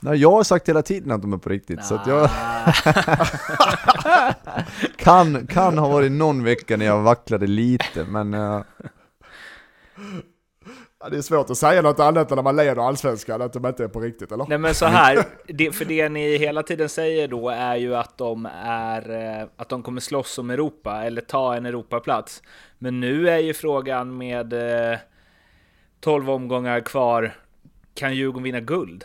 Nej, 0.00 0.16
jag 0.18 0.30
har 0.30 0.42
sagt 0.42 0.68
hela 0.68 0.82
tiden 0.82 1.10
att 1.10 1.22
de 1.22 1.32
är 1.32 1.38
på 1.38 1.48
riktigt, 1.48 1.84
så 1.84 1.94
att 1.94 2.06
jag 2.06 2.30
kan, 4.96 5.46
kan 5.46 5.78
ha 5.78 5.88
varit 5.88 6.12
någon 6.12 6.44
vecka 6.44 6.76
när 6.76 6.86
jag 6.86 7.02
vacklade 7.02 7.46
lite, 7.46 8.04
men... 8.04 8.34
eh, 8.34 8.60
Ja, 11.04 11.10
det 11.10 11.16
är 11.16 11.22
svårt 11.22 11.50
att 11.50 11.58
säga 11.58 11.82
något 11.82 12.00
annat 12.00 12.30
när 12.30 12.42
man 12.42 12.56
leder 12.56 12.88
Allsvenskan, 12.88 13.42
att 13.42 13.52
de 13.52 13.66
inte 13.66 13.84
är 13.84 13.88
på 13.88 14.00
riktigt, 14.00 14.32
eller? 14.32 14.46
Nej 14.48 14.58
men 14.58 14.74
så 14.74 14.86
här, 14.86 15.24
det, 15.46 15.72
för 15.72 15.84
det 15.84 16.08
ni 16.08 16.36
hela 16.36 16.62
tiden 16.62 16.88
säger 16.88 17.28
då 17.28 17.48
är 17.48 17.76
ju 17.76 17.96
att 17.96 18.18
de 18.18 18.48
är, 18.64 19.10
eh, 19.40 19.46
att 19.56 19.68
de 19.68 19.82
kommer 19.82 20.00
slåss 20.00 20.38
om 20.38 20.50
Europa, 20.50 21.04
eller 21.04 21.20
ta 21.20 21.54
en 21.54 21.66
Europaplats. 21.66 22.42
Men 22.78 23.00
nu 23.00 23.28
är 23.28 23.38
ju 23.38 23.54
frågan 23.54 24.16
med 24.16 24.52
eh, 24.92 24.98
12 26.00 26.30
omgångar 26.30 26.80
kvar, 26.80 27.36
kan 27.94 28.14
Djurgården 28.14 28.42
vinna 28.42 28.60
guld? 28.60 29.04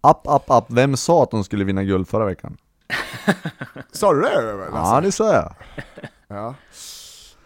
App, 0.00 0.26
app, 0.26 0.50
app, 0.50 0.66
vem 0.68 0.96
sa 0.96 1.22
att 1.22 1.30
de 1.30 1.44
skulle 1.44 1.64
vinna 1.64 1.84
guld 1.84 2.08
förra 2.08 2.24
veckan? 2.24 2.56
Sa 3.92 4.12
du 4.12 4.20
det? 4.20 4.52
Lasse? 4.52 4.94
Ja, 4.94 5.00
det 5.00 5.12
sa 5.12 5.32
jag. 5.32 5.54
Ja. 6.28 6.54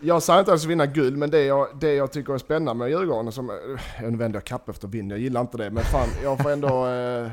Jag 0.05 0.23
säger 0.23 0.39
inte 0.41 0.53
att 0.53 0.57
de 0.57 0.61
ska 0.61 0.69
vinna 0.69 0.87
guld, 0.87 1.17
men 1.19 1.31
det 1.31 1.45
jag, 1.45 1.69
det 1.81 1.95
jag 1.95 2.13
tycker 2.13 2.35
är 2.35 2.39
spännande 2.39 2.85
med 2.85 2.91
Djurgården, 2.91 3.33
som, 3.33 3.51
eh, 3.51 3.57
Nu 4.03 4.17
vänder 4.17 4.37
jag 4.37 4.45
kapp 4.45 4.69
efter 4.69 4.89
vind, 4.89 5.13
jag 5.13 5.19
gillar 5.19 5.41
inte 5.41 5.57
det, 5.59 5.71
men 5.71 5.85
fan, 5.85 6.09
jag 6.23 6.43
får 6.43 6.51
ändå, 6.51 6.87
eh, 6.89 7.31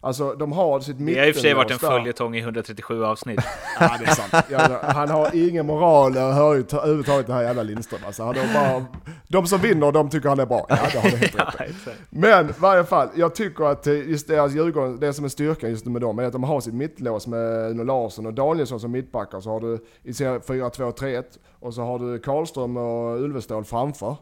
alltså 0.00 0.34
de 0.34 0.52
har 0.52 0.80
sitt 0.80 0.98
Det 0.98 1.18
har 1.18 1.26
i 1.26 1.30
och 1.30 1.34
för 1.34 1.42
sig 1.42 1.54
varit 1.54 1.70
en 1.70 1.78
följetong 1.78 2.36
i 2.36 2.40
137 2.40 3.04
avsnitt. 3.04 3.40
Ja, 3.80 3.96
det 3.98 4.04
är 4.04 4.14
sant. 4.14 4.46
Ja, 4.50 4.78
han 4.82 5.10
har 5.10 5.48
ingen 5.48 5.66
moral 5.66 6.16
överhuvudtaget 6.16 7.26
det 7.26 7.32
här 7.32 7.42
jävla 7.42 7.62
Lindström. 7.62 8.00
Alltså, 8.06 8.22
han 8.22 8.36
har 8.36 8.54
bara, 8.54 8.84
de 9.28 9.46
som 9.46 9.60
vinner, 9.60 9.92
de 9.92 10.10
tycker 10.10 10.28
han 10.28 10.40
är 10.40 10.46
bra. 10.46 10.66
Ja, 10.68 10.76
det 10.92 10.98
har 10.98 11.10
du 11.10 11.16
helt 11.16 11.34
rätt. 11.34 11.44
Ja. 11.86 11.92
Men 12.10 12.48
i 12.48 12.52
varje 12.58 12.84
fall, 12.84 13.08
jag 13.14 13.34
tycker 13.34 13.64
att 13.64 13.86
eh, 13.86 14.08
just 14.08 14.28
deras 14.28 14.54
Djurgården, 14.54 15.00
det 15.00 15.12
som 15.12 15.24
är 15.24 15.28
styrkan 15.28 15.70
just 15.70 15.86
med 15.86 16.02
dem 16.02 16.18
är 16.18 16.22
att 16.22 16.32
de 16.32 16.44
har 16.44 16.60
sitt 16.60 16.74
mittlås 16.74 17.26
med 17.26 17.70
Uno 17.70 17.82
Larsson 17.82 18.26
och 18.26 18.34
Danielsson 18.34 18.80
som 18.80 18.90
mittbackar. 18.90 19.40
Så 19.40 19.50
har 19.50 19.60
du 19.60 19.84
i 20.02 20.14
serien 20.14 20.40
4-2-3-1 20.40 21.24
och 21.60 21.74
så 21.74 21.82
har 21.82 21.98
du 21.98 22.18
Karlström 22.18 22.76
och 22.76 23.20
Ulvestål 23.22 23.64
framför 23.64 24.16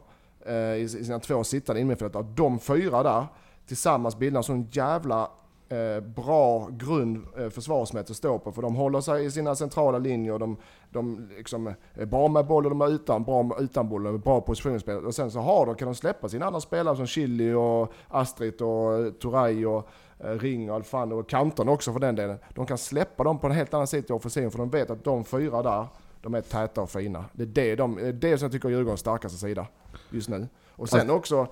eh, 0.45 0.55
i 0.55 0.89
sina 0.89 1.19
två 1.19 1.43
sittande 1.43 1.81
innermittfältare. 1.81 2.25
De 2.35 2.59
fyra 2.59 3.03
där 3.03 3.25
tillsammans 3.67 4.17
bildar 4.17 4.39
en 4.39 4.43
sån 4.43 4.67
jävla 4.71 5.29
eh, 5.69 5.99
bra 5.99 6.69
grund 6.71 7.25
eh, 7.37 7.49
försvarsmässigt 7.49 8.09
att 8.09 8.17
stå 8.17 8.39
på. 8.39 8.51
För 8.51 8.61
de 8.61 8.75
håller 8.75 9.01
sig 9.01 9.25
i 9.25 9.31
sina 9.31 9.55
centrala 9.55 9.97
linjer. 9.97 10.39
De, 10.39 10.57
de 10.89 11.29
liksom 11.37 11.73
är 11.93 12.05
bra 12.05 12.27
med 12.27 12.45
bollen, 12.45 12.69
de 12.69 12.81
är 12.81 12.87
utan, 12.87 13.23
bra 13.23 13.57
utan 13.59 13.89
bollen, 13.89 14.19
bra 14.19 14.41
positionsspel. 14.41 15.05
Och 15.05 15.15
sen 15.15 15.31
så 15.31 15.39
har 15.39 15.65
de, 15.65 15.75
kan 15.75 15.87
de 15.87 15.95
släppa 15.95 16.29
sina 16.29 16.45
andra 16.45 16.61
spelare 16.61 16.95
som 16.95 17.07
Chili 17.07 17.53
och 17.53 17.93
Astrid 18.07 18.61
och 18.61 18.93
eh, 18.93 19.11
Turay 19.11 19.65
och 19.65 19.89
eh, 20.19 20.29
Ring 20.29 20.69
och 20.69 20.75
allt 20.75 20.87
fan 20.87 21.11
och 21.11 21.29
Kanton 21.29 21.69
också 21.69 21.93
för 21.93 21.99
den 21.99 22.15
delen. 22.15 22.37
De 22.55 22.65
kan 22.65 22.77
släppa 22.77 23.23
dem 23.23 23.39
på 23.39 23.47
en 23.47 23.53
helt 23.53 23.73
annan 23.73 23.87
sätt 23.87 24.09
i 24.09 24.13
offensiven 24.13 24.51
för 24.51 24.57
de 24.57 24.69
vet 24.69 24.89
att 24.89 25.03
de 25.03 25.23
fyra 25.23 25.63
där, 25.63 25.85
de 26.21 26.35
är 26.35 26.41
täta 26.41 26.81
och 26.81 26.89
fina. 26.89 27.25
Det 27.33 27.43
är 27.43 27.47
det, 27.47 27.75
de, 27.75 27.95
det, 27.95 28.07
är 28.07 28.13
det 28.13 28.37
som 28.37 28.45
jag 28.45 28.51
tycker 28.51 28.69
är 28.69 28.71
Djurgårdens 28.71 28.99
starkaste 28.99 29.37
sida 29.37 29.67
just 30.09 30.29
nu. 30.29 30.47
Och 30.69 30.89
sen 30.89 31.09
också, 31.09 31.47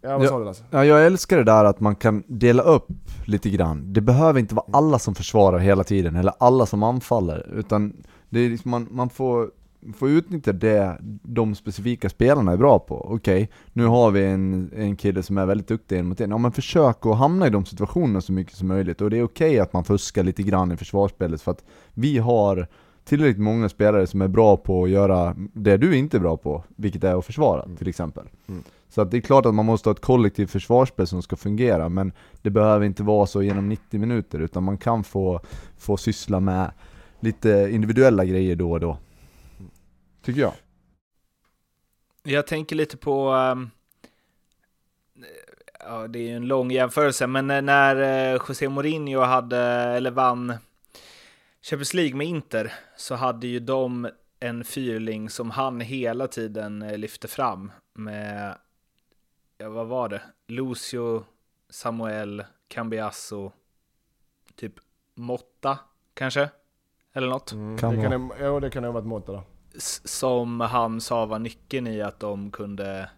ja 0.00 0.18
vad 0.18 0.26
Ja. 0.26 0.28
sa 0.28 0.38
du 0.38 0.44
Lasse? 0.44 0.64
Ja, 0.70 0.84
jag 0.84 1.06
älskar 1.06 1.36
det 1.36 1.44
där 1.44 1.64
att 1.64 1.80
man 1.80 1.94
kan 1.94 2.22
dela 2.26 2.62
upp 2.62 2.86
lite 3.26 3.50
grann. 3.50 3.92
Det 3.92 4.00
behöver 4.00 4.40
inte 4.40 4.54
vara 4.54 4.66
alla 4.72 4.98
som 4.98 5.14
försvarar 5.14 5.58
hela 5.58 5.84
tiden, 5.84 6.16
eller 6.16 6.32
alla 6.38 6.66
som 6.66 6.82
anfaller, 6.82 7.50
utan 7.56 7.92
det 8.30 8.40
är 8.40 8.50
liksom 8.50 8.70
man, 8.70 8.88
man 8.90 9.10
får, 9.10 9.50
får 9.96 10.08
utnyttja 10.10 10.52
det 10.52 10.98
de 11.22 11.54
specifika 11.54 12.08
spelarna 12.08 12.52
är 12.52 12.56
bra 12.56 12.78
på. 12.78 13.06
Okej, 13.14 13.50
nu 13.72 13.86
har 13.86 14.10
vi 14.10 14.24
en, 14.24 14.70
en 14.76 14.96
kille 14.96 15.22
som 15.22 15.38
är 15.38 15.46
väldigt 15.46 15.68
duktig 15.68 15.98
en 15.98 16.08
mot 16.08 16.20
en. 16.20 16.30
Ja 16.30 16.38
men 16.38 16.52
försök 16.52 17.06
att 17.06 17.16
hamna 17.18 17.46
i 17.46 17.50
de 17.50 17.64
situationerna 17.64 18.20
så 18.20 18.32
mycket 18.32 18.56
som 18.56 18.68
möjligt. 18.68 19.00
Och 19.00 19.10
det 19.10 19.18
är 19.18 19.22
okej 19.22 19.60
att 19.60 19.72
man 19.72 19.84
fuskar 19.84 20.22
lite 20.22 20.42
grann 20.42 20.72
i 20.72 20.76
försvarsspelet, 20.76 21.42
för 21.42 21.50
att 21.52 21.64
vi 21.94 22.18
har 22.18 22.66
tillräckligt 23.04 23.42
många 23.42 23.68
spelare 23.68 24.06
som 24.06 24.22
är 24.22 24.28
bra 24.28 24.56
på 24.56 24.84
att 24.84 24.90
göra 24.90 25.34
det 25.52 25.76
du 25.76 25.96
inte 25.96 26.16
är 26.16 26.20
bra 26.20 26.36
på, 26.36 26.64
vilket 26.76 27.04
är 27.04 27.18
att 27.18 27.24
försvara 27.26 27.64
till 27.78 27.88
exempel. 27.88 28.24
Så 28.88 29.00
att 29.00 29.10
det 29.10 29.16
är 29.16 29.20
klart 29.20 29.46
att 29.46 29.54
man 29.54 29.66
måste 29.66 29.88
ha 29.88 29.94
ett 29.94 30.00
kollektivt 30.00 30.50
försvarsspel 30.50 31.06
som 31.06 31.22
ska 31.22 31.36
fungera, 31.36 31.88
men 31.88 32.12
det 32.42 32.50
behöver 32.50 32.86
inte 32.86 33.02
vara 33.02 33.26
så 33.26 33.42
genom 33.42 33.68
90 33.68 34.00
minuter, 34.00 34.38
utan 34.38 34.62
man 34.64 34.78
kan 34.78 35.04
få, 35.04 35.40
få 35.78 35.96
syssla 35.96 36.40
med 36.40 36.70
lite 37.20 37.68
individuella 37.70 38.24
grejer 38.24 38.56
då 38.56 38.72
och 38.72 38.80
då. 38.80 38.98
Tycker 40.22 40.40
jag. 40.40 40.52
Jag 42.22 42.46
tänker 42.46 42.76
lite 42.76 42.96
på... 42.96 43.32
um, 43.32 43.70
ja, 45.80 46.08
det 46.08 46.18
är 46.18 46.22
ju 46.22 46.36
en 46.36 46.46
lång 46.46 46.70
jämförelse, 46.70 47.26
men 47.26 47.46
när- 47.46 48.32
eh, 48.32 48.40
José 48.48 48.68
Mourinho 48.68 49.20
hade, 49.20 49.58
eller 49.58 50.10
vann 50.10 50.54
Champions 51.62 51.94
League 51.94 52.16
med 52.16 52.26
Inter, 52.26 52.72
så 52.96 53.14
hade 53.14 53.46
ju 53.46 53.60
de 53.60 54.08
en 54.40 54.64
fyrling 54.64 55.30
som 55.30 55.50
han 55.50 55.80
hela 55.80 56.26
tiden 56.26 56.82
eh, 56.82 56.98
lyfte 56.98 57.28
fram 57.28 57.72
med, 57.94 58.54
ja 59.58 59.68
vad 59.68 59.86
var 59.86 60.08
det? 60.08 60.22
Lucio, 60.46 61.24
Samuel, 61.70 62.44
Cambiasso, 62.68 63.52
typ 64.56 64.74
Motta 65.14 65.78
kanske? 66.14 66.50
Eller 67.12 67.28
något? 67.28 67.52
Mm, 67.52 67.78
Kan 67.78 67.96
det, 67.96 68.02
kan 68.08 68.28
det, 68.28 68.36
jo, 68.40 68.60
det 68.60 68.70
kan 68.70 68.84
ett 68.96 69.04
mått 69.06 69.26
där. 69.26 69.42
s- 69.74 70.08
som 70.18 70.60
han 70.60 71.00
sa 71.00 71.26
var 71.26 71.38
nyckeln 71.38 71.86
i 71.86 72.02
att 72.02 72.20
de 72.20 72.50
kunde 72.50 73.10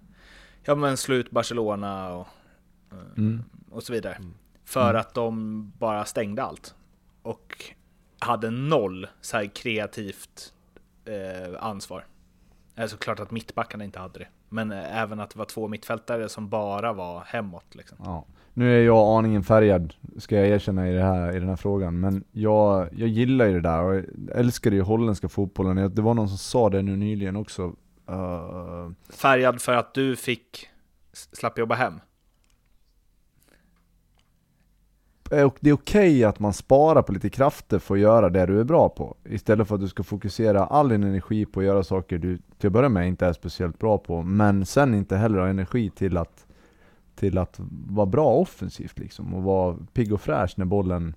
ja, 0.65 0.75
men 0.75 0.97
slå 0.97 1.15
ut 1.15 1.31
Barcelona 1.31 2.15
och, 2.15 2.29
eh, 2.93 2.99
Mm. 3.17 3.45
och 3.71 3.83
så 3.83 3.93
vidare. 3.93 4.19
För 4.65 4.95
att 4.95 5.15
de 5.15 5.73
bara 5.79 6.05
stängde 6.05 6.43
allt. 6.43 6.75
Och 7.23 7.65
hade 8.19 8.51
noll 8.51 9.07
så 9.21 9.37
här 9.37 9.47
kreativt 9.47 10.55
eh, 11.05 11.63
ansvar. 11.65 12.07
Alltså 12.77 12.97
klart 12.97 13.21
att 13.21 13.31
mittbackarna 13.31 13.85
inte 13.85 13.99
hade 13.99 14.19
det. 14.19 14.29
Men 14.53 14.73
även 14.73 15.21
att 15.21 15.31
det 15.31 15.39
var 15.39 15.45
två 15.45 15.69
mittfältare 15.69 16.29
som 16.29 16.49
bara 16.49 16.93
var 16.93 17.21
hemåt. 17.21 17.75
Liksom. 17.75 17.99
Ja. 18.05 18.25
Nu 18.55 18.79
är 18.79 18.85
jag 18.85 19.19
aningen 19.19 19.43
färgad, 19.43 19.95
ska 20.19 20.37
jag 20.37 20.49
erkänna 20.49 20.89
i, 20.89 20.93
det 20.93 21.03
här, 21.03 21.37
i 21.37 21.41
den 21.41 21.49
här 21.49 21.57
frågan, 21.57 22.01
men 22.01 22.25
jag, 22.33 22.89
jag 22.93 23.09
gillar 23.09 23.47
ju 23.47 23.53
det 23.53 23.61
där 23.61 23.83
och 23.83 24.05
älskar 24.35 24.71
ju 24.71 24.81
holländska 24.81 25.29
fotbollen. 25.29 25.95
Det 25.95 26.03
var 26.03 26.15
någon 26.15 26.29
som 26.29 26.39
sa 26.39 26.71
det 26.71 26.83
nu 26.83 26.97
nyligen 26.97 27.37
också. 27.37 27.63
Uh, 28.11 28.91
Färgad 29.09 29.61
för 29.61 29.73
att 29.73 29.95
du 29.95 30.17
fick 30.17 30.69
slapp 31.13 31.59
jobba 31.59 31.75
hem. 31.75 31.95
Eh, 31.95 32.01
och 35.31 35.57
det 35.61 35.71
är 35.71 35.75
okej 35.75 36.25
att 36.25 36.39
man 36.39 36.53
sparar 36.53 37.03
på 37.03 37.13
lite 37.13 37.31
krafter 37.31 37.79
för 37.79 37.95
att 37.95 38.01
göra 38.01 38.31
det 38.31 38.47
du 38.47 38.61
är 38.61 38.65
bra 38.65 38.89
på. 38.89 39.15
Istället 39.25 39.69
för 39.69 39.75
att 39.75 39.81
du 39.81 39.89
ska 39.89 40.03
fokusera 40.03 40.65
all 40.65 40.89
din 40.89 41.05
energi 41.05 41.47
på 41.47 41.61
att 41.61 41.67
göra 41.67 41.83
saker 41.83 42.19
du 42.19 42.39
till 42.59 42.67
att 42.67 42.73
börja 42.73 42.89
med 42.89 43.09
inte 43.09 43.27
är 43.27 43.33
speciellt 43.33 43.79
bra 43.79 43.99
på, 43.99 44.23
men 44.23 44.67
sen 44.67 44.95
inte 44.95 45.17
heller 45.17 45.39
ha 45.39 45.49
energi 45.49 45.91
till 45.91 46.17
att, 46.17 46.47
till 47.15 47.39
att 47.39 47.61
vara 47.89 48.07
bra 48.07 48.33
offensivt 48.35 48.99
liksom, 48.99 49.35
och 49.35 49.43
vara 49.43 49.77
pigg 49.93 50.13
och 50.13 50.21
fräsch 50.21 50.55
när 50.57 50.65
bollen 50.65 51.15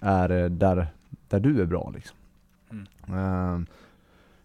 är 0.00 0.30
eh, 0.30 0.50
där, 0.50 0.86
där 1.28 1.40
du 1.40 1.60
är 1.60 1.66
bra 1.66 1.92
liksom. 1.94 2.16
Eh, 3.08 3.60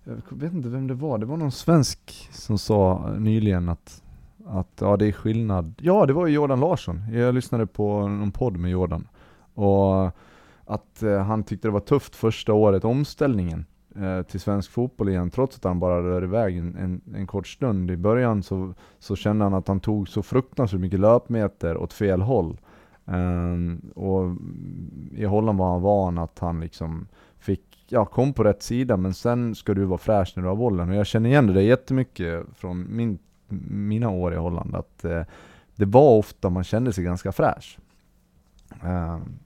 jag 0.03 0.37
vet 0.37 0.53
inte 0.53 0.69
vem 0.69 0.87
det 0.87 0.93
var, 0.93 1.17
det 1.17 1.25
var 1.25 1.37
någon 1.37 1.51
svensk 1.51 2.29
som 2.31 2.57
sa 2.57 3.09
nyligen 3.17 3.69
att 3.69 4.03
att 4.49 4.77
ja, 4.79 4.97
det 4.97 5.05
är 5.05 5.11
skillnad. 5.11 5.73
Ja, 5.81 6.05
det 6.05 6.13
var 6.13 6.27
ju 6.27 6.33
Jordan 6.33 6.59
Larsson. 6.59 7.01
Jag 7.11 7.35
lyssnade 7.35 7.67
på 7.67 8.07
någon 8.07 8.31
podd 8.31 8.57
med 8.57 8.71
Jordan. 8.71 9.07
Och 9.53 10.11
att 10.65 11.03
eh, 11.03 11.19
han 11.19 11.43
tyckte 11.43 11.67
det 11.67 11.71
var 11.71 11.79
tufft 11.79 12.15
första 12.15 12.53
året, 12.53 12.85
omställningen. 12.85 13.65
eh, 13.95 14.21
till 14.21 14.39
svensk 14.39 14.71
fotboll 14.71 15.09
igen, 15.09 15.29
trots 15.29 15.57
att 15.57 15.63
han 15.63 15.79
bara 15.79 16.03
rör 16.03 16.23
iväg 16.23 16.57
en, 16.57 16.75
en, 16.75 17.01
en, 17.15 17.27
kort 17.27 17.47
stund. 17.47 17.91
I 17.91 17.97
början 17.97 18.43
så, 18.43 18.73
så 18.99 19.15
kände 19.15 19.45
han 19.45 19.53
att 19.53 19.67
han 19.67 19.79
tog 19.79 20.09
så 20.09 20.21
fruktansvärt 20.21 20.81
mycket 20.81 20.99
löpmeter 20.99 21.77
åt 21.77 21.93
fel 21.93 22.21
håll. 22.21 22.57
Eh, 23.05 23.55
och 23.95 24.35
i 25.11 25.25
Holland 25.25 25.59
var 25.59 25.71
han 25.71 25.81
van 25.81 26.17
att 26.17 26.39
han 26.39 26.59
liksom 26.59 27.07
fick, 27.39 27.85
ja, 27.89 28.05
kom 28.05 28.33
på 28.33 28.43
rätt 28.43 28.63
sida, 28.63 28.97
men 28.97 29.13
sen 29.13 29.55
ska 29.55 29.73
du 29.73 29.85
vara 29.85 29.97
fräsch 29.97 30.33
när 30.35 30.43
du 30.43 30.49
har 30.49 30.55
bollen. 30.55 30.89
Och 30.89 30.95
jag 30.95 31.07
känner 31.07 31.29
igen 31.29 31.47
det 31.47 31.53
där 31.53 31.61
jättemycket 31.61 32.45
från 32.55 32.95
min, 32.95 33.19
mina 33.69 34.09
år 34.09 34.33
i 34.33 34.37
Holland, 34.37 34.75
att 34.75 35.05
eh, 35.05 35.21
det 35.75 35.85
var 35.85 36.17
ofta 36.17 36.49
man 36.49 36.63
kände 36.63 36.93
sig 36.93 37.03
ganska 37.03 37.31
fräsch. 37.31 37.77
Ehm, 38.83 39.39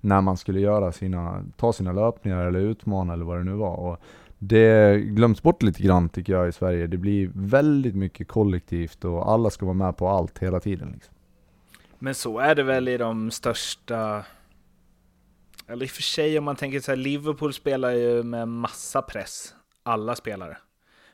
när 0.00 0.20
man 0.20 0.36
skulle 0.36 0.60
göra 0.60 0.92
sina, 0.92 1.44
ta 1.56 1.72
sina 1.72 1.92
löpningar 1.92 2.46
eller 2.46 2.60
utmana 2.60 3.12
eller 3.12 3.24
vad 3.24 3.38
det 3.38 3.44
nu 3.44 3.52
var. 3.52 3.76
Och 3.76 3.98
det 4.38 4.98
glöms 5.00 5.42
bort 5.42 5.62
lite 5.62 5.82
grann 5.82 6.08
tycker 6.08 6.32
jag 6.32 6.48
i 6.48 6.52
Sverige. 6.52 6.86
Det 6.86 6.96
blir 6.96 7.30
väldigt 7.34 7.94
mycket 7.94 8.28
kollektivt 8.28 9.04
och 9.04 9.30
alla 9.30 9.50
ska 9.50 9.66
vara 9.66 9.74
med 9.74 9.96
på 9.96 10.08
allt 10.08 10.38
hela 10.38 10.60
tiden. 10.60 10.90
Liksom. 10.92 11.14
Men 11.98 12.14
så 12.14 12.38
är 12.38 12.54
det 12.54 12.62
väl 12.62 12.88
i 12.88 12.96
de 12.96 13.30
största... 13.30 14.24
Eller 15.66 15.84
i 15.84 15.88
och 15.88 15.90
för 15.90 16.02
sig 16.02 16.38
om 16.38 16.44
man 16.44 16.56
tänker 16.56 16.80
så 16.80 16.90
här, 16.90 16.96
Liverpool 16.96 17.52
spelar 17.52 17.90
ju 17.90 18.22
med 18.22 18.48
massa 18.48 19.02
press. 19.02 19.54
Alla 19.82 20.16
spelare. 20.16 20.56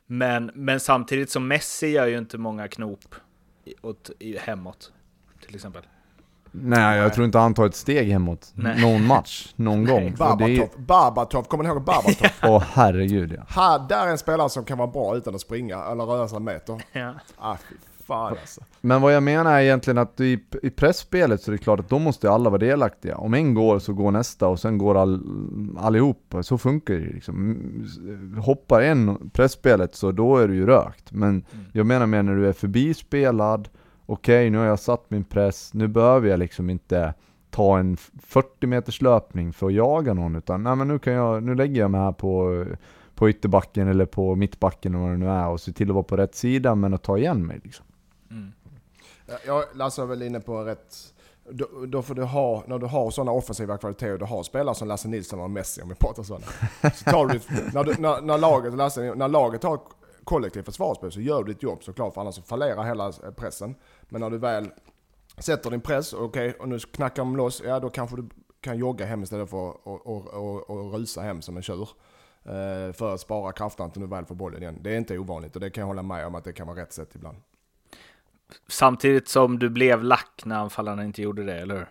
Men, 0.07 0.51
men 0.55 0.81
samtidigt 0.81 1.31
som 1.31 1.49
Messi 1.49 1.89
gör 1.89 2.07
ju 2.07 2.19
inte 2.19 2.39
många 2.39 2.69
knop 2.69 3.15
åt, 3.83 4.11
hemåt. 4.41 4.93
Till 5.47 5.55
exempel. 5.55 5.83
Nej, 6.53 6.99
jag 6.99 7.15
tror 7.15 7.27
inte 7.27 7.39
han 7.39 7.55
tar 7.55 7.67
ett 7.67 7.75
steg 7.75 8.09
hemåt 8.09 8.53
Nej. 8.55 8.81
någon 8.81 9.07
match, 9.07 9.53
någon 9.57 9.85
gång. 9.85 10.15
Babatov, 10.19 10.49
är... 10.49 10.79
Babatov, 10.79 11.43
kommer 11.43 11.65
ni 11.65 11.71
ihåg 11.71 11.85
Babatov? 11.85 12.29
Åh 12.43 12.57
oh, 12.57 12.63
herregud 12.73 13.33
ja. 13.33 13.43
Här, 13.49 13.89
där 13.89 14.07
är 14.07 14.11
en 14.11 14.19
spelare 14.19 14.49
som 14.49 14.65
kan 14.65 14.79
vara 14.79 14.89
bra 14.89 15.17
utan 15.17 15.35
att 15.35 15.41
springa 15.41 15.85
eller 15.85 16.05
röra 16.05 16.29
sig 16.29 16.37
en 16.37 16.45
meter. 16.45 16.83
Ja. 16.93 17.15
Ah, 17.39 17.57
fan 18.07 18.37
alltså. 18.41 18.61
Men 18.81 19.03
vad 19.03 19.15
jag 19.15 19.23
menar 19.23 19.53
är 19.53 19.61
egentligen 19.61 19.99
att 19.99 20.21
i, 20.21 20.41
i 20.63 20.71
pressspelet 20.71 21.43
så 21.43 21.51
är 21.51 21.53
det 21.53 21.59
klart 21.59 21.81
att 21.81 21.89
då 21.89 21.99
måste 21.99 22.31
alla 22.31 22.51
vara 22.51 22.59
delaktiga. 22.59 23.17
Om 23.17 23.35
en 23.35 23.55
går 23.55 23.79
så 23.79 23.93
går 23.93 24.11
nästa 24.11 24.49
och 24.49 24.61
sen 24.61 24.79
går 24.79 24.95
all, 24.95 25.23
allihop. 25.79 26.35
Så 26.43 26.59
funkar 26.59 26.95
det 26.95 27.01
liksom. 27.01 27.57
Hoppar 28.39 28.83
en 28.83 29.31
pressspelet 29.31 29.95
så 29.95 30.13
då 30.13 30.37
är 30.37 30.49
du 30.49 30.55
ju 30.55 30.67
rökt. 30.67 31.13
Men 31.13 31.29
mm. 31.31 31.45
jag 31.73 31.87
menar 31.87 32.07
mer 32.07 32.23
när 32.23 32.37
du 32.37 32.49
är 32.49 32.53
förbispelad, 32.53 33.69
okej 34.07 34.41
okay, 34.41 34.51
nu 34.51 34.59
har 34.59 34.65
jag 34.65 34.79
satt 34.79 35.11
min 35.11 35.25
press, 35.25 35.75
nu 35.75 35.89
behöver 35.89 36.29
jag 36.29 36.39
liksom 36.39 36.71
inte 36.71 37.15
ta 37.51 37.79
en 37.79 37.97
40 38.23 38.67
meters 38.67 39.03
löpning 39.03 39.53
för 39.53 39.67
att 39.67 39.73
jaga 39.73 40.15
någon 40.15 40.37
utan 40.37 40.63
nej 40.63 40.77
men 40.77 40.89
nu 40.89 40.99
kan 40.99 41.13
jag, 41.13 41.43
nu 41.43 41.55
lägger 41.55 41.81
jag 41.81 41.91
mig 41.91 42.01
här 42.01 42.13
på, 42.13 42.65
på 43.15 43.31
ytterbacken 43.31 43.89
eller 43.89 44.07
på 44.07 44.35
mittbacken 44.35 44.95
eller 44.95 45.05
vad 45.05 45.13
det 45.13 45.19
nu 45.19 45.29
är 45.29 45.49
och 45.49 45.61
se 45.61 45.73
till 45.73 45.89
att 45.89 45.95
vara 45.95 46.05
på 46.05 46.17
rätt 46.17 46.35
sida 46.35 46.75
men 46.75 46.95
att 46.95 47.03
ta 47.03 47.19
igen 47.19 47.47
mig 47.47 47.61
liksom. 47.65 47.86
Mm. 48.31 48.53
Jag, 49.47 49.65
Lasse 49.75 50.01
var 50.01 50.09
väl 50.09 50.23
inne 50.23 50.41
på 50.41 50.65
rätt 50.65 51.15
då, 51.51 51.67
då, 51.87 52.03
får 52.03 52.15
du 52.15 52.23
ha, 52.23 52.65
när 52.67 52.79
du 52.79 52.87
har 52.87 53.11
sådana 53.11 53.33
offensiva 53.33 53.79
kvaliteter, 53.79 54.13
och 54.13 54.19
du 54.19 54.25
har 54.25 54.43
spelare 54.43 54.75
som 54.75 54.89
Lasse 54.89 55.09
Nilsson 55.09 55.41
och 55.41 55.51
Messi 55.51 55.83
om 55.83 55.89
vi 55.89 55.95
pratar 55.95 56.23
sådana. 56.23 56.47
Så 56.95 57.11
tar 57.11 57.27
du, 57.27 57.41
när, 57.75 57.85
du, 57.85 57.95
när, 57.99 58.21
när, 58.21 58.39
laget, 58.39 58.75
Lasse, 58.75 59.15
när 59.15 59.29
laget 59.29 59.63
har 59.63 59.81
kollektiv 60.25 60.63
försvarsspel 60.63 61.13
så 61.13 61.21
gör 61.21 61.45
du 61.45 61.53
ditt 61.53 61.63
jobb 61.63 61.85
såklart, 61.85 62.15
för 62.15 62.21
annars 62.21 62.35
så 62.35 62.43
fallerar 62.43 62.85
hela 62.85 63.07
eh, 63.07 63.31
pressen. 63.37 63.75
Men 64.09 64.21
när 64.21 64.31
du 64.31 64.39
väl 64.39 64.71
sätter 65.39 65.71
din 65.71 65.81
press, 65.81 66.13
okej, 66.13 66.49
okay, 66.49 66.61
och 66.61 66.69
nu 66.69 66.79
knackar 66.79 67.23
de 67.23 67.37
loss, 67.37 67.63
ja 67.65 67.81
då 67.81 67.91
kanske 67.91 68.17
du 68.17 68.29
kan 68.61 68.79
jogga 68.79 69.07
hem 69.07 69.23
istället 69.23 69.51
för 69.51 69.71
att 69.71 69.77
och, 69.83 70.07
och, 70.07 70.27
och, 70.27 70.71
och 70.71 70.93
rusa 70.93 71.21
hem 71.21 71.43
som 71.43 71.57
en 71.57 71.63
tjur. 71.63 71.89
Eh, 72.45 72.93
för 72.93 73.15
att 73.15 73.21
spara 73.21 73.53
krafterna 73.53 73.91
till 73.91 74.01
du 74.01 74.07
väl 74.07 74.25
får 74.25 74.35
bollen 74.35 74.63
igen. 74.63 74.79
Det 74.81 74.95
är 74.95 74.99
inte 74.99 75.19
ovanligt 75.19 75.55
och 75.55 75.61
det 75.61 75.71
kan 75.71 75.81
jag 75.81 75.87
hålla 75.87 76.03
med 76.03 76.27
om 76.27 76.35
att 76.35 76.45
det 76.45 76.53
kan 76.53 76.67
vara 76.67 76.81
rätt 76.81 76.93
sätt 76.93 77.15
ibland. 77.15 77.37
Samtidigt 78.69 79.29
som 79.29 79.59
du 79.59 79.69
blev 79.69 80.05
lack 80.05 80.43
när 80.45 80.57
anfallarna 80.57 81.05
inte 81.05 81.23
gjorde 81.23 81.45
det, 81.45 81.61
eller 81.61 81.75
hur? 81.75 81.89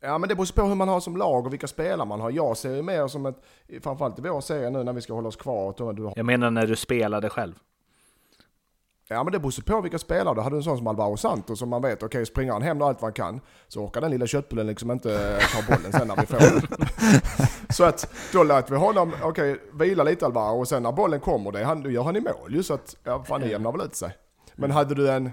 Ja 0.00 0.18
men 0.18 0.28
det 0.28 0.34
beror 0.34 0.52
på 0.52 0.62
hur 0.62 0.74
man 0.74 0.88
har 0.88 1.00
som 1.00 1.16
lag 1.16 1.46
och 1.46 1.52
vilka 1.52 1.66
spelare 1.66 2.08
man 2.08 2.20
har. 2.20 2.30
Jag 2.30 2.56
ser 2.56 2.74
ju 2.74 2.82
mer 2.82 3.08
som 3.08 3.26
ett, 3.26 3.42
framförallt 3.82 4.18
i 4.18 4.22
vår 4.22 4.40
serie 4.40 4.70
nu 4.70 4.84
när 4.84 4.92
vi 4.92 5.00
ska 5.00 5.12
hålla 5.12 5.28
oss 5.28 5.36
kvar. 5.36 5.92
Du 5.92 6.02
har... 6.02 6.12
Jag 6.16 6.26
menar 6.26 6.50
när 6.50 6.66
du 6.66 6.76
spelade 6.76 7.30
själv. 7.30 7.54
Ja 9.10 9.24
men 9.24 9.32
det 9.32 9.38
beror 9.38 9.62
på 9.62 9.80
vilka 9.80 9.98
spelare 9.98 10.34
du 10.34 10.40
hade. 10.40 10.56
en 10.56 10.62
sån 10.62 10.78
som 10.78 10.86
Alvaro 10.86 11.16
Santos 11.16 11.58
som 11.58 11.68
man 11.68 11.82
vet, 11.82 11.96
okej 11.96 12.06
okay, 12.06 12.24
springer 12.24 12.52
han 12.52 12.62
hem 12.62 12.82
allt 12.82 13.02
vad 13.02 13.06
han 13.06 13.12
kan 13.12 13.40
så 13.68 13.84
orkar 13.84 14.00
den 14.00 14.10
lilla 14.10 14.26
köttbullen 14.26 14.66
liksom 14.66 14.90
inte 14.90 15.38
ta 15.38 15.74
bollen 15.74 15.92
sen 15.92 16.08
när 16.08 16.16
vi 16.16 16.26
får 16.26 16.38
den. 16.38 16.60
så 17.70 17.84
att 17.84 18.14
då 18.32 18.42
lät 18.42 18.70
vi 18.70 18.76
honom, 18.76 19.12
okej 19.22 19.52
okay, 19.52 19.64
vila 19.72 20.04
lite 20.04 20.26
Alvaro 20.26 20.60
och 20.60 20.68
sen 20.68 20.82
när 20.82 20.92
bollen 20.92 21.20
kommer, 21.20 21.52
det, 21.52 21.64
han, 21.64 21.82
då 21.82 21.90
gör 21.90 22.02
han 22.02 22.16
i 22.16 22.20
mål 22.20 22.54
ju 22.54 22.62
så 22.62 22.74
att, 22.74 22.96
ja 23.04 23.24
fan 23.24 23.40
det 23.40 23.48
jämnar 23.48 23.72
väl 23.72 23.80
ut 23.80 23.94
sig. 23.94 24.16
Men 24.54 24.70
hade 24.70 24.94
du 24.94 25.10
en 25.10 25.30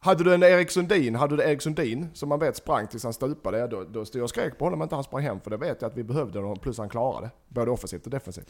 hade 0.00 0.24
du 0.24 0.34
en 0.34 0.42
Erik 0.42 0.70
Sundin, 0.70 1.14
hade 1.14 1.36
du 1.36 1.42
Erik 1.42 1.62
Sundin 1.62 2.06
som 2.12 2.28
man 2.28 2.38
vet 2.38 2.56
sprang 2.56 2.86
tills 2.86 3.04
han 3.04 3.12
stupade, 3.12 3.66
då, 3.66 3.84
då 3.92 4.04
stod 4.04 4.20
jag 4.20 4.24
och 4.24 4.30
skrek 4.30 4.58
på 4.58 4.64
honom 4.64 4.82
inte 4.82 4.94
han 4.94 5.04
sprang 5.04 5.22
hem 5.22 5.40
för 5.40 5.50
det 5.50 5.56
vet 5.56 5.82
jag 5.82 5.90
att 5.90 5.96
vi 5.96 6.04
behövde 6.04 6.38
honom 6.38 6.58
plus 6.58 6.78
han 6.78 6.88
klarade. 6.88 7.30
Både 7.48 7.70
offensivt 7.70 8.04
och 8.04 8.10
defensivt. 8.10 8.48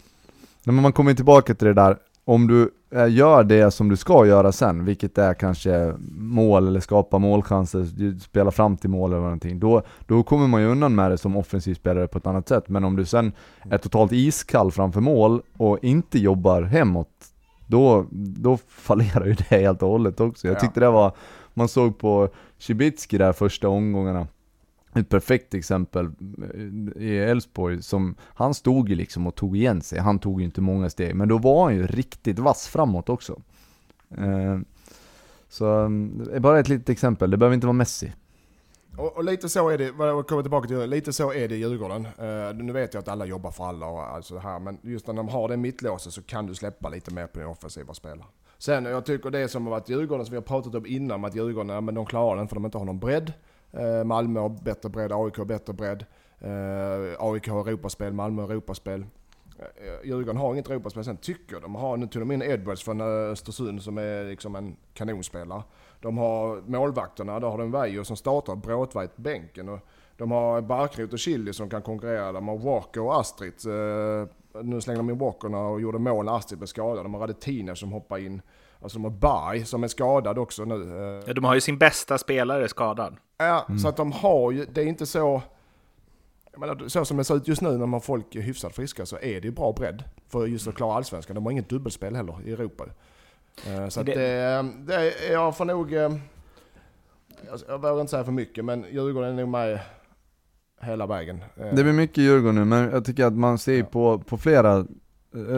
Men 0.65 0.75
man 0.75 0.93
kommer 0.93 1.15
tillbaka 1.15 1.55
till 1.55 1.67
det 1.67 1.75
där, 1.75 1.97
om 2.25 2.47
du 2.47 2.71
eh, 2.91 3.13
gör 3.13 3.45
det 3.45 3.71
som 3.71 3.89
du 3.89 3.97
ska 3.97 4.27
göra 4.27 4.53
sen, 4.53 4.85
vilket 4.85 5.19
är 5.19 5.35
kanske 5.35 5.95
mål 6.19 6.69
eller 6.69 6.81
skapa 6.81 7.19
målchanser, 7.19 8.19
spela 8.21 8.51
fram 8.51 8.77
till 8.77 8.91
mål 8.91 9.13
eller 9.13 9.23
någonting, 9.23 9.61
då, 9.61 9.83
då 10.07 10.23
kommer 10.23 10.49
man 10.49 10.61
ju 10.61 10.69
undan 10.69 10.95
med 10.95 11.11
det 11.11 11.19
som 11.19 11.37
offensiv 11.37 11.75
spelare 11.75 12.09
på 12.09 12.19
ett 12.19 12.27
annat 12.27 12.49
sätt. 12.49 12.69
Men 12.69 12.85
om 12.85 12.97
du 12.97 13.05
sen 13.05 13.33
är 13.71 13.79
totalt 13.79 14.13
iskall 14.13 14.73
framför 14.73 15.01
mål 15.01 15.43
och 15.57 15.79
inte 15.85 16.19
jobbar 16.19 16.63
hemåt, 16.63 17.09
då, 17.67 18.07
då 18.11 18.59
fallerar 18.69 19.27
ju 19.27 19.35
det 19.35 19.57
helt 19.57 19.83
och 19.83 19.89
hållet 19.89 20.21
också. 20.21 20.49
Jag 20.49 20.61
tyckte 20.61 20.81
det 20.81 20.91
var, 20.91 21.13
man 21.61 21.69
såg 21.69 21.99
på 21.99 22.29
Cibicki 22.59 23.19
där 23.19 23.33
första 23.33 23.69
omgångarna, 23.69 24.27
ett 24.95 25.09
perfekt 25.09 25.55
exempel 25.55 26.07
eh, 26.07 27.03
i 27.03 27.19
Elfsborg, 27.19 27.83
som 27.83 28.15
han 28.21 28.55
stod 28.55 28.89
ju 28.89 28.95
liksom 28.95 29.27
och 29.27 29.35
tog 29.35 29.57
igen 29.57 29.83
sig, 29.83 29.99
han 29.99 30.19
tog 30.19 30.41
ju 30.41 30.45
inte 30.45 30.61
många 30.61 30.91
steg, 30.91 31.15
men 31.15 31.29
då 31.29 31.39
var 31.39 31.65
han 31.65 31.75
ju 31.75 31.87
riktigt 31.87 32.39
vass 32.39 32.69
framåt 32.69 33.09
också. 33.09 33.41
Eh, 34.19 34.59
så, 35.49 35.85
eh, 36.33 36.41
bara 36.41 36.61
ett 36.61 36.69
litet 36.69 36.89
exempel, 36.89 37.31
det 37.31 37.37
behöver 37.37 37.55
inte 37.55 37.67
vara 37.67 37.73
Messi. 37.73 38.13
Och, 38.97 39.17
och, 39.17 39.25
lite 39.25 39.49
så 39.49 39.69
är 39.69 39.79
det, 39.79 39.85
jag 39.85 40.27
kommer 40.27 40.43
tillbaka 40.43 40.69
till 40.69 40.91
lite 40.91 41.13
så 41.13 41.33
är 41.33 41.49
det 41.49 41.55
i 41.55 41.59
Djurgården. 41.59 42.07
Uh, 42.07 42.65
nu 42.65 42.73
vet 42.73 42.95
jag 42.95 43.01
att 43.01 43.09
alla 43.09 43.27
jobbar 43.27 43.51
för 43.51 43.65
alla 43.65 43.87
och 43.87 44.03
alltså 44.03 44.35
det 44.35 44.41
här, 44.41 44.59
men 44.59 44.79
just 44.83 45.07
när 45.07 45.15
de 45.15 45.29
har 45.29 45.49
det 45.49 45.57
mittlåset 45.57 46.13
så 46.13 46.23
kan 46.23 46.47
du 46.47 46.55
släppa 46.55 46.89
lite 46.89 47.15
mer 47.15 47.27
på 47.27 47.39
den 47.39 47.49
offensiva 47.49 47.95
spelaren. 47.95 48.25
Sen 48.61 48.85
jag 48.85 49.05
tycker 49.05 49.31
det 49.31 49.49
som 49.49 49.67
har 49.67 49.71
varit 49.71 49.89
Djurgården, 49.89 50.27
som 50.27 50.33
vi 50.33 50.37
har 50.37 50.43
pratat 50.43 50.75
om 50.75 50.87
innan, 50.87 51.25
att 51.25 51.35
Djurgården, 51.35 51.69
ja, 51.69 51.81
men 51.81 51.95
de 51.95 52.07
klarar 52.07 52.37
den 52.37 52.49
för 52.49 52.57
de 52.57 52.65
inte 52.65 52.79
har 52.79 52.85
någon 52.85 52.99
bredd. 52.99 53.33
Eh, 53.73 54.05
Malmö 54.05 54.41
har 54.41 54.49
bättre 54.49 54.89
bredd, 54.89 55.13
AIK 55.13 55.37
har 55.37 55.45
bättre 55.45 55.73
bredd. 55.73 56.05
Eh, 56.39 57.17
AIK 57.19 57.49
har 57.49 57.69
Europaspel, 57.69 58.13
Malmö 58.13 58.43
har 58.43 58.51
Europaspel. 58.51 59.07
Eh, 59.59 59.67
Djurgården 60.05 60.37
har 60.37 60.53
inget 60.53 60.71
Europaspel. 60.71 61.05
Sen 61.05 61.17
tycker 61.17 61.55
jag 61.55 61.63
de 61.63 61.75
har, 61.75 61.97
nu 61.97 62.07
tog 62.07 62.23
de 62.23 62.33
in 62.33 62.43
Edwards 62.43 62.83
från 62.83 63.01
Östersund 63.01 63.83
som 63.83 63.99
är 63.99 64.25
liksom 64.25 64.57
en 64.57 64.77
kanonspelare. 64.95 65.63
De 66.01 66.19
har 66.19 66.63
målvakterna, 66.67 67.41
då 67.41 67.49
har 67.49 67.59
de 67.59 67.71
Veijo 67.71 68.05
som 68.05 68.17
startar 68.17 68.57
Bråtveit 68.57 69.17
på 69.17 69.23
bänken. 69.23 69.69
Och 69.69 69.81
de 70.17 70.31
har 70.31 70.61
Barkrot 70.61 71.13
och 71.13 71.19
Chili 71.19 71.53
som 71.53 71.71
kan 71.71 71.83
konkurrera. 71.83 72.33
De 72.33 72.49
har 72.49 72.59
Walker 72.59 73.01
och 73.01 73.21
Astrid. 73.21 73.55
Eh, 73.67 74.29
nu 74.63 74.81
slängde 74.81 74.99
de 74.99 75.11
in 75.11 75.19
Walkerna 75.19 75.59
och 75.59 75.81
gjorde 75.81 75.99
mål 75.99 76.25
när 76.25 76.37
Astrid 76.37 76.59
blev 76.59 76.67
skadad. 76.67 77.05
De 77.05 77.15
har 77.15 77.21
Radetiner 77.21 77.75
som 77.75 77.93
hoppar 77.93 78.19
in. 78.19 78.43
Alltså 78.83 78.99
de 78.99 79.05
har 79.05 79.11
Berg 79.11 79.65
som 79.65 79.85
är 79.85 79.89
skadad 79.89 80.39
också 80.39 80.65
nu. 80.65 80.99
Eh. 80.99 81.25
Ja, 81.27 81.35
de 81.35 81.45
har 81.45 81.55
ju 81.55 81.61
sin 81.61 81.79
bästa 81.79 82.19
spelare 82.19 82.69
skadad. 82.69 83.17
Ja, 83.39 83.65
mm. 83.69 83.79
så 83.79 83.89
att 83.89 83.97
de 83.97 84.13
har 84.13 84.51
ju, 84.51 84.65
det 84.65 84.81
är 84.81 84.87
inte 84.87 85.07
så... 85.07 85.43
Menar, 86.57 86.89
så 86.89 87.05
som 87.05 87.17
det 87.17 87.25
ser 87.25 87.37
ut 87.37 87.49
just 87.49 87.63
nu 87.63 87.71
när 87.71 87.79
man 87.79 87.93
har 87.93 88.01
folk 88.01 88.37
hyfsat 88.37 88.75
friska 88.75 89.07
så 89.07 89.17
är 89.17 89.41
det 89.41 89.49
ju 89.49 89.51
bra 89.51 89.73
bredd 89.73 90.05
för 90.29 90.47
just 90.47 90.69
att 90.69 90.75
klara 90.75 90.97
allsvenskan. 90.97 91.35
De 91.35 91.45
har 91.45 91.53
inget 91.53 91.69
dubbelspel 91.69 92.17
heller 92.17 92.37
i 92.45 92.53
Europa. 92.53 92.85
Eh, 93.67 93.89
så 93.89 94.03
det, 94.03 94.15
det, 94.15 94.67
det, 94.79 95.33
jag 95.33 95.57
får 95.57 95.65
nog... 95.65 95.93
Eh, 95.93 96.11
jag 97.69 97.79
vågar 97.79 98.01
inte 98.01 98.11
säga 98.11 98.25
för 98.25 98.33
mycket, 98.33 98.65
men 98.65 98.87
Djurgården 98.91 99.31
är 99.31 99.43
nog 99.43 99.49
med 99.49 99.81
hela 100.81 101.07
vägen. 101.07 101.41
Eh. 101.57 101.75
Det 101.75 101.83
blir 101.83 101.93
mycket 101.93 102.19
Djurgården 102.19 102.55
nu, 102.55 102.65
men 102.65 102.91
jag 102.91 103.05
tycker 103.05 103.25
att 103.25 103.33
man 103.33 103.59
ser 103.59 103.79
ja. 103.79 103.85
på, 103.85 104.19
på 104.19 104.39
flera, 104.39 104.87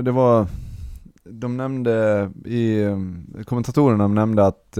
det 0.03 0.11
var, 0.11 0.47
de 1.25 1.57
nämnde 1.57 2.31
i, 2.45 2.87
kommentatorerna 3.45 4.09
nämnde 4.09 4.47
att, 4.47 4.79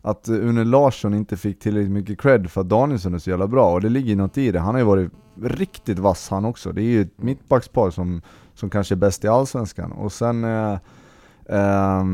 att 0.00 0.28
Une 0.28 0.64
Larsson 0.64 1.14
inte 1.14 1.36
fick 1.36 1.58
tillräckligt 1.58 1.92
mycket 1.92 2.20
cred 2.20 2.50
för 2.50 2.60
att 2.60 2.68
Danielsson 2.68 3.14
är 3.14 3.18
så 3.18 3.30
jävla 3.30 3.46
bra, 3.46 3.72
och 3.72 3.80
det 3.80 3.88
ligger 3.88 4.16
något 4.16 4.38
i 4.38 4.52
det. 4.52 4.60
Han 4.60 4.74
har 4.74 4.78
ju 4.78 4.86
varit 4.86 5.12
riktigt 5.42 5.98
vass 5.98 6.28
han 6.28 6.44
också. 6.44 6.72
Det 6.72 6.82
är 6.82 6.84
ju 6.84 7.02
ett 7.02 7.22
mittbackspar 7.22 7.90
som, 7.90 8.22
som 8.54 8.70
kanske 8.70 8.94
är 8.94 8.96
bäst 8.96 9.24
i 9.24 9.28
Allsvenskan. 9.28 9.92
Och 9.92 10.12
sen, 10.12 10.44
eh, 10.44 10.78
eh, 11.46 12.04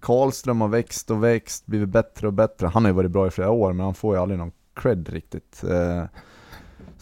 Karlström 0.00 0.60
har 0.60 0.68
växt 0.68 1.10
och 1.10 1.24
växt, 1.24 1.66
blivit 1.66 1.88
bättre 1.88 2.26
och 2.26 2.32
bättre. 2.32 2.66
Han 2.66 2.84
har 2.84 2.90
ju 2.90 2.94
varit 2.96 3.10
bra 3.10 3.26
i 3.26 3.30
flera 3.30 3.50
år, 3.50 3.72
men 3.72 3.84
han 3.84 3.94
får 3.94 4.14
ju 4.14 4.22
aldrig 4.22 4.38
någon 4.38 4.52
cred 4.74 5.08
riktigt. 5.08 5.64
Eh, 5.64 6.04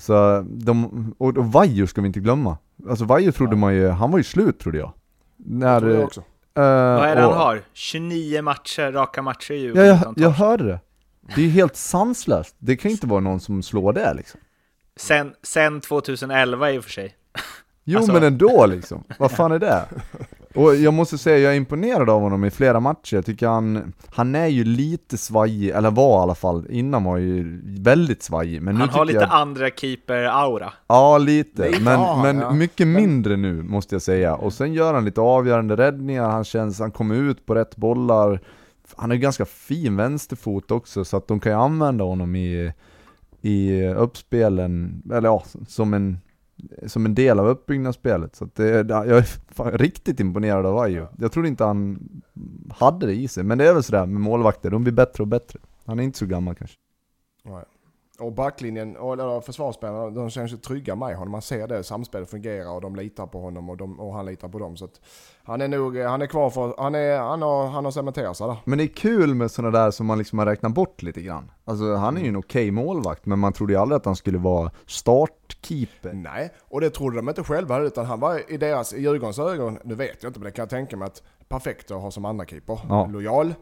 så 0.02 0.44
de, 0.48 1.14
och, 1.18 1.36
och 1.38 1.52
Vaiho 1.52 1.86
ska 1.86 2.00
vi 2.00 2.06
inte 2.06 2.20
glömma. 2.20 2.58
alltså 2.88 3.04
Vaiho 3.04 3.32
trodde 3.32 3.56
man 3.56 3.74
ju, 3.74 3.88
han 3.88 4.10
var 4.10 4.18
ju 4.18 4.24
slut 4.24 4.58
trodde 4.58 4.78
jag. 4.78 4.92
När, 5.36 5.86
jag 5.90 6.04
också. 6.04 6.20
eh, 6.20 6.24
Vad 6.62 7.08
är 7.08 7.16
det 7.16 7.26
och- 7.26 7.32
han 7.32 7.40
har? 7.42 7.60
29 7.72 8.42
matcher, 8.42 8.92
raka 8.92 9.22
matcher 9.22 9.52
i 9.52 9.56
Ja, 9.56 9.62
Djurgården. 9.64 9.86
jag, 9.88 9.96
utan 10.00 10.14
jag 10.16 10.30
torsk. 10.30 10.38
hörde 10.38 10.64
det. 10.64 10.80
Det 11.34 11.40
är 11.40 11.44
ju 11.44 11.50
helt 11.50 11.76
sanslöst. 11.76 12.54
Det 12.58 12.76
kan 12.76 12.88
ju 12.90 12.92
inte 12.94 13.06
vara 13.06 13.20
någon 13.20 13.40
som 13.40 13.62
slår 13.62 13.92
det 13.92 14.14
liksom. 14.14 14.40
Sen, 14.96 15.34
sen 15.42 15.80
2011 15.80 16.70
i 16.72 16.78
och 16.78 16.84
för 16.84 16.90
sig. 16.90 17.14
Jo 17.84 17.98
Alltså- 17.98 18.12
men 18.12 18.22
ändå 18.22 18.66
liksom, 18.66 19.04
vad 19.18 19.30
fan 19.30 19.52
är 19.52 19.58
det? 19.58 19.84
Och 20.54 20.76
jag 20.76 20.94
måste 20.94 21.18
säga, 21.18 21.38
jag 21.38 21.52
är 21.52 21.56
imponerad 21.56 22.10
av 22.10 22.20
honom 22.20 22.44
i 22.44 22.50
flera 22.50 22.80
matcher, 22.80 23.14
jag 23.14 23.26
tycker 23.26 23.46
han, 23.46 23.92
han 24.10 24.34
är 24.34 24.46
ju 24.46 24.64
lite 24.64 25.18
svajig, 25.18 25.70
eller 25.70 25.90
var 25.90 26.20
i 26.20 26.22
alla 26.22 26.34
fall, 26.34 26.66
innan 26.70 27.04
var 27.04 27.16
ju 27.16 27.60
väldigt 27.64 28.22
svajig, 28.22 28.62
men 28.62 28.74
nu 28.74 28.80
Han 28.80 28.88
har 28.88 29.04
lite 29.04 29.18
jag, 29.18 29.30
andra 29.30 29.68
keeper-aura. 29.68 30.72
Ja 30.86 31.18
lite, 31.18 31.70
men, 31.80 31.98
han, 31.98 32.22
men 32.22 32.38
ja. 32.38 32.50
mycket 32.50 32.86
mindre 32.86 33.36
nu 33.36 33.62
måste 33.62 33.94
jag 33.94 34.02
säga. 34.02 34.34
Och 34.34 34.52
sen 34.52 34.72
gör 34.72 34.94
han 34.94 35.04
lite 35.04 35.20
avgörande 35.20 35.76
räddningar, 35.76 36.28
han 36.28 36.44
känns, 36.44 36.80
han 36.80 36.90
kommer 36.90 37.14
ut 37.14 37.46
på 37.46 37.54
rätt 37.54 37.76
bollar. 37.76 38.40
Han 38.96 39.10
har 39.10 39.14
ju 39.14 39.20
ganska 39.20 39.44
fin 39.44 39.96
vänsterfot 39.96 40.70
också, 40.70 41.04
så 41.04 41.16
att 41.16 41.28
de 41.28 41.40
kan 41.40 41.52
ju 41.52 41.58
använda 41.58 42.04
honom 42.04 42.36
i, 42.36 42.72
i 43.40 43.84
uppspelen, 43.86 45.02
eller 45.12 45.28
ja, 45.28 45.44
som 45.68 45.94
en, 45.94 46.18
som 46.86 47.06
en 47.06 47.14
del 47.14 47.38
av 47.38 47.46
uppbyggnadsspelet. 47.46 48.36
Så 48.36 48.48
det, 48.54 48.68
jag 48.88 49.08
är 49.08 49.22
fan 49.54 49.72
riktigt 49.72 50.20
imponerad 50.20 50.66
av 50.66 50.78
Ayo. 50.78 51.06
Jag 51.18 51.32
trodde 51.32 51.48
inte 51.48 51.64
han 51.64 52.08
hade 52.70 53.06
det 53.06 53.14
i 53.14 53.28
sig, 53.28 53.44
men 53.44 53.58
det 53.58 53.68
är 53.68 53.74
väl 53.74 53.82
sådär 53.82 54.06
med 54.06 54.20
målvakter, 54.20 54.70
de 54.70 54.82
blir 54.82 54.92
bättre 54.92 55.22
och 55.22 55.28
bättre. 55.28 55.58
Han 55.84 55.98
är 55.98 56.02
inte 56.02 56.18
så 56.18 56.26
gammal 56.26 56.54
kanske. 56.54 56.76
Nej. 57.44 57.64
Och 58.22 58.32
backlinjen, 58.32 58.96
och- 58.96 59.12
eller 59.12 59.40
försvarsspelarna, 59.40 60.10
de 60.10 60.30
känns 60.30 60.52
ju 60.52 60.56
trygga 60.56 60.96
med 60.96 61.16
honom. 61.16 61.32
Man 61.32 61.42
ser 61.42 61.68
det, 61.68 61.84
samspelet 61.84 62.30
fungerar 62.30 62.70
och 62.74 62.80
de 62.80 62.96
litar 62.96 63.26
på 63.26 63.40
honom 63.40 63.70
och, 63.70 63.76
de, 63.76 64.00
och 64.00 64.14
han 64.14 64.26
litar 64.26 64.48
på 64.48 64.58
dem. 64.58 64.76
Så 64.76 64.84
att 64.84 65.00
han 65.44 65.60
är 65.60 65.68
nog, 65.68 65.98
han 65.98 66.22
är 66.22 66.26
kvar 66.26 66.50
för, 66.50 66.74
han, 66.78 66.94
är, 66.94 67.18
han, 67.18 67.42
har, 67.42 67.66
han 67.66 67.84
har 67.84 67.92
cementerat 67.92 68.36
sig 68.36 68.46
där. 68.46 68.56
Men 68.64 68.78
det 68.78 68.84
är 68.84 68.88
kul 68.88 69.34
med 69.34 69.50
sådana 69.50 69.78
där 69.78 69.90
som 69.90 70.06
man 70.06 70.18
liksom 70.18 70.38
har 70.38 70.46
räknat 70.46 70.72
bort 70.72 71.02
lite 71.02 71.20
grann. 71.22 71.50
Alltså 71.64 71.94
han 71.94 72.16
är 72.16 72.20
ju 72.20 72.28
en 72.28 72.36
okej 72.36 72.70
målvakt, 72.70 73.26
men 73.26 73.38
man 73.38 73.52
trodde 73.52 73.72
ju 73.72 73.78
aldrig 73.78 73.96
att 73.96 74.04
han 74.04 74.16
skulle 74.16 74.38
vara 74.38 74.70
startkeeper. 74.86 76.12
Nej, 76.12 76.50
och 76.70 76.80
det 76.80 76.90
trodde 76.90 77.16
de 77.16 77.28
inte 77.28 77.44
själva 77.44 77.78
utan 77.80 78.06
han 78.06 78.20
var 78.20 78.52
i 78.52 78.56
deras, 78.56 78.92
i 78.94 79.00
Djurgårdens 79.00 79.38
ögon, 79.38 79.78
nu 79.84 79.94
vet 79.94 80.22
jag 80.22 80.30
inte 80.30 80.40
men 80.40 80.44
det 80.44 80.50
kan 80.52 80.62
jag 80.62 80.70
tänka 80.70 80.96
mig 80.96 81.06
att 81.06 81.22
perfekt 81.48 81.90
att 81.90 82.02
ha 82.02 82.10
som 82.10 82.24
andra 82.24 82.44
keeper. 82.44 82.78
Ja. 82.88 83.06
Lojal, 83.12 83.54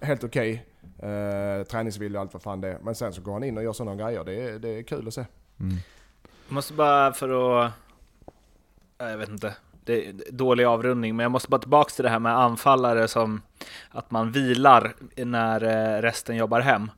helt 0.00 0.24
okej, 0.24 0.66
eh, 1.02 1.64
träningsvillig 1.64 2.16
och 2.16 2.20
allt 2.22 2.32
vad 2.32 2.42
fan 2.42 2.60
det 2.60 2.68
är. 2.68 2.78
Men 2.82 2.94
sen 2.94 3.12
så 3.12 3.20
går 3.20 3.32
han 3.32 3.44
in 3.44 3.56
och 3.58 3.64
gör 3.64 3.72
sådana 3.72 4.02
grejer, 4.02 4.24
det 4.24 4.42
är, 4.42 4.58
det 4.58 4.68
är 4.68 4.82
kul 4.82 5.08
att 5.08 5.14
se. 5.14 5.24
Jag 5.58 6.54
måste 6.54 6.72
bara 6.74 7.12
för 7.12 7.28
att... 7.28 7.72
ja, 8.98 9.10
Jag 9.10 9.18
vet 9.18 9.28
inte. 9.28 9.54
Det 9.84 10.08
är 10.08 10.14
dålig 10.30 10.64
avrundning, 10.64 11.16
men 11.16 11.24
jag 11.24 11.30
måste 11.30 11.48
bara 11.48 11.60
tillbaka 11.60 11.90
till 11.90 12.02
det 12.04 12.10
här 12.10 12.18
med 12.18 12.38
anfallare 12.38 13.08
som 13.08 13.42
att 13.90 14.10
man 14.10 14.32
vilar 14.32 14.94
när 15.16 15.64
eh, 15.64 16.02
resten 16.02 16.36
jobbar 16.36 16.60
hem. 16.60 16.90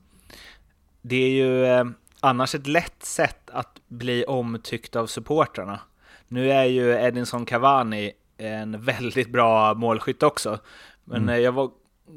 Det 1.03 1.16
är 1.16 1.30
ju 1.30 1.64
eh, 1.64 1.84
annars 2.20 2.55
ett 2.55 2.66
lätt 2.66 3.03
sätt 3.03 3.51
att 3.53 3.80
bli 3.88 4.24
omtyckt 4.24 4.96
av 4.96 5.07
supportrarna. 5.07 5.80
Nu 6.28 6.51
är 6.51 6.64
ju 6.64 6.90
Edinson 6.92 7.44
Cavani 7.46 8.12
en 8.36 8.84
väldigt 8.84 9.28
bra 9.28 9.74
målskytt 9.74 10.22
också. 10.22 10.59
Men 11.05 11.28
eh, 11.28 11.36
jag 11.36 11.53
var 11.53 11.70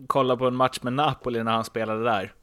kollade 0.07 0.39
på 0.39 0.47
en 0.47 0.55
match 0.55 0.79
med 0.81 0.93
Napoli 0.93 1.43
när 1.43 1.51
han 1.51 1.63
spelade 1.63 2.03
där. 2.03 2.33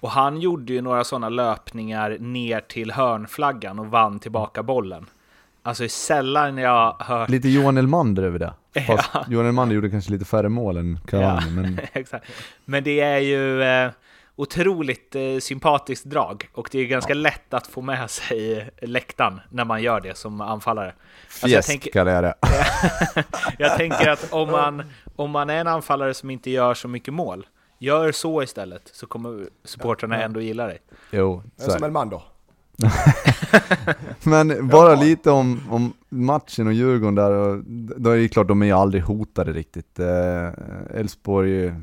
Och 0.00 0.10
han 0.10 0.40
gjorde 0.40 0.72
ju 0.72 0.80
några 0.80 1.04
sådana 1.04 1.28
löpningar 1.28 2.16
ner 2.20 2.60
till 2.60 2.90
hörnflaggan 2.90 3.78
och 3.78 3.86
vann 3.86 4.18
tillbaka 4.18 4.62
bollen. 4.62 5.06
Alltså 5.62 5.88
sällan 5.88 6.58
jag 6.58 6.96
hört... 6.98 7.28
Lite 7.30 7.48
Johan 7.48 7.76
Elmander 7.76 8.22
över 8.22 8.38
det. 8.38 8.52
Fast 8.86 9.10
Ja. 9.14 9.24
Johan 9.28 9.46
Elmander 9.46 9.74
gjorde 9.74 9.90
kanske 9.90 10.12
lite 10.12 10.24
färre 10.24 10.48
mål 10.48 10.76
än 10.76 10.98
Cavani, 11.06 11.50
men 11.50 11.80
Exakt. 11.92 12.26
Men 12.64 12.84
det 12.84 13.00
är 13.00 13.18
ju 13.18 13.62
eh, 13.62 13.90
otroligt 14.36 15.14
eh, 15.14 15.38
sympatiskt 15.40 16.04
drag 16.04 16.48
och 16.54 16.68
det 16.72 16.78
är 16.78 16.86
ganska 16.86 17.14
lätt 17.14 17.54
att 17.54 17.66
få 17.66 17.80
med 17.80 18.10
sig 18.10 18.70
läktaren 18.82 19.40
när 19.50 19.64
man 19.64 19.82
gör 19.82 20.00
det 20.00 20.16
som 20.16 20.40
anfallare. 20.40 20.86
Alltså, 20.86 21.48
jag, 21.48 21.50
fjäsk 21.50 21.68
tänker, 21.68 21.90
kallar 21.90 22.12
jag 22.12 22.24
det. 22.24 22.34
jag 23.58 23.76
tänker 23.76 24.10
att 24.10 24.32
om 24.32 24.50
man, 24.50 24.82
om 25.16 25.30
man 25.30 25.50
är 25.50 25.56
en 25.56 25.66
anfallare 25.66 26.14
som 26.14 26.30
inte 26.30 26.50
gör 26.50 26.74
så 26.74 26.88
mycket 26.88 27.14
mål, 27.14 27.46
gör 27.78 28.12
så 28.12 28.42
istället 28.42 28.90
så 28.92 29.06
kommer 29.06 29.48
supportrarna 29.64 30.22
ändå 30.22 30.40
gilla 30.40 30.66
dig. 30.66 30.78
Jo, 31.10 31.42
så 31.56 31.64
är 31.64 31.70
som 31.70 31.80
det. 31.80 31.86
Elmander. 31.86 32.22
Men 34.22 34.68
bara 34.68 34.94
lite 34.94 35.30
om, 35.30 35.60
om 35.70 35.92
matchen 36.08 36.66
och 36.66 36.72
Djurgården 36.72 37.14
där, 37.14 37.30
och 37.30 37.64
då 37.96 38.10
är 38.10 38.16
det 38.16 38.28
klart 38.28 38.48
de 38.48 38.62
är 38.62 38.66
ju 38.66 38.72
aldrig 38.72 39.02
hotade 39.02 39.52
riktigt. 39.52 39.98
Eh, 39.98 40.48
Elfsborg, 40.94 41.74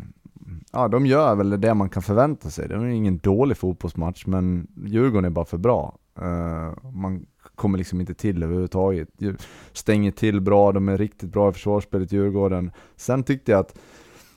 ja 0.71 0.87
de 0.87 1.05
gör 1.05 1.35
väl 1.35 1.61
det 1.61 1.73
man 1.73 1.89
kan 1.89 2.03
förvänta 2.03 2.49
sig. 2.49 2.67
Det 2.67 2.75
är 2.75 2.85
ingen 2.85 3.17
dålig 3.17 3.57
fotbollsmatch, 3.57 4.25
men 4.25 4.67
Djurgården 4.85 5.25
är 5.25 5.29
bara 5.29 5.45
för 5.45 5.57
bra. 5.57 5.97
Uh, 6.21 6.91
man 6.91 7.25
kommer 7.55 7.77
liksom 7.77 7.99
inte 8.01 8.13
till 8.13 8.43
överhuvudtaget. 8.43 9.09
Stänger 9.73 10.11
till 10.11 10.41
bra, 10.41 10.71
de 10.71 10.89
är 10.89 10.97
riktigt 10.97 11.29
bra 11.29 11.49
i 11.49 11.53
försvarsspelet 11.53 12.11
Djurgården. 12.11 12.71
Sen 12.95 13.23
tyckte 13.23 13.51
jag 13.51 13.59
att 13.59 13.79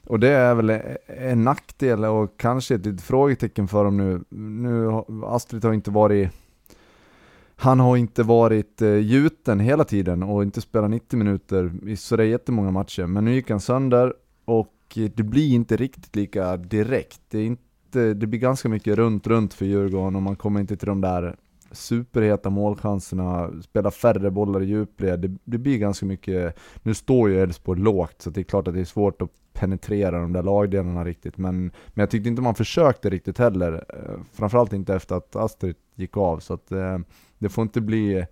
och 0.07 0.21
det 0.21 0.29
är 0.29 0.55
väl 0.55 0.81
en 1.07 1.45
nackdel 1.45 2.05
och 2.05 2.35
kanske 2.37 2.75
ett 2.75 2.87
litet 2.87 3.03
frågetecken 3.03 3.69
för 3.69 3.85
dem 3.85 3.97
nu. 3.97 4.25
Nu 4.39 4.87
har 4.87 5.35
Astrid 5.37 5.65
har 5.65 5.73
inte 5.73 5.91
varit 5.91 6.31
han 7.57 7.81
har 7.81 7.97
inte 7.97 8.23
varit 8.23 8.83
eh, 8.83 8.97
gjuten 8.97 9.61
hela 9.61 9.85
tiden 9.85 10.23
och 10.23 10.43
inte 10.43 10.61
spelat 10.61 10.91
90 10.91 11.19
minuter 11.19 11.73
i 11.87 11.97
sådär 11.97 12.25
jättemånga 12.25 12.71
matcher. 12.71 13.07
Men 13.07 13.25
nu 13.25 13.35
gick 13.35 13.51
han 13.51 13.61
sönder 13.61 14.15
och 14.45 14.75
Eh, 14.99 15.11
det 15.15 15.23
blir 15.23 15.55
inte 15.55 15.77
riktigt 15.77 16.17
lika 16.17 16.57
direkt. 16.57 17.21
Det, 17.29 17.39
är 17.39 17.47
inte, 17.47 18.15
det 18.15 18.27
blir 18.27 18.41
ganska 18.41 18.69
mycket 18.69 18.97
runt, 18.97 19.27
runt 19.27 19.55
för 19.55 19.67
Djurgården 19.67 20.17
och 20.17 20.23
man 20.23 20.37
kommer 20.37 20.61
inte 20.61 20.77
till 20.77 20.89
de 20.89 21.01
där 21.01 21.37
superheta 21.73 22.51
målchanserna, 22.51 23.51
spela 23.63 23.91
färre 23.91 24.31
bollar 24.31 24.63
i 24.63 24.65
djupled. 24.65 25.21
Det, 25.21 25.37
det 25.45 25.59
blir 25.59 25.79
ganska 25.79 26.07
mycket, 26.07 26.59
nu 26.83 26.95
står 26.95 27.31
ju 27.31 27.41
Elfsborg 27.41 27.81
lågt 27.81 28.23
så 28.23 28.31
det 28.31 28.41
är 28.41 28.45
klart 28.45 28.69
att 28.69 28.75
det 28.75 28.81
är 28.81 28.85
svårt 28.85 29.23
att 29.23 29.31
penetrera 29.53 30.21
de 30.21 30.33
där 30.33 30.43
lagdelarna 30.43 31.05
riktigt. 31.05 31.39
Men, 31.39 31.61
men 31.61 32.03
jag 32.03 32.11
tyckte 32.11 32.29
inte 32.29 32.43
man 32.43 32.55
försökte 32.55 33.11
riktigt 33.11 33.39
heller. 33.39 33.85
Eh, 33.89 34.21
framförallt 34.33 34.73
inte 34.73 34.95
efter 34.95 35.17
att 35.17 35.37
Astrid 35.37 35.77
gick 35.95 36.17
av. 36.17 36.39
Så 36.39 36.55
att 36.55 36.73
eh, 36.73 36.99
det 37.39 37.49
får 37.49 37.63
inte 37.63 37.81
bli 37.81 38.27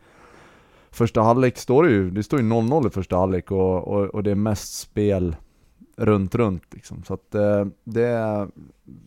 Första 0.93 1.23
halvlek 1.23 1.59
står 1.59 1.85
det 1.85 1.91
ju, 1.91 2.11
det 2.11 2.23
står 2.23 2.41
ju 2.41 2.47
0-0 2.47 2.87
i 2.87 2.91
första 2.91 3.17
halvlek 3.17 3.51
och, 3.51 3.89
och, 3.89 4.07
och 4.07 4.23
det 4.23 4.31
är 4.31 4.35
mest 4.35 4.79
spel 4.79 5.37
runt, 6.01 6.35
runt 6.35 6.65
liksom. 6.71 7.03
Så 7.05 7.15
att 7.15 7.35
eh, 7.35 7.67
det, 7.85 8.07
är, 8.07 8.49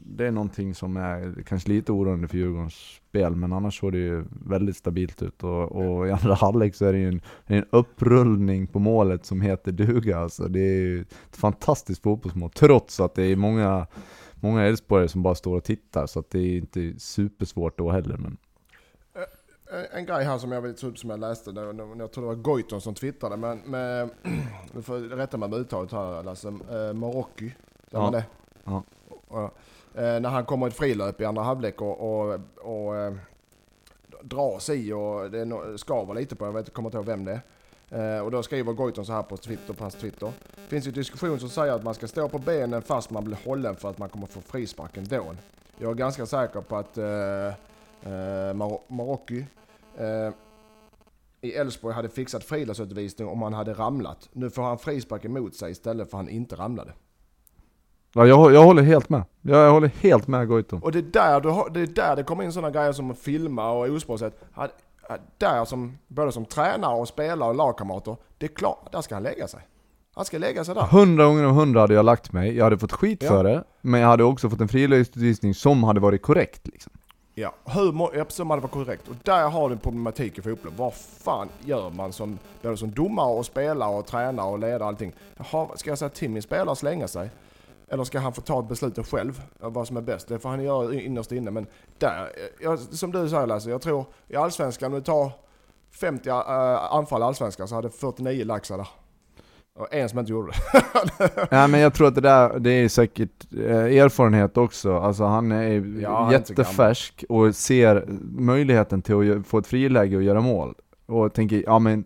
det 0.06 0.28
är 0.28 0.32
någonting 0.32 0.76
som 0.76 0.98
är 0.98 1.44
kanske 1.48 1.70
lite 1.70 1.92
oroande 1.92 2.28
för 2.28 2.38
Djurgårdens 2.38 2.74
spel, 3.10 3.36
men 3.36 3.54
annars 3.54 3.80
såg 3.80 3.92
det 3.92 3.98
ju 3.98 4.24
väldigt 4.46 4.78
stabilt 4.78 5.22
ut. 5.22 5.44
Och, 5.44 5.72
och 5.72 6.08
i 6.08 6.12
andra 6.12 6.34
halvlek 6.42 6.76
så 6.76 6.86
är 6.86 6.94
det 6.94 7.00
ju 7.00 7.08
en, 7.08 7.22
en 7.46 7.66
upprullning 7.70 8.68
på 8.68 8.80
målet 8.80 9.26
som 9.26 9.42
heter 9.42 9.72
duga. 9.72 10.20
Alltså 10.20 10.48
det 10.48 10.60
är 10.60 10.82
ju 10.82 11.02
ett 11.02 11.36
fantastiskt 11.36 12.04
fotbollsmål, 12.04 12.50
trots 12.50 13.00
att 13.00 13.16
det 13.16 13.24
är 13.24 13.36
många 13.36 13.88
Många 14.44 14.64
Elfsborgare 14.64 15.08
som 15.08 15.24
bara 15.24 15.36
står 15.36 15.58
och 15.58 15.64
tittar, 15.64 16.08
så 16.08 16.20
att 16.20 16.30
det 16.30 16.40
är 16.40 16.58
inte 16.58 16.94
supersvårt 16.98 17.78
då 17.78 17.92
heller. 17.92 18.18
Men 18.18 18.38
en- 19.94 20.06
grej 20.06 20.24
här 20.26 20.38
som 20.38 20.52
jag 20.52 20.62
vill 20.62 20.76
ta 20.76 20.88
upp 20.88 20.98
som 20.98 21.10
jag 21.10 21.20
läste, 21.20 21.52
det 21.52 21.62
jag 21.98 22.12
tror 22.12 22.22
det 22.22 22.28
var 22.28 22.36
Goitom 22.36 22.82
som 22.82 22.94
twittrade, 22.94 23.38
men 23.38 23.58
med, 23.58 24.10
du 24.74 24.82
får 24.82 25.00
rätta 25.00 25.38
mig 25.38 25.50
med 25.50 25.60
uttalet 25.60 25.92
här 25.92 26.24
Lasse, 26.24 26.48
eh, 26.48 26.94
Marocki, 26.94 27.38
säger 27.40 27.56
Ja. 27.90 28.02
man 28.02 28.12
det? 28.12 28.26
Ja. 28.64 28.84
Ja. 29.30 29.52
Eh, 30.02 30.20
när 30.20 30.30
han 30.30 30.46
kommer 30.46 30.66
i 30.66 30.70
ett 30.70 30.76
frilöp 30.76 31.22
i 31.22 31.26
andra 31.26 31.44
halvlek 31.44 31.82
och, 31.82 32.00
och, 32.32 32.40
och 32.58 32.96
eh, 32.98 33.14
dras 34.22 34.70
i 34.70 34.94
och 34.94 35.32
det 35.32 35.46
no- 35.46 35.78
skaver 35.78 36.14
lite 36.14 36.36
på, 36.36 36.46
jag 36.46 36.52
vet, 36.54 36.74
kommer 36.74 36.88
inte 36.90 36.98
ihåg 36.98 37.06
vem 37.06 37.26
det 37.26 37.32
är. 37.90 38.18
Eh, 38.18 38.24
och 38.24 38.32
då 38.32 38.44
skriver 38.44 38.74
Goitom 38.74 39.06
så 39.06 39.14
här 39.14 39.24
på, 39.24 39.38
Twitter, 39.38 39.74
på 39.74 39.84
hans 39.84 39.96
Twitter. 39.96 40.32
finns 40.68 40.88
ju 40.88 40.92
diskussion 40.92 41.40
som 41.40 41.50
säger 41.50 41.74
att 41.74 41.84
man 41.84 41.94
ska 41.94 42.08
stå 42.08 42.30
på 42.30 42.38
benen 42.40 42.82
fast 42.82 43.10
man 43.10 43.24
blir 43.24 43.38
hållen 43.46 43.76
för 43.76 43.90
att 43.90 43.98
man 43.98 44.10
kommer 44.10 44.26
få 44.28 44.42
frispark 44.42 44.98
ändå. 44.98 45.36
Jag 45.78 45.92
är 45.92 45.96
ganska 45.96 46.26
säker 46.26 46.62
på 46.62 46.76
att 46.76 46.98
eh, 48.06 48.54
Mar- 48.54 48.80
Marocki 48.88 49.46
eh, 49.98 50.34
i 51.42 51.54
Elfsborg 51.54 51.96
hade 51.96 52.10
fixat 52.10 52.44
friluftsutvisning 52.44 53.28
om 53.28 53.42
han 53.42 53.54
hade 53.54 53.74
ramlat. 53.74 54.30
Nu 54.34 54.50
får 54.50 54.64
han 54.64 54.78
frispark 54.78 55.26
emot 55.26 55.56
sig 55.56 55.72
istället 55.72 56.10
för 56.10 56.18
han 56.18 56.30
inte 56.30 56.56
ramlade. 56.56 56.92
ja, 58.14 58.26
jag, 58.28 58.54
jag 58.54 58.64
håller 58.64 58.84
helt 58.84 59.10
med. 59.10 59.24
Jag, 59.42 59.60
jag 59.60 59.72
håller 59.72 59.88
helt 59.88 60.28
med 60.28 60.48
Goitom. 60.48 60.84
Och 60.84 60.92
det 60.92 61.00
är 61.00 61.04
där, 61.04 61.42
du 61.42 61.74
det, 61.74 61.80
är 61.92 61.96
där 61.96 62.16
det 62.16 62.24
kommer 62.24 62.44
in 62.44 62.52
sådana 62.54 62.72
grejer 62.72 62.92
som 62.92 63.12
att 63.12 63.20
filma 63.20 63.72
och 63.72 63.90
osportsligt. 63.90 64.36
Där 65.38 65.66
som, 65.66 65.98
både 66.08 66.32
som 66.32 66.46
tränare 66.46 66.96
och 66.96 67.08
spelare 67.08 67.50
och 67.50 67.56
lagkamrater, 67.56 68.18
det 68.38 68.46
är 68.46 68.56
klart, 68.56 68.92
där 68.92 69.02
ska 69.02 69.16
han 69.16 69.24
lägga 69.24 69.48
sig. 69.48 69.60
Han 70.16 70.26
ska 70.26 70.38
lägga 70.38 70.64
sig 70.64 70.76
där. 70.76 70.82
Hundra 70.82 71.26
gånger 71.26 71.44
av 71.44 71.52
hundra 71.52 71.82
hade 71.82 71.94
jag 71.94 72.06
lagt 72.06 72.32
mig, 72.34 72.56
jag 72.58 72.64
hade 72.64 72.78
fått 72.78 72.92
skit 72.92 73.24
Ja. 73.24 73.30
för 73.30 73.44
det, 73.44 73.64
men 73.82 74.00
jag 74.02 74.08
hade 74.08 74.24
också 74.24 74.50
fått 74.50 74.62
en 74.62 74.68
friluftsutvisning 74.68 75.54
som 75.54 75.84
hade 75.84 76.00
varit 76.00 76.22
korrekt 76.22 76.68
liksom. 76.68 76.94
Ja, 77.36 77.54
hur 77.66 77.92
må- 77.92 78.12
ja, 78.14 78.24
var 78.24 78.30
som 78.30 78.50
hade 78.50 78.62
varit 78.62 78.72
korrekt. 78.72 79.08
Och 79.08 79.16
där 79.24 79.50
har 79.50 79.70
du 79.70 79.74
en 79.74 79.80
problematik 79.80 80.38
i 80.38 80.42
fotbollen. 80.42 80.78
Vad 80.78 80.94
fan 80.94 81.50
gör 81.66 81.90
man 81.90 82.14
som, 82.14 82.40
både 82.62 82.78
som 82.78 82.92
domare 82.92 83.34
och 83.34 83.46
spelare 83.46 83.96
och 83.96 84.06
tränare 84.06 84.48
och 84.48 84.60
ledare 84.60 84.80
och 84.80 84.88
allting? 84.88 85.14
Jaha, 85.38 85.68
ska 85.76 85.90
jag 85.90 85.98
säga 85.98 86.10
till 86.10 86.30
min 86.30 86.42
spelare 86.42 86.72
att 86.72 86.78
slänga 86.78 87.08
sig? 87.08 87.30
Eller 87.88 88.04
ska 88.04 88.20
han 88.20 88.34
få 88.34 88.42
ta 88.42 88.62
beslutet 88.62 89.08
själv, 89.08 89.42
vad 89.60 89.88
som 89.88 89.98
är 89.98 90.02
bäst? 90.02 90.28
Det 90.28 90.40
får 90.40 90.50
han 90.50 90.64
göra 90.64 90.94
innerst 90.94 91.32
inne. 91.32 91.52
Men 91.52 91.68
där, 91.98 92.32
jag, 92.62 92.80
som 92.80 93.12
du 93.12 93.30
säger 93.30 93.48
Lasse, 93.48 93.70
jag 93.70 93.82
tror 93.82 94.06
i 94.28 94.36
Allsvenskan, 94.36 94.94
om 94.94 95.00
du 95.00 95.06
tar 95.06 95.32
50 95.92 96.30
äh, 96.30 96.36
eh, 96.36 96.94
anfall 96.94 97.22
i 97.22 97.24
Allsvenskan 97.24 97.68
så 97.68 97.76
hade 97.76 97.90
49 97.90 98.46
laxar 98.46 98.78
där. 98.78 98.88
Och 99.80 99.94
en 99.94 100.10
som 100.10 100.20
inte 100.20 100.32
gjorde 100.32 100.52
det. 100.52 101.48
Nej 101.52 101.68
men 101.68 101.80
jag 101.80 101.94
tror 101.94 102.08
att 102.08 102.16
det 102.16 102.22
där, 102.22 102.60
det 102.60 102.72
är 102.72 102.90
säkert 102.90 103.54
eh, 103.54 103.76
erfarenhet 103.76 104.58
också. 104.58 104.98
Alltså 104.98 105.24
han 105.24 105.52
är 105.52 106.00
Ja, 106.02 106.20
han 106.20 106.28
är 106.28 106.32
jättefärsk 106.32 107.24
och 107.30 107.56
ser 107.56 108.06
möjligheten 108.38 109.02
till 109.02 109.38
att 109.40 109.48
få 109.48 109.58
ett 109.58 109.68
friläge 109.68 110.18
och 110.18 110.24
göra 110.24 110.42
mål. 110.42 110.76
Och 111.06 111.34
tänker, 111.34 111.64
ja 111.66 111.80
men 111.80 112.06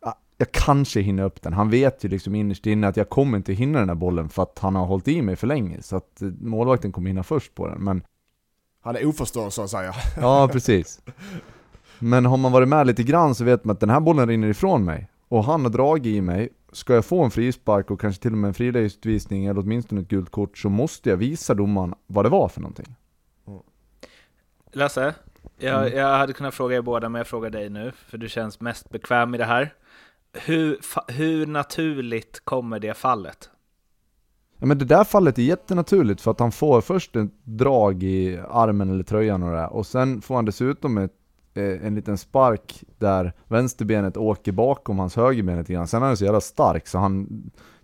ja, 0.00 0.14
jag 0.36 0.52
kanske 0.52 1.00
hinner 1.00 1.22
upp 1.24 1.42
den. 1.42 1.52
Han 1.52 1.70
vet 1.70 2.04
ju 2.04 2.08
liksom 2.08 2.34
innerst 2.34 2.66
inne 2.66 2.88
att 2.88 2.96
jag 2.96 3.08
kommer 3.08 3.36
inte 3.38 3.52
hinna 3.52 3.78
den 3.78 3.88
här 3.88 3.96
bollen 3.96 4.28
för 4.28 4.42
att 4.42 4.58
han 4.58 4.76
har 4.76 4.86
hållit 4.86 5.08
i 5.08 5.22
mig 5.22 5.36
för 5.36 5.46
länge. 5.46 5.82
Så 5.82 5.96
att 5.96 6.22
eh, 6.22 6.28
målvakten 6.40 6.92
kommer 6.92 7.08
hinna 7.10 7.22
först 7.22 7.54
på 7.54 7.68
den. 7.68 7.84
Men 7.84 8.02
Han 8.82 8.96
är 8.96 9.06
oförstådd 9.06 9.52
så 9.52 9.62
att 9.62 9.70
säga. 9.70 9.94
Ja, 10.20 10.48
precis. 10.52 11.00
Men 11.98 12.26
har 12.26 12.36
man 12.36 12.52
varit 12.52 12.68
med 12.68 12.86
lite 12.86 13.02
grann 13.02 13.34
så 13.34 13.44
vet 13.44 13.64
man 13.64 13.74
att 13.74 13.80
den 13.80 13.90
här 13.90 14.00
bollen 14.00 14.28
rinner 14.28 14.48
ifrån 14.48 14.84
mig. 14.84 15.08
Och 15.28 15.44
han 15.44 15.62
har 15.62 15.70
dragit 15.70 16.06
i 16.06 16.20
mig. 16.20 16.48
Ska 16.72 16.94
jag 16.94 17.04
få 17.04 17.24
en 17.24 17.30
frispark 17.30 17.90
och 17.90 18.00
kanske 18.00 18.22
till 18.22 18.32
och 18.32 18.38
med 18.38 18.48
en 18.48 18.54
frilägesutvisning 18.54 19.46
eller 19.46 19.60
åtminstone 19.60 20.00
ett 20.00 20.08
gult 20.08 20.30
kort 20.30 20.58
så 20.58 20.68
måste 20.68 21.10
jag 21.10 21.16
visa 21.16 21.54
domaren 21.54 21.94
vad 22.06 22.24
det 22.24 22.28
var 22.28 22.48
för 22.48 22.60
någonting. 22.60 22.94
Lasse, 24.72 25.14
jag, 25.58 25.86
Mm. 25.86 25.98
jag 25.98 26.18
hade 26.18 26.32
kunnat 26.32 26.54
fråga 26.54 26.76
er 26.76 26.82
båda, 26.82 27.08
men 27.08 27.18
jag 27.18 27.26
frågar 27.26 27.50
dig 27.50 27.70
nu, 27.70 27.92
för 27.96 28.18
du 28.18 28.28
känns 28.28 28.60
mest 28.60 28.90
bekväm 28.90 29.34
i 29.34 29.38
det 29.38 29.44
här. 29.44 29.74
Hur, 30.32 30.78
hur 31.12 31.46
naturligt 31.46 32.40
kommer 32.44 32.78
det 32.78 32.94
fallet? 32.94 33.50
Ja 34.58 34.66
men 34.66 34.78
det 34.78 34.84
där 34.84 35.04
fallet 35.04 35.38
är 35.38 35.42
jättenaturligt 35.42 36.20
för 36.20 36.30
att 36.30 36.40
han 36.40 36.52
får 36.52 36.80
först 36.80 37.16
ett 37.16 37.44
drag 37.44 38.02
i 38.02 38.40
armen 38.50 38.90
eller 38.90 39.04
tröjan 39.04 39.42
och 39.42 39.50
det 39.50 39.56
där, 39.56 39.72
och 39.72 39.86
sen 39.86 40.22
får 40.22 40.34
han 40.34 40.44
dessutom 40.44 40.98
ett, 40.98 41.14
en 41.54 41.94
liten 41.94 42.18
spark 42.18 42.84
där 42.98 43.32
vänsterbenet 43.48 44.16
åker 44.16 44.52
bakom 44.52 44.98
hans 44.98 45.16
högerben 45.16 45.58
lite 45.58 45.72
grann. 45.72 45.86
Sen 45.88 46.02
är 46.02 46.06
han 46.06 46.16
så 46.16 46.24
jävla 46.24 46.40
stark 46.40 46.86
så 46.86 46.98
han 46.98 47.42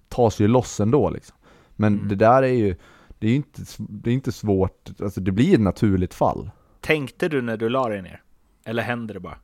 tar 0.09 0.31
sig 0.31 0.49
loss 0.49 0.81
ändå 0.81 1.11
liksom. 1.11 1.37
Men 1.77 1.95
Mm. 1.95 2.09
det 2.09 2.15
där 2.15 2.43
är 2.43 2.47
ju, 2.53 2.77
det 3.19 3.27
är 3.27 3.31
ju 3.31 3.37
inte, 3.37 3.63
det 3.79 4.11
är 4.11 4.15
inte 4.15 4.33
svårt, 4.33 4.91
alltså 5.03 5.21
det 5.21 5.33
blir 5.33 5.55
ett 5.55 5.61
naturligt 5.61 6.15
fall. 6.15 6.51
Tänkte 6.81 7.29
du 7.29 7.43
när 7.43 7.57
du 7.57 7.69
la 7.69 7.89
dig 7.89 8.03
ner? 8.03 8.23
Eller 8.65 8.83
händer 8.83 9.15
det 9.15 9.21
bara? 9.21 9.39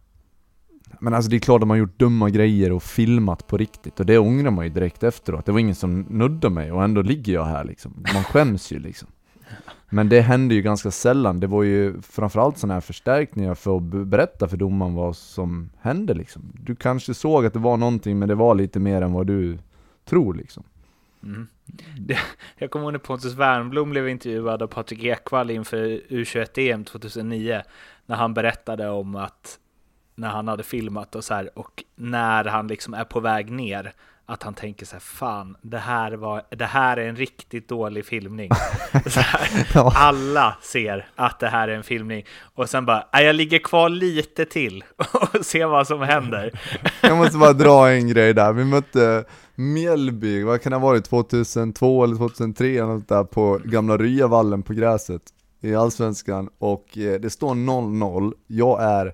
Men 1.01 1.15
alltså 1.15 1.31
det 1.31 1.37
är 1.37 1.41
klart 1.41 1.63
att 1.63 1.69
man 1.69 1.79
gjort 1.79 1.99
dumma 1.99 2.31
grejer 2.31 2.73
och 2.73 2.83
filmat 2.83 3.47
på 3.47 3.57
riktigt 3.57 4.01
och 4.01 4.07
det 4.07 4.19
ångrar 4.19 4.51
man 4.51 4.65
ju 4.65 4.71
direkt 4.71 5.03
efteråt. 5.03 5.47
Det 5.47 5.53
var 5.53 5.59
ingen 5.59 5.75
som 5.75 6.01
nuddade 6.01 6.55
mig 6.55 6.73
och 6.73 6.85
ändå 6.85 7.03
ligger 7.03 7.33
jag 7.33 7.45
här 7.45 7.65
liksom. 7.65 8.05
Man 8.15 8.25
skäms 8.25 8.73
ju 8.73 8.79
liksom. 8.79 9.09
Men 9.95 10.09
det 10.09 10.21
hände 10.21 10.55
ju 10.55 10.63
ganska 10.63 10.91
sällan. 10.91 11.41
Det 11.41 11.47
var 11.47 11.63
ju 11.63 12.03
framförallt 12.03 12.59
sådana 12.59 12.75
här 12.75 12.81
förstärkningar 12.81 13.55
för 13.55 13.77
att 13.77 13.83
berätta 13.83 14.49
för 14.49 14.57
domaren 14.57 14.95
vad 14.95 15.17
som 15.17 15.71
hände 15.81 16.15
liksom. 16.15 16.43
Du 16.55 16.75
kanske 16.75 17.15
såg 17.15 17.47
att 17.47 17.53
det 17.53 17.59
var 17.59 17.77
någonting 17.77 18.19
men 18.19 18.29
det 18.29 18.35
var 18.35 18.55
lite 18.55 18.81
mer 18.81 19.03
än 19.03 19.13
vad 19.13 19.27
du 19.27 19.59
tror 20.05 20.35
liksom. 20.35 20.63
Mm. 21.23 21.47
Det, 21.99 22.19
jag 22.59 22.71
kommer 22.71 22.85
ihåg 22.85 22.93
när 22.93 22.99
Pontus 22.99 23.35
Wernbloom 23.35 23.91
blev 23.91 24.09
intervjuad 24.09 24.63
av 24.63 24.67
Patrik 24.67 25.05
Ekwall 25.05 25.51
inför 25.51 26.01
U21-EM 26.09 26.85
2009, 26.85 27.63
när 28.07 28.17
han 28.17 28.35
berättade 28.35 28.89
om 28.89 29.17
att 29.17 29.59
när 30.15 30.29
han 30.29 30.49
hade 30.49 30.63
filmat 30.63 31.15
och 31.15 31.25
så 31.25 31.35
här, 31.35 31.59
och 31.59 31.85
när 31.95 32.45
han 32.45 32.69
liksom 32.69 32.95
är 32.95 33.05
på 33.05 33.21
väg 33.21 33.51
ner, 33.51 33.93
att 34.33 34.43
han 34.43 34.55
tänker 34.55 34.87
så 34.87 34.93
här, 34.93 35.01
fan, 35.01 35.57
det 35.63 35.79
här, 35.79 36.13
var, 36.13 36.43
det 36.51 36.65
här 36.65 36.97
är 36.97 37.09
en 37.09 37.17
riktigt 37.17 37.69
dålig 37.69 38.07
filmning. 38.07 38.51
Här, 39.17 39.67
Ja. 39.75 39.93
alla 39.97 40.57
ser 40.63 41.09
att 41.17 41.41
det 41.41 41.49
här 41.49 41.69
är 41.69 41.77
en 41.77 41.83
filmning, 41.83 42.25
och 42.55 42.69
sen 42.71 42.87
bara, 42.87 43.07
"Nej, 43.13 43.25
jag 43.25 43.37
ligger 43.37 43.59
kvar 43.59 43.89
lite 43.89 44.45
till 44.45 44.85
och 45.35 45.45
ser 45.47 45.67
vad 45.67 45.87
som 45.87 46.01
händer. 46.01 46.61
Jag 47.03 47.17
måste 47.17 47.39
bara 47.39 47.53
dra 47.53 47.91
en 47.91 48.09
grej 48.09 48.35
där. 48.35 48.53
Vi 48.53 48.65
mötte 48.65 49.25
Mjällby, 49.55 50.43
vad 50.43 50.63
kan 50.63 50.73
det 50.73 50.79
ha 50.79 50.87
varit, 50.89 51.05
2002 51.05 52.05
eller 52.05 52.17
2003 52.17 52.67
eller 52.77 52.87
något 52.87 53.09
där 53.09 53.25
på 53.25 53.61
gamla 53.65 53.97
Ryavallen 53.97 54.63
på 54.63 54.73
gräset 54.73 55.23
i 55.61 55.75
Allsvenskan 55.75 56.49
och 56.59 56.99
eh, 56.99 57.21
det 57.21 57.31
står 57.31 57.55
0-0. 57.55 58.33
Jag 58.47 58.83
är, 58.83 59.13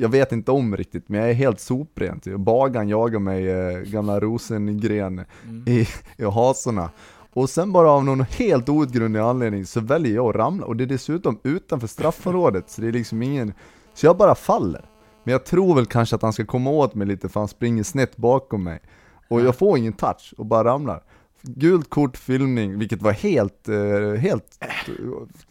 jag 0.00 0.08
vet 0.08 0.32
inte 0.32 0.50
om 0.50 0.76
riktigt, 0.76 1.08
men 1.08 1.20
jag 1.20 1.30
är 1.30 1.34
helt 1.34 1.60
soprent. 1.60 2.26
Bagan 2.36 2.88
jagar 2.88 3.18
mig, 3.18 3.50
eh, 3.50 3.78
gamla 3.78 4.20
Rosengren, 4.20 5.24
i, 5.66 5.86
i 6.16 6.24
hasorna. 6.24 6.90
Och 7.32 7.50
sen 7.50 7.72
bara 7.72 7.90
av 7.90 8.04
någon 8.04 8.20
helt 8.20 8.68
outgrundlig 8.68 9.20
anledning 9.20 9.66
så 9.66 9.80
väljer 9.80 10.14
jag 10.14 10.28
att 10.28 10.36
ramla 10.36 10.66
och 10.66 10.76
det 10.76 10.84
är 10.84 10.86
dessutom 10.86 11.38
utanför 11.42 11.86
straffområdet 11.86 12.70
så 12.70 12.80
det 12.80 12.88
är 12.88 12.92
liksom 12.92 13.22
ingen, 13.22 13.52
så 13.94 14.06
jag 14.06 14.16
bara 14.16 14.34
faller. 14.34 14.84
Men 15.24 15.32
jag 15.32 15.44
tror 15.44 15.74
väl 15.74 15.86
kanske 15.86 16.16
att 16.16 16.22
han 16.22 16.32
ska 16.32 16.44
komma 16.44 16.70
åt 16.70 16.94
mig 16.94 17.06
lite 17.06 17.28
för 17.28 17.40
han 17.40 17.48
springer 17.48 17.82
snett 17.82 18.16
bakom 18.16 18.64
mig. 18.64 18.80
Och 19.28 19.40
jag 19.40 19.56
får 19.56 19.78
ingen 19.78 19.92
touch 19.92 20.34
och 20.36 20.46
bara 20.46 20.64
ramlar. 20.64 21.02
Gult 21.42 21.90
kort, 21.90 22.16
filmning, 22.16 22.78
vilket 22.78 23.02
var 23.02 23.12
helt, 23.12 23.68
eh, 23.68 24.20
helt 24.20 24.44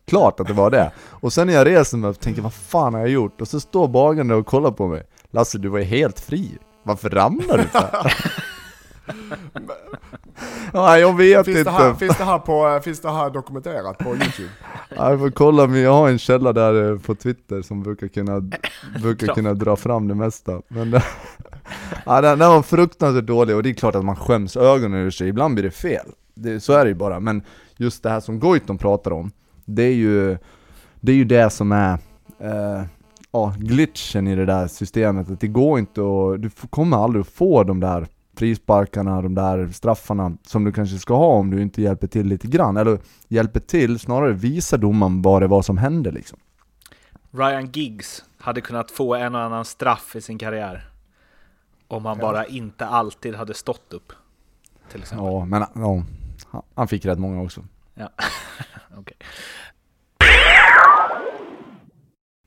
klart 0.07 0.39
att 0.39 0.47
det 0.47 0.53
var 0.53 0.71
det. 0.71 0.91
Och 1.09 1.33
sen 1.33 1.47
när 1.47 1.53
jag 1.53 1.67
reser 1.67 1.97
mig 1.97 2.09
och 2.09 2.19
tänker 2.19 2.41
vad 2.41 2.53
fan 2.53 2.93
har 2.93 3.01
jag 3.01 3.09
gjort? 3.09 3.41
Och 3.41 3.47
så 3.47 3.59
står 3.59 3.87
bagaren 3.87 4.27
där 4.27 4.35
och 4.35 4.45
kollar 4.45 4.71
på 4.71 4.87
mig. 4.87 5.03
Lasse 5.31 5.57
du 5.57 5.69
var 5.69 5.79
ju 5.79 5.85
helt 5.85 6.19
fri. 6.19 6.57
Varför 6.83 7.09
ramlar 7.09 7.57
du 7.57 7.63
så 7.71 7.77
här? 7.91 8.13
Ja, 10.73 10.97
jag 10.97 11.17
vet 11.17 11.45
Finns 11.45 11.57
inte. 11.57 11.71
det, 11.71 11.77
här, 11.77 11.93
finns, 11.93 12.17
det 12.17 12.23
här 12.23 12.39
på, 12.39 12.67
eh, 12.67 12.81
finns 12.81 12.99
det 12.99 13.11
här 13.11 13.29
dokumenterat 13.29 13.97
på 13.97 14.09
Youtube? 14.09 14.49
Ja, 14.89 15.09
jag 15.09 15.19
får 15.19 15.31
kolla, 15.31 15.67
men 15.67 15.79
jag 15.81 15.93
har 15.93 16.09
en 16.09 16.19
källa 16.19 16.53
där 16.53 16.91
eh, 16.91 16.99
på 16.99 17.15
Twitter 17.15 17.61
som 17.61 17.83
brukar 17.83 18.07
kunna, 18.07 18.41
brukar 19.01 19.27
kunna 19.33 19.53
dra 19.53 19.75
fram 19.75 20.07
det 20.07 20.15
mesta. 20.15 20.61
Men 20.67 20.91
ja, 22.05 22.21
den, 22.21 22.39
den 22.39 22.49
var 22.49 22.61
fruktansvärt 22.61 23.25
dålig 23.25 23.55
och 23.55 23.63
det 23.63 23.69
är 23.69 23.73
klart 23.73 23.95
att 23.95 24.05
man 24.05 24.15
skäms 24.15 24.57
ögonen 24.57 24.99
ur 24.99 25.11
sig, 25.11 25.27
ibland 25.27 25.53
blir 25.53 25.63
det 25.63 25.71
fel. 25.71 26.05
Det, 26.35 26.59
så 26.59 26.73
är 26.73 26.83
det 26.83 26.89
ju 26.89 26.95
bara, 26.95 27.19
men 27.19 27.43
just 27.77 28.03
det 28.03 28.09
här 28.09 28.19
som 28.19 28.39
Goitom 28.39 28.77
pratar 28.77 29.11
om, 29.11 29.31
det 29.65 29.83
är 29.83 29.93
ju 29.93 30.37
det, 30.99 31.11
är 31.11 31.15
ju 31.15 31.25
det 31.25 31.49
som 31.49 31.71
är 31.71 31.93
eh, 32.39 32.83
ja, 33.31 33.53
glitchen 33.57 34.27
i 34.27 34.35
det 34.35 34.45
där 34.45 34.67
systemet, 34.67 35.29
att 35.29 35.39
det 35.39 35.47
går 35.47 35.79
inte 35.79 36.01
att, 36.01 36.41
du 36.41 36.49
kommer 36.69 37.03
aldrig 37.03 37.21
att 37.21 37.27
få 37.27 37.63
de 37.63 37.79
där 37.79 38.07
frisparkarna, 38.37 39.21
de 39.21 39.35
där 39.35 39.67
straffarna 39.67 40.37
som 40.43 40.63
du 40.63 40.71
kanske 40.71 40.97
ska 40.97 41.15
ha 41.15 41.27
om 41.27 41.49
du 41.49 41.61
inte 41.61 41.81
hjälper 41.81 42.07
till 42.07 42.27
lite 42.27 42.47
grann. 42.47 42.77
Eller 42.77 42.99
hjälper 43.27 43.59
till, 43.59 43.99
snarare 43.99 44.33
visar 44.33 44.77
domaren 44.77 45.21
vad 45.21 45.41
det 45.41 45.47
var 45.47 45.61
som 45.61 45.77
hände 45.77 46.11
liksom. 46.11 46.39
Ryan 47.31 47.71
Giggs 47.71 48.23
hade 48.37 48.61
kunnat 48.61 48.91
få 48.91 49.15
en 49.15 49.35
och 49.35 49.41
annan 49.41 49.65
straff 49.65 50.15
i 50.15 50.21
sin 50.21 50.37
karriär. 50.37 50.88
Om 51.89 52.05
han 52.05 52.17
bara 52.17 52.45
inte 52.45 52.85
alltid 52.85 53.35
hade 53.35 53.53
stått 53.53 53.93
upp. 53.93 54.13
Till 54.91 55.01
exempel. 55.01 55.25
Ja, 55.27 55.45
men 55.45 55.65
ja, 55.75 56.03
han- 56.75 56.87
fick 56.87 57.05
rätt 57.05 57.19
många 57.19 57.41
också. 57.41 57.65
Ja. 57.93 58.09
Okej. 58.97 59.17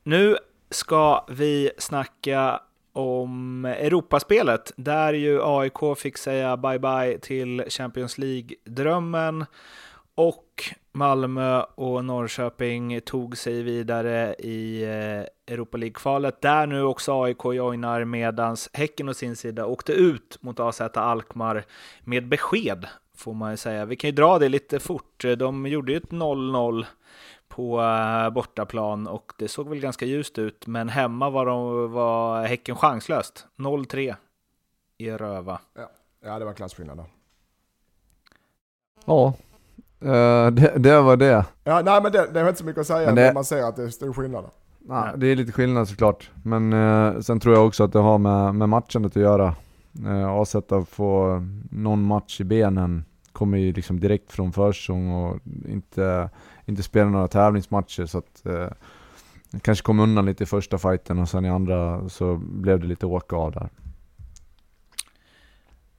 Nu 0.05 0.37
ska 0.71 1.25
vi 1.29 1.71
snacka 1.79 2.61
om 2.93 3.65
Europaspelet, 3.65 4.73
där 4.77 5.13
ju 5.13 5.41
AIK 5.45 5.99
fick 5.99 6.19
säga 6.19 6.57
bye-bye 6.57 7.19
till 7.21 7.65
Champions 7.69 8.19
League-drömmen 8.19 9.47
och 10.15 10.45
Malmö 10.93 11.63
och 11.63 12.05
Norrköping 12.05 13.01
tog 13.01 13.37
sig 13.37 13.63
vidare 13.63 14.35
i 14.35 14.83
eh, 14.83 15.53
Europa 15.55 15.77
League-kvalet, 15.77 16.41
där 16.41 16.67
nu 16.67 16.83
också 16.83 17.23
AIK 17.23 17.45
joinar 17.45 18.05
medans 18.05 18.71
Häcken 18.73 19.09
å 19.09 19.15
sin 19.15 19.37
sida 19.37 19.67
åkte 19.67 19.93
ut 19.93 20.39
mot 20.41 20.61
AZ 20.61 20.81
Alkmaar 20.81 21.65
med 22.01 22.29
besked, 22.29 22.87
får 23.15 23.35
man 23.35 23.51
ju 23.51 23.57
säga. 23.57 23.85
Vi 23.85 23.97
kan 23.97 24.09
ju 24.11 24.17
dra 24.17 24.39
det 24.39 24.49
lite 24.49 24.81
fort. 24.81 25.25
De 25.39 25.67
gjorde 25.67 25.93
ju 25.93 25.99
ett 25.99 26.11
0-0 26.11 26.87
på 27.49 27.81
eh, 27.81 28.31
bortaplan 28.31 29.07
och 29.07 29.33
det 29.39 29.49
såg 29.49 29.69
väl 29.69 29.81
ganska 29.81 30.05
ljust 30.05 30.39
ut, 30.39 30.67
men 30.67 30.89
hemma 30.89 31.31
var, 31.31 31.47
de, 31.47 31.93
var 31.93 32.45
Häcken 32.47 32.77
chanslöst. 32.77 33.47
0-3 33.57 34.15
i 34.99 35.11
röva. 35.11 35.61
Ja, 36.25 36.39
det 36.39 36.45
var 36.45 36.53
klasskillnad 36.53 36.97
då. 36.97 37.07
Ja, 39.05 39.35
eh, 40.05 40.51
det, 40.51 40.73
det 40.79 41.01
var 41.01 41.17
det. 41.17 41.45
Ja, 41.65 41.83
nej 41.85 42.03
men 42.03 42.13
det, 42.13 42.27
det 42.35 42.41
är 42.41 42.49
inte 42.49 42.59
så 42.61 42.65
mycket 42.67 42.81
att 42.81 42.87
säga, 42.87 43.07
Men 43.07 43.15
det- 43.15 43.35
man 43.35 43.45
ser 43.45 43.63
att 43.63 43.77
det 43.77 43.83
är 43.83 43.89
stor 43.89 44.13
skillnad. 44.13 44.45
Ja, 44.89 45.09
det 45.17 45.27
är 45.27 45.37
lite 45.37 45.53
skillnad 45.53 45.89
såklart, 45.89 46.31
men 46.43 46.73
eh, 46.73 47.21
sen 47.21 47.41
tror 47.41 47.55
jag 47.55 47.67
också 47.67 47.85
att 47.85 47.93
det 47.93 47.99
har 47.99 48.19
med, 48.19 48.55
med 48.55 48.69
matchandet 48.69 49.17
att 49.17 49.23
göra. 49.23 49.55
Eh, 50.07 50.29
AZ 50.29 50.57
få 50.91 51.43
någon 51.71 52.03
match 52.03 52.41
i 52.41 52.45
benen, 52.45 53.05
kommer 53.33 53.59
ju 53.59 53.73
liksom 53.73 54.01
direkt 54.01 54.33
från 54.33 54.53
försäsong 54.53 55.11
och 55.13 55.39
inte, 55.69 56.31
inte 56.67 56.83
spela 56.83 57.11
några 57.11 57.29
tävlingsmatcher 57.29 58.07
så 58.07 58.19
att 58.19 58.47
eh, 58.47 58.67
kanske 59.63 59.85
kom 59.85 60.01
undan 60.01 60.27
lite 60.27 60.43
i 60.43 60.47
första 60.47 60.79
fighten 60.79 61.19
och 61.19 61.29
sen 61.29 61.45
i 61.45 61.49
andra 61.51 62.09
så 62.09 62.37
blev 62.37 62.81
det 62.81 62.87
lite 62.87 63.07
åka 63.07 63.37
av 63.37 63.53
där. 63.53 63.69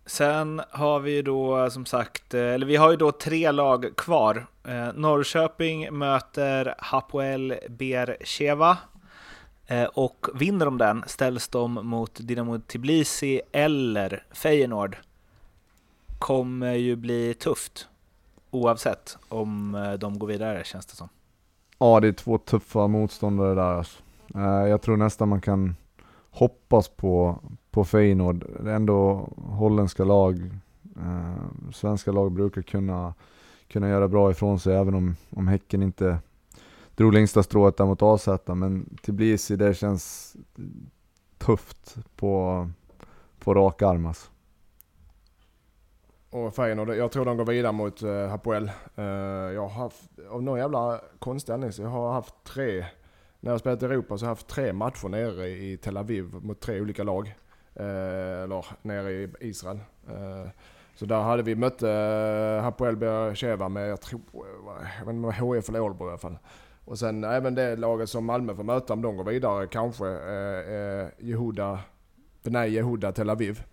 Sen 0.06 0.62
har 0.70 1.00
vi 1.00 1.22
då 1.22 1.70
som 1.70 1.86
sagt, 1.86 2.34
eh, 2.34 2.42
eller 2.42 2.66
vi 2.66 2.76
har 2.76 2.92
ju 2.92 2.98
då 2.98 3.12
tre 3.12 3.52
lag 3.52 3.96
kvar. 3.98 4.48
Eh, 4.64 4.94
Norrköping 4.94 5.98
möter 5.98 6.76
Hapoel 6.78 7.56
Bercheva 7.70 8.78
eh, 9.68 9.84
och 9.84 10.28
vinner 10.34 10.66
de 10.66 10.78
den 10.78 11.04
ställs 11.08 11.48
de 11.48 11.74
mot 11.74 12.16
Dinamo 12.16 12.60
Tbilisi 12.60 13.42
eller 13.52 14.24
Feyenoord. 14.32 14.98
Kommer 16.20 16.74
ju 16.74 16.96
bli 16.96 17.34
tufft 17.34 17.88
oavsett 18.52 19.18
om 19.30 19.78
de 20.00 20.20
går 20.20 20.28
vidare 20.28 20.64
känns 20.64 20.86
det 20.86 20.96
som. 20.96 21.10
Ja, 21.78 22.00
det 22.00 22.08
är 22.08 22.12
två 22.12 22.38
tuffa 22.38 22.88
motståndare 22.88 23.56
där 23.56 23.74
alltså. 23.74 24.00
Jag 24.70 24.82
tror 24.82 24.98
nästan 24.98 25.30
man 25.30 25.42
kan 25.42 25.76
hoppas 26.34 26.88
på, 26.88 27.40
på 27.72 27.86
Feyenoord. 27.86 28.46
Det 28.60 28.72
är 28.72 28.76
ändå 28.76 29.30
holländska 29.38 30.04
lag. 30.04 30.52
Eh, 30.98 31.72
svenska 31.74 32.12
lag 32.12 32.32
brukar 32.32 32.62
kunna, 32.62 33.14
kunna 33.68 33.90
göra 33.90 34.08
bra 34.08 34.32
ifrån 34.32 34.60
sig 34.60 34.76
även 34.76 34.94
om, 34.94 35.16
om 35.30 35.48
Häcken 35.48 35.84
inte 35.84 36.18
drog 36.96 37.14
längsta 37.14 37.44
strået 37.44 37.78
där 37.78 37.86
mot 37.86 38.02
AZ. 38.02 38.28
Men 38.46 38.98
Tbilisi, 39.06 39.56
det 39.56 39.74
känns 39.74 40.36
tufft 41.38 41.98
på, 42.16 42.68
på 43.40 43.54
rak 43.54 43.82
arm 43.82 44.06
alltså. 44.06 44.30
Och 46.30 46.56
Feyenoord, 46.56 46.90
jag 46.90 47.12
tror 47.12 47.26
de 47.26 47.38
går 47.38 47.46
vidare 47.46 47.72
mot 47.72 48.04
uh, 48.04 48.28
Hapoel. 48.28 48.72
Uh, 48.98 49.06
jag 49.54 49.62
har 49.62 49.84
haft, 49.84 50.10
av 50.30 50.44
någon 50.44 50.60
jävla 50.60 51.02
konstig 51.20 51.54
anledning, 51.54 51.74
så 51.74 51.82
jag 51.82 51.90
har 51.90 52.14
haft 52.14 52.44
tre, 52.44 52.86
när 53.44 53.52
jag 53.52 53.60
spelat 53.60 53.84
i 53.84 53.86
Europa 53.86 54.18
så 54.18 54.26
har 54.26 54.30
jag 54.30 54.36
haft 54.36 54.48
tre 54.48 54.74
matcher 54.74 55.08
nere 55.08 55.48
i 55.48 55.78
Tel 55.78 55.98
Aviv 55.98 56.34
mot 56.42 56.60
tre 56.60 56.82
olika 56.82 57.04
lag. 57.04 57.36
Uh, 57.80 58.44
eller 58.44 58.66
nere 58.82 59.12
i 59.12 59.30
Israel. 59.40 59.80
Uh, 60.10 60.50
så 60.96 61.06
där 61.06 61.22
hade 61.22 61.44
vi 61.44 61.56
mött 61.56 61.84
uh, 61.84 62.62
Hapoel 62.62 62.96
Beersheva 62.96 63.70
med, 63.70 63.90
jag 63.90 64.02
tror, 64.02 64.22
jag 65.00 65.06
vet 65.06 65.16
inte 65.16 65.32
HF 65.32 65.70
eller 65.70 65.82
Ålborg 65.82 66.10
i 66.10 66.12
alla 66.12 66.18
fall. 66.18 66.38
Och 66.86 67.00
sen 67.00 67.24
även 67.24 67.56
det 67.56 67.76
laget 67.76 68.10
som 68.10 68.26
Malmö 68.26 68.56
får 68.56 68.64
möta 68.64 68.94
om 68.94 69.02
de 69.02 69.18
går 69.18 69.24
vidare 69.24 69.68
kanske, 69.68 70.06
uh, 70.06 71.08
Jehuda, 71.20 71.80
nej 72.42 72.74
Jehuda 72.74 73.12
Tel 73.12 73.30
Aviv 73.30 73.64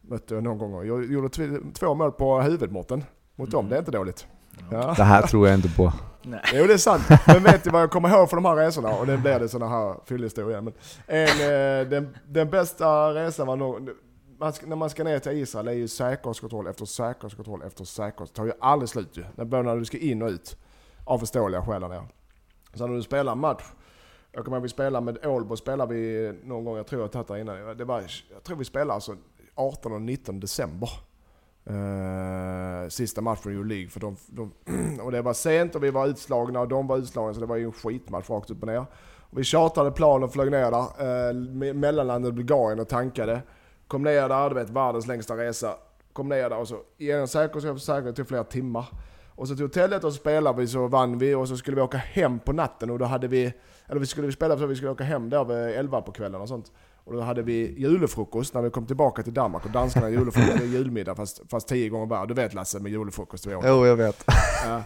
mötte 0.00 0.34
jag 0.34 0.42
någon 0.42 0.58
gång. 0.58 0.86
Jag 0.86 1.12
gjorde 1.12 1.28
två 1.74 1.94
mål 1.94 2.12
på 2.12 2.40
huvudmåtten 2.40 3.04
mot 3.36 3.50
dem, 3.50 3.68
det 3.68 3.74
är 3.74 3.78
inte 3.78 3.90
dåligt. 3.90 4.26
Ja. 4.70 4.94
Det 4.96 5.04
här 5.04 5.22
tror 5.22 5.48
jag 5.48 5.58
inte 5.58 5.76
på. 5.76 5.92
Nej. 6.26 6.40
Jo 6.52 6.66
det 6.66 6.72
är 6.72 6.78
sant. 6.78 7.02
Men 7.26 7.42
vet 7.42 7.64
du 7.64 7.70
vad 7.70 7.82
jag 7.82 7.90
kommer 7.90 8.08
ihåg 8.08 8.30
från 8.30 8.42
de 8.42 8.48
här 8.48 8.56
resorna? 8.56 8.88
Och 8.88 9.06
det 9.06 9.18
blir 9.18 9.38
det 9.38 9.48
sådana 9.48 9.72
här 9.72 9.96
fyllehistorier. 10.04 10.60
Men 10.60 10.72
en, 11.06 11.28
eh, 11.28 11.88
den, 11.88 12.16
den 12.28 12.50
bästa 12.50 13.14
resan 13.14 13.46
var 13.46 13.56
nog, 13.56 13.90
man 14.38 14.52
ska, 14.52 14.66
när 14.66 14.76
man 14.76 14.90
ska 14.90 15.04
ner 15.04 15.18
till 15.18 15.32
Israel 15.32 15.68
är 15.68 15.72
ju 15.72 15.88
säkerhetskontroll 15.88 16.66
efter 16.66 16.84
säkerhetskontroll 16.84 17.62
efter 17.62 17.84
säkerhetskontroll. 17.84 18.46
Det 18.46 18.52
tar 18.52 18.58
ju 18.58 18.70
aldrig 18.70 18.88
slut 18.88 19.16
ju. 19.16 19.44
Både 19.44 19.62
när 19.62 19.76
du 19.76 19.84
ska 19.84 19.98
in 19.98 20.22
och 20.22 20.28
ut. 20.28 20.56
Av 21.04 21.18
förståeliga 21.18 21.62
skäl 21.62 21.80
där 21.80 22.02
Så 22.74 22.86
när 22.86 22.94
du 22.94 23.02
spelar 23.02 23.32
en 23.32 23.38
match, 23.38 23.64
jag 24.32 24.44
kommer 24.44 24.56
ihåg 24.56 24.62
vi 24.62 24.68
spelade 24.68 25.04
med 25.04 25.26
Ålbo 25.26 25.56
spelade 25.56 25.94
vi 25.94 26.32
någon 26.44 26.64
gång, 26.64 26.76
jag 26.76 26.86
tror 26.86 27.00
jag 27.00 27.06
har 27.06 27.24
tagit 27.24 27.28
det 27.28 27.40
innan. 27.40 27.76
Det 27.76 27.84
var, 27.84 28.04
jag 28.32 28.42
tror 28.42 28.56
vi 28.56 28.64
spelade 28.64 28.92
alltså 28.92 29.16
18 29.54 29.92
och 29.92 30.02
19 30.02 30.40
december. 30.40 30.90
Uh, 31.70 32.88
sista 32.88 33.20
matchen 33.20 33.52
i 33.52 33.68
League. 33.68 33.88
För 33.88 34.00
de, 34.00 34.16
de 34.26 34.52
och 35.00 35.12
det 35.12 35.22
var 35.22 35.32
sent 35.32 35.74
och 35.74 35.84
vi 35.84 35.90
var 35.90 36.06
utslagna 36.06 36.60
och 36.60 36.68
de 36.68 36.86
var 36.86 36.96
utslagna 36.96 37.34
så 37.34 37.40
det 37.40 37.46
var 37.46 37.56
ju 37.56 37.64
en 37.64 37.72
skitmatch 37.72 38.30
rakt 38.30 38.50
upp 38.50 38.62
och 38.62 38.68
ner. 38.68 38.86
Och 39.20 39.38
vi 39.38 39.44
chartrade 39.44 39.90
plan 39.90 40.22
och 40.22 40.32
flög 40.32 40.50
ner 40.50 40.70
där, 40.70 41.28
eh, 41.28 41.34
uh, 41.34 41.74
mellanlandade 41.74 42.32
Bulgarien 42.32 42.80
och 42.80 42.88
tankade. 42.88 43.42
Kom 43.88 44.02
ner 44.02 44.28
där, 44.28 44.48
du 44.48 44.54
vet 44.54 44.70
världens 44.70 45.06
längsta 45.06 45.36
resa. 45.36 45.74
Kom 46.12 46.28
ner 46.28 46.50
där 46.50 46.58
och 46.58 46.68
så 46.68 46.80
genom 46.98 47.28
säkerhet, 47.28 47.82
säkerhet 47.82 48.16
tog 48.16 48.28
flera 48.28 48.44
timmar. 48.44 48.86
Och 49.36 49.48
så 49.48 49.54
till 49.54 49.64
hotellet 49.64 50.04
och 50.04 50.12
så 50.12 50.18
spelade 50.18 50.60
vi 50.60 50.66
så 50.66 50.86
vann 50.86 51.18
vi 51.18 51.34
och 51.34 51.48
så 51.48 51.56
skulle 51.56 51.74
vi 51.74 51.82
åka 51.82 51.96
hem 51.96 52.38
på 52.38 52.52
natten 52.52 52.90
och 52.90 52.98
då 52.98 53.04
hade 53.04 53.28
vi, 53.28 53.52
eller 53.86 54.00
vi 54.00 54.06
skulle 54.06 54.32
spela 54.32 54.58
så 54.58 54.66
vi 54.66 54.76
skulle 54.76 54.90
åka 54.90 55.04
hem 55.04 55.30
där 55.30 55.44
vid 55.44 55.78
11 55.78 56.00
på 56.00 56.12
kvällen 56.12 56.40
och 56.40 56.48
sånt. 56.48 56.72
Och 57.04 57.12
då 57.12 57.20
hade 57.20 57.42
vi 57.42 57.74
julefrukost 57.78 58.54
när 58.54 58.62
vi 58.62 58.70
kom 58.70 58.86
tillbaka 58.86 59.22
till 59.22 59.34
Danmark 59.34 59.64
och 59.64 59.70
danskarna 59.70 60.10
julefrukost, 60.10 60.64
julmiddag 60.64 61.14
fast, 61.14 61.42
fast 61.50 61.68
tio 61.68 61.88
gånger 61.88 62.06
värre. 62.06 62.26
Du 62.26 62.34
vet 62.34 62.54
Lasse 62.54 62.80
med 62.80 62.92
julefrukost 62.92 63.46
vi 63.46 63.54
åt. 63.54 63.64
Jo, 63.66 63.86
jag 63.86 63.96
vet. 63.96 64.24
Ja. 64.64 64.82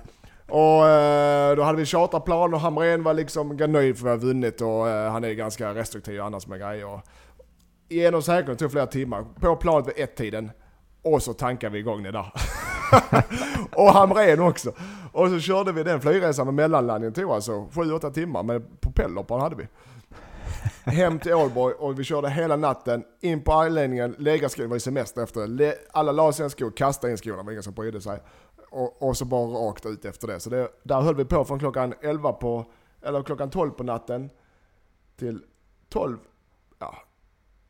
Och 0.49 0.89
eh, 0.89 1.57
då 1.57 1.63
hade 1.63 1.79
vi 1.79 1.85
charterplan 1.85 2.55
och 2.55 2.61
Hamrén 2.61 3.03
var 3.03 3.15
liksom 3.15 3.57
nöjd 3.57 3.99
för 3.99 4.09
att 4.09 4.23
vi 4.23 4.27
har 4.27 4.33
vunnit 4.33 4.61
och 4.61 4.89
eh, 4.89 5.13
han 5.13 5.25
är 5.25 5.33
ganska 5.33 5.75
restriktiv 5.75 6.21
annars 6.23 6.47
med 6.47 6.61
grejer. 6.61 7.01
Genom 7.89 8.23
säkerhet 8.23 8.59
tog 8.59 8.71
flera 8.71 8.87
timmar. 8.87 9.25
På 9.41 9.57
planet 9.57 9.89
vid 9.89 10.05
ett-tiden. 10.05 10.51
Och 11.03 11.23
så 11.23 11.33
tankade 11.33 11.73
vi 11.73 11.79
igång 11.79 12.03
det 12.03 12.11
där. 12.11 12.33
och 13.73 13.93
Hamrén 13.93 14.41
också. 14.41 14.73
Och 15.13 15.29
så 15.29 15.41
körde 15.41 15.73
vi 15.73 15.83
den 15.83 16.01
flygresan 16.01 16.47
med 16.47 16.55
mellanlandningen 16.55 17.15
tog 17.15 17.31
alltså 17.31 17.53
7-8 17.53 18.13
timmar 18.13 18.43
med 18.43 18.81
propellerplan 18.81 19.41
hade 19.41 19.57
vi 19.57 19.67
hem 20.85 21.19
till 21.19 21.35
Ålborg 21.35 21.75
och 21.75 21.99
vi 21.99 22.05
körde 22.05 22.31
hela 22.31 22.57
natten 22.57 23.05
in 23.21 23.43
på 23.43 23.53
anläggningen, 23.53 24.17
det 24.19 24.67
var 24.67 24.77
ju 24.77 24.81
semester 24.81 25.23
efter 25.23 25.75
Alla 25.93 26.13
la 26.13 26.33
sina 26.33 26.51
skor, 26.51 26.73
kastade 26.77 27.11
in 27.11 27.17
skorna, 27.17 27.37
det 27.37 27.43
var 27.43 27.53
ingen 27.53 27.63
som 27.63 27.75
brydde 27.75 28.01
sig. 28.01 28.21
Och, 28.71 29.03
och, 29.03 29.17
så 29.17 29.25
bara 29.25 29.47
rakt 29.47 29.87
ut 29.87 30.05
efter 30.05 30.27
det. 30.27 30.41
Så 30.41 30.51
det, 30.51 30.69
där 30.83 31.01
höll 31.01 31.15
vi 31.15 31.25
på 31.25 31.45
från 31.45 31.59
klockan 31.59 31.95
11 32.03 32.33
på, 32.33 32.67
eller 33.03 33.23
klockan 33.23 33.51
12 33.51 33.71
på 33.71 33.83
natten 33.83 34.31
till 35.17 35.41
12, 35.89 36.19
ja, 36.79 36.95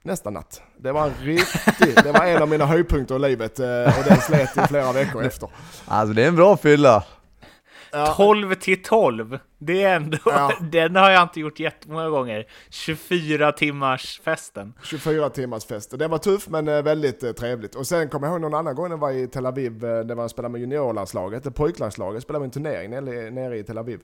nästa 0.02 0.30
natt. 0.30 0.62
Det 0.76 0.92
var 0.92 1.06
en 1.06 1.14
riktig, 1.14 1.94
det 2.04 2.12
var 2.12 2.26
en 2.26 2.42
av 2.42 2.48
mina 2.48 2.66
höjdpunkter 2.66 3.16
i 3.16 3.18
livet 3.18 3.60
eh, 3.60 3.98
och 3.98 4.04
den 4.08 4.20
slet 4.20 4.56
i 4.56 4.60
flera 4.60 4.92
veckor 4.92 5.22
efter. 5.26 5.50
Alltså 5.86 6.14
det 6.14 6.24
är 6.24 6.28
en 6.28 6.36
bra 6.36 6.56
fylla. 6.56 7.04
Ja. 7.92 8.14
12 8.16 8.54
till 8.54 8.82
12. 8.82 9.38
Det 9.58 9.82
är 9.82 9.96
ändå, 9.96 10.18
ja. 10.24 10.52
den 10.60 10.96
har 10.96 11.10
jag 11.10 11.22
inte 11.22 11.40
gjort 11.40 11.60
jättemånga 11.60 12.08
gånger. 12.08 12.46
24 12.70 13.52
timmars 13.52 14.20
festen. 14.24 14.72
24 14.82 15.30
timmars 15.30 15.64
fest. 15.64 15.98
Det 15.98 16.08
var 16.08 16.18
tufft 16.18 16.48
men 16.48 16.68
eh, 16.68 16.82
väldigt 16.82 17.22
eh, 17.22 17.32
trevligt. 17.32 17.74
Och 17.74 17.86
sen 17.86 18.08
kommer 18.08 18.26
jag 18.26 18.34
ihåg 18.34 18.40
någon 18.40 18.54
annan 18.54 18.74
gång 18.74 18.84
när 18.88 18.96
jag 18.96 19.00
var 19.00 19.10
i 19.10 19.26
Tel 19.26 19.46
Aviv, 19.46 19.84
eh, 19.84 20.04
när 20.04 20.14
man 20.14 20.28
spelade 20.28 20.52
med 20.52 20.60
juniorlandslaget, 20.60 21.54
pojklandslaget, 21.54 22.22
spelade 22.22 22.42
vi 22.42 22.44
en 22.44 22.50
turnering 22.50 22.90
nere 23.34 23.58
i 23.58 23.62
Tel 23.62 23.78
Aviv. 23.78 24.00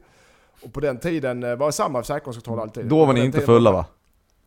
Och 0.63 0.73
på 0.73 0.81
den 0.81 0.99
tiden 0.99 1.41
var 1.41 1.67
det 1.67 1.73
samma 1.73 2.03
säkerhetskontroll 2.03 2.61
alltid. 2.61 2.87
Då 2.87 3.05
var 3.05 3.13
ni 3.13 3.25
inte 3.25 3.41
fulla 3.41 3.73
va? 3.73 3.87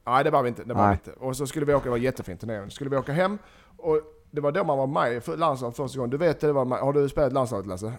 Nej 0.05 0.23
det 0.23 0.29
var 0.29 0.43
vi 0.43 0.49
inte. 0.49 0.63
Det 0.63 0.73
var 0.73 0.87
vi 0.87 0.93
inte. 0.93 1.11
Och 1.11 1.37
så 1.37 1.47
skulle 1.47 1.65
vi 1.65 1.73
åka, 1.73 1.83
det 1.83 1.89
var 1.89 1.97
jättefint 1.97 2.39
turnering. 2.41 2.71
skulle 2.71 2.89
vi 2.89 2.97
åka 2.97 3.11
hem 3.11 3.37
och 3.77 4.01
det 4.31 4.41
var 4.41 4.51
då 4.51 4.63
man 4.63 4.77
var 4.77 4.87
med 4.87 5.13
i 5.13 5.37
landslaget 5.37 5.77
första 5.77 5.97
gången. 5.97 6.09
Du 6.09 6.17
vet 6.17 6.39
det 6.39 6.53
var 6.53 6.65
med, 6.65 6.79
har 6.79 6.93
du 6.93 7.09
spelat 7.09 7.33
landslaget 7.33 7.67
Lasse? 7.67 7.93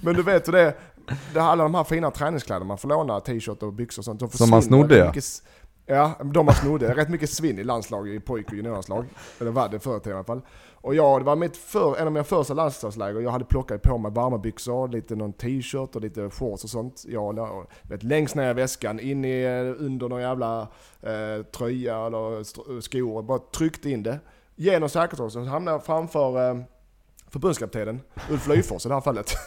Men 0.00 0.14
du 0.14 0.22
vet 0.22 0.48
hur 0.48 0.52
det 0.52 0.60
är. 0.60 0.74
Det 1.34 1.40
alla 1.40 1.62
de 1.62 1.74
här 1.74 1.84
fina 1.84 2.10
träningskläderna 2.10 2.64
man 2.64 2.78
får 2.78 2.88
låna, 2.88 3.20
t-shirt 3.20 3.62
och 3.62 3.72
byxor 3.72 4.00
och 4.00 4.04
sånt. 4.04 4.36
Som 4.36 4.50
man 4.50 4.62
snodde 4.62 4.96
ja. 4.98 5.12
Ja, 5.88 6.12
de 6.24 6.46
man 6.46 6.54
snodde. 6.54 6.94
Rätt 6.94 7.08
mycket 7.08 7.30
svinn 7.30 7.58
i 7.58 7.64
landslag, 7.64 8.08
i 8.08 8.20
pojk 8.20 8.46
och 8.46 8.54
juniorlandslag. 8.54 9.06
Eller 9.40 9.50
var 9.50 9.68
det 9.68 9.78
förr 9.78 10.08
i 10.08 10.12
alla 10.12 10.24
fall. 10.24 10.40
Och 10.74 10.94
jag, 10.94 11.20
det 11.20 11.24
var 11.24 11.36
mitt 11.36 11.56
för, 11.56 11.96
en 11.96 12.06
av 12.06 12.12
mina 12.12 12.24
första 12.24 12.54
landslagsläger. 12.54 13.20
Jag 13.20 13.30
hade 13.30 13.44
plockat 13.44 13.82
på 13.82 13.98
mig 13.98 14.12
varma 14.12 14.86
lite 14.92 15.16
någon 15.16 15.32
t-shirt 15.32 15.96
och 15.96 16.00
lite 16.00 16.30
shorts 16.30 16.64
och 16.64 16.70
sånt. 16.70 17.04
Jag, 17.06 17.38
och, 17.38 17.70
vet, 17.82 18.02
längst 18.02 18.34
ner 18.34 18.50
i 18.50 18.54
väskan, 18.54 19.00
in 19.00 19.24
i, 19.24 19.46
under 19.78 20.08
någon 20.08 20.20
jävla 20.20 20.60
eh, 21.02 21.42
tröja 21.56 22.06
eller 22.06 22.80
skor. 22.80 23.22
Bara 23.22 23.38
tryckte 23.38 23.90
in 23.90 24.02
det 24.02 24.18
genom 24.56 24.88
säkerhetskontrollen 24.88 25.46
så 25.46 25.50
hamnade 25.52 25.74
jag 25.74 25.84
framför 25.84 26.50
eh, 26.50 26.56
förbundskaptenen 27.28 28.00
Ulf 28.30 28.46
Lyfors 28.48 28.86
i 28.86 28.88
det 28.88 28.94
här 28.94 29.00
fallet. 29.00 29.36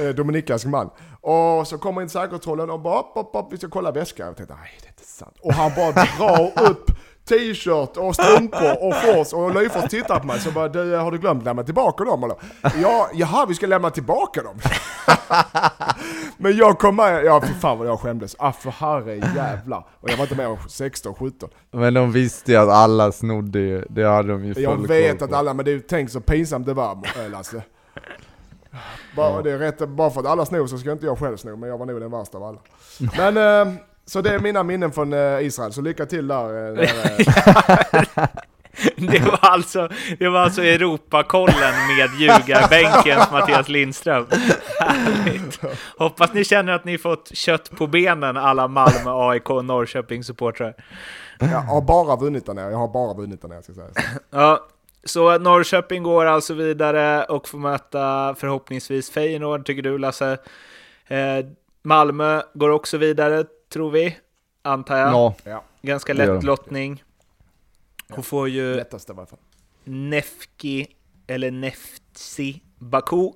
Eh, 0.00 0.08
Dominikansk 0.08 0.66
man. 0.66 0.90
Och 1.20 1.68
så 1.68 1.78
kommer 1.78 2.02
in 2.02 2.08
säkerhetskontrollen 2.08 2.70
och 2.70 2.80
bara 2.80 3.00
upp, 3.00 3.12
upp, 3.16 3.30
upp, 3.34 3.46
vi 3.52 3.56
ska 3.58 3.68
kolla 3.68 3.92
väskan. 3.92 4.26
Jag 4.26 4.36
tänkte, 4.36 4.54
nej 4.54 4.70
det 4.80 4.86
är 4.86 4.90
inte 4.90 5.04
sant. 5.04 5.36
Och 5.40 5.52
han 5.52 5.72
bara 5.76 5.92
drar 5.92 6.70
upp 6.70 6.90
t-shirt 7.28 7.96
och 7.96 8.14
strumpor 8.14 8.82
och 8.82 8.94
shorts 8.94 9.32
och 9.32 9.54
Lyfors 9.54 9.90
tittar 9.90 10.20
på 10.20 10.26
mig 10.26 10.40
så 10.40 10.50
bara 10.50 10.68
du, 10.68 10.96
har 10.96 11.10
du 11.12 11.18
glömt 11.18 11.44
lämna 11.44 11.62
tillbaka 11.62 12.04
dem 12.04 12.24
eller? 12.24 12.36
Ja, 12.82 13.10
jaha 13.14 13.46
vi 13.46 13.54
ska 13.54 13.66
lämna 13.66 13.90
tillbaka 13.90 14.42
dem. 14.42 14.58
Men 16.36 16.56
jag 16.56 16.78
kom 16.78 16.96
med, 16.96 17.24
ja 17.24 17.42
fy 17.46 17.54
fan 17.54 17.78
vad 17.78 17.86
jag 17.86 18.00
skämdes. 18.00 18.36
Ah 18.38 18.52
för 18.52 18.70
herre 18.70 19.14
jävlar. 19.36 19.86
Och 20.00 20.10
jag 20.10 20.16
var 20.16 20.24
inte 20.24 20.36
med 20.36 20.56
16, 20.68 21.14
17. 21.14 21.48
Men 21.70 21.94
de 21.94 22.12
visste 22.12 22.52
ju 22.52 22.58
att 22.58 22.68
alla 22.68 23.12
snodde 23.12 23.58
ju, 23.58 23.84
det 23.90 24.04
hade 24.04 24.28
de 24.28 24.44
ju 24.44 24.62
Jag 24.62 24.88
vet 24.88 25.22
att 25.22 25.32
alla, 25.32 25.54
men 25.54 25.64
det, 25.64 25.88
tänk 25.88 26.10
så 26.10 26.20
pinsamt 26.20 26.66
det 26.66 26.74
var 26.74 27.28
Lasse. 27.28 27.62
Bara, 29.16 29.42
det 29.42 29.50
är 29.50 29.58
rätt, 29.58 29.88
bara 29.88 30.10
för 30.10 30.20
att 30.20 30.26
alla 30.26 30.46
snor 30.46 30.66
så 30.66 30.78
ska 30.78 30.92
inte 30.92 31.06
jag 31.06 31.18
själv 31.18 31.36
sno, 31.36 31.56
men 31.56 31.68
jag 31.68 31.78
var 31.78 31.86
nog 31.86 32.00
den 32.00 32.10
värsta 32.10 32.38
av 32.38 32.44
alla. 32.44 32.58
Men, 33.16 33.36
eh, 33.36 33.74
så 34.06 34.20
det 34.20 34.34
är 34.34 34.38
mina 34.38 34.62
minnen 34.62 34.92
från 34.92 35.12
eh, 35.12 35.46
Israel, 35.46 35.72
så 35.72 35.80
lycka 35.80 36.06
till 36.06 36.28
där. 36.28 36.74
Det 38.96 39.20
var 39.20 39.38
alltså, 39.40 39.88
det 40.18 40.28
var 40.28 40.40
alltså 40.40 40.62
Europakollen 40.62 41.74
med 41.98 42.20
ljugarbänkens 42.20 43.30
Mattias 43.32 43.68
Lindström. 43.68 44.26
Härligt. 44.80 45.60
Hoppas 45.98 46.32
ni 46.34 46.44
känner 46.44 46.72
att 46.72 46.84
ni 46.84 46.98
fått 46.98 47.36
kött 47.36 47.70
på 47.70 47.86
benen 47.86 48.36
alla 48.36 48.68
Malmö, 48.68 49.10
AIK 49.10 49.50
och 49.50 49.64
Norrköping-supportrar. 49.64 50.74
Jag 51.38 51.48
har 51.48 51.80
bara 51.80 52.16
vunnit 52.16 52.46
där 52.46 52.54
nere, 52.54 52.70
jag 52.70 52.78
har 52.78 52.88
bara 52.88 53.14
vunnit 53.14 53.42
där 53.42 53.48
nere 53.48 53.62
ska 53.62 53.72
jag 53.72 53.94
säga. 53.94 54.08
Ja, 54.30 54.66
så 55.04 55.38
Norrköping 55.38 56.02
går 56.02 56.26
alltså 56.26 56.54
vidare 56.54 57.24
och 57.24 57.48
får 57.48 57.58
möta 57.58 58.34
förhoppningsvis 58.38 59.10
Feyenoord, 59.10 59.66
tycker 59.66 59.82
du 59.82 59.98
Lasse. 59.98 60.38
Eh, 61.06 61.46
Malmö 61.82 62.42
går 62.54 62.70
också 62.70 62.98
vidare, 62.98 63.44
tror 63.74 63.90
vi, 63.90 64.16
antar 64.62 64.98
jag. 64.98 65.12
Ja, 65.12 65.34
Ja, 65.44 65.64
Ganska 65.82 66.12
lätt 66.12 66.42
lottning. 66.42 67.04
Och 68.12 68.26
får 68.26 68.48
ju 68.48 68.74
lättaste 68.74 69.12
i 69.12 69.14
varje 69.14 69.26
fall. 69.26 69.38
Nefki, 69.84 70.86
eller 71.26 71.50
Neftsi 71.50 72.60
Baku, 72.78 73.30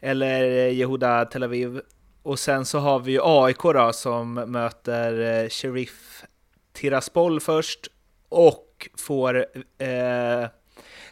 eller 0.00 0.44
Yehuda 0.68 1.24
Tel 1.24 1.42
Aviv. 1.42 1.80
Och 2.22 2.38
sen 2.38 2.64
så 2.64 2.78
har 2.78 3.00
vi 3.00 3.12
ju 3.12 3.20
AIK 3.22 3.62
då, 3.62 3.92
som 3.92 4.34
möter 4.34 5.42
eh, 5.42 5.48
Sheriff 5.48 6.24
Tiraspol 6.72 7.40
först 7.40 7.88
och 8.28 8.88
får 8.96 9.46
eh, 9.78 10.48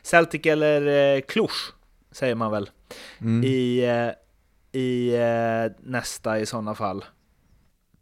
Celtic 0.02 0.46
eller 0.46 1.14
eh, 1.16 1.20
Cluj, 1.20 1.48
säger 2.10 2.34
man 2.34 2.50
väl, 2.50 2.70
mm. 3.20 3.44
i, 3.44 3.84
eh, 3.84 4.80
i 4.80 5.14
eh, 5.14 5.72
nästa 5.90 6.38
i 6.38 6.46
sådana 6.46 6.74
fall. 6.74 7.04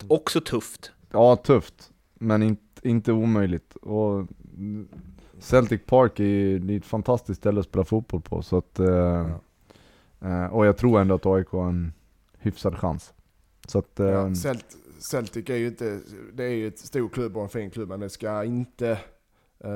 Också 0.09 0.40
tufft. 0.40 0.92
ja 1.12 1.36
tufft. 1.36 1.90
Men 2.14 2.42
inte, 2.42 2.88
inte 2.88 3.12
omöjligt. 3.12 3.76
Och 3.76 4.26
Celtic 5.38 5.80
Park 5.86 6.20
är 6.20 6.24
ju 6.24 6.59
det 6.59 6.74
är 6.74 6.78
ett 6.78 6.86
fantastiskt 6.86 7.40
ställe 7.40 7.61
att 7.61 7.66
spela 7.66 7.84
fotboll 7.84 8.20
på. 8.20 8.42
Så 8.42 8.59
att, 8.59 8.78
eh, 8.78 9.30
eh, 10.20 10.47
och 10.47 10.66
jag 10.66 10.76
tror 10.76 11.01
ändå 11.01 11.14
att 11.14 11.26
AIK 11.26 11.49
har 11.49 11.68
en 11.68 11.92
hyfsad 12.38 12.78
chans. 12.78 13.12
Så 13.66 13.78
att, 13.78 14.01
eh, 14.01 14.07
Ja, 14.07 14.34
Celt, 14.34 14.76
Celtic 15.11 15.51
är 15.51 15.57
ju 15.57 15.66
inte, 15.66 16.01
det 16.32 16.45
är 16.45 16.55
ju 16.55 16.68
ett 16.68 16.78
stor 16.78 17.09
klubb 17.09 17.36
och 17.36 17.42
en 17.42 17.49
fin 17.49 17.70
klubb 17.70 17.88
men 17.88 18.01
det 18.01 18.11
ska 18.11 18.45
inte 18.45 18.90
eh, 19.64 19.70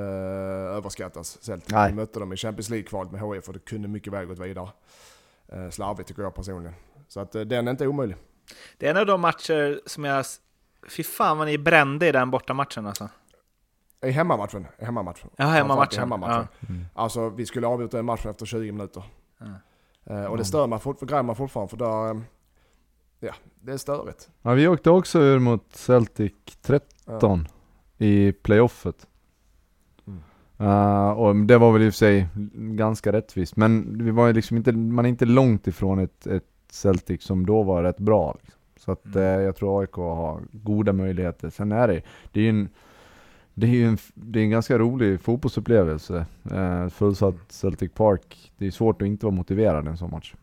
överskattas. 0.77 1.39
Celtic, 1.41 1.71
Nej. 1.71 1.91
vi 1.91 1.97
mötte 1.97 2.21
dem 2.21 2.33
i 2.33 2.37
Champions 2.37 2.71
League-kvalet 2.71 3.12
med 3.12 3.21
HIF 3.21 3.49
och 3.49 3.55
det 3.55 3.64
kunde 3.64 3.89
mycket 3.89 4.12
väl 4.12 4.27
gått 4.27 4.39
vidare. 4.39 4.69
Eh, 5.49 5.71
slarvigt 5.71 6.09
tycker 6.09 6.23
jag 6.23 6.35
personligen. 6.35 6.75
Så 7.09 7.21
att 7.21 7.35
eh, 7.35 7.43
den 7.43 7.66
är 7.66 7.71
inte 7.71 7.87
omöjlig. 7.87 8.16
Det 8.78 8.86
är 8.86 8.90
en 8.90 8.96
av 8.96 9.07
de 9.07 9.20
matcher 9.20 9.80
som 9.86 10.05
jag... 10.05 10.24
Fy 10.88 11.03
fan 11.03 11.38
vad 11.38 11.46
ni 11.46 11.59
brände 11.59 12.09
i 12.09 12.12
den 12.12 12.30
bortamatchen 12.30 12.86
alltså. 12.86 13.09
I 14.03 14.11
hemmamatchen. 14.11 14.66
I 14.78 14.84
hemmamatchen. 14.84 15.30
Ja, 15.36 15.44
hemmamatchen. 15.44 16.01
hemmamatchen. 16.01 16.49
Mm. 16.68 16.86
Alltså 16.94 17.28
vi 17.28 17.46
skulle 17.46 17.66
avgjort 17.66 17.90
den 17.90 18.05
matchen 18.05 18.30
efter 18.30 18.46
20 18.46 18.72
minuter. 18.72 19.03
Ja. 19.38 19.46
Eh, 20.14 20.24
och 20.24 20.36
det 20.36 20.44
stör 20.44 20.66
mig, 20.66 20.78
fort, 20.78 21.11
mig 21.11 21.34
fortfarande 21.34 21.70
för 21.70 21.76
där, 21.76 22.11
eh, 22.11 22.20
ja, 23.20 23.34
det 23.61 23.72
är 23.72 23.76
störigt. 23.76 24.30
ja, 24.42 24.53
vi 24.53 24.68
åkte 24.68 24.90
också 24.90 25.20
ur 25.20 25.38
mot 25.38 25.76
Celtic 25.76 26.32
13 26.62 27.49
i 27.99 28.32
playoffet. 28.32 29.07
Mm. 30.07 30.22
Eh, 30.59 31.11
och 31.11 31.36
det 31.36 31.59
var 31.59 31.72
väl 31.72 31.82
i 31.82 31.88
och 31.88 31.92
för 31.92 31.99
sig 31.99 32.28
ganska 32.55 33.12
rättvist. 33.12 33.57
Men 33.57 34.05
vi 34.05 34.11
var 34.11 34.32
liksom 34.32 34.57
inte, 34.57 34.72
man 34.72 35.05
är 35.05 35.09
inte 35.09 35.24
långt 35.24 35.66
ifrån 35.66 35.99
ett, 35.99 36.26
ett 36.26 36.44
Celtic 36.73 37.23
som 37.23 37.47
då 37.47 37.62
var 37.62 37.83
rätt 37.83 37.99
bra. 37.99 38.37
Liksom. 38.43 38.61
Så 38.77 38.93
att 38.93 39.07
Mm. 39.07 39.19
eh, 39.19 39.45
jag 39.45 39.57
tror 39.57 39.81
AIK 39.81 39.93
har 39.97 40.41
goda 40.53 40.93
möjligheter. 40.93 41.51
Sen 41.51 41.73
är 41.73 41.89
det, 41.89 42.03
det 42.33 42.41
är 42.41 42.45
ju 42.45 42.51
en, 42.51 42.69
det 43.55 43.66
är 43.66 43.87
en, 43.89 43.99
det 44.14 44.39
är 44.41 44.43
en 44.43 44.51
ganska 44.51 44.79
rolig 44.79 45.21
fotbollsupplevelse. 45.21 46.27
Eh, 46.51 46.89
fullsatt 46.89 47.35
Celtic 47.49 47.93
Park. 47.95 48.53
Det 48.59 48.66
är 48.66 48.71
svårt 48.71 49.03
att 49.03 49.09
inte 49.09 49.27
vara 49.27 49.35
motiverad 49.37 49.89
en 49.89 49.97
sån 49.97 50.11
match. 50.11 50.35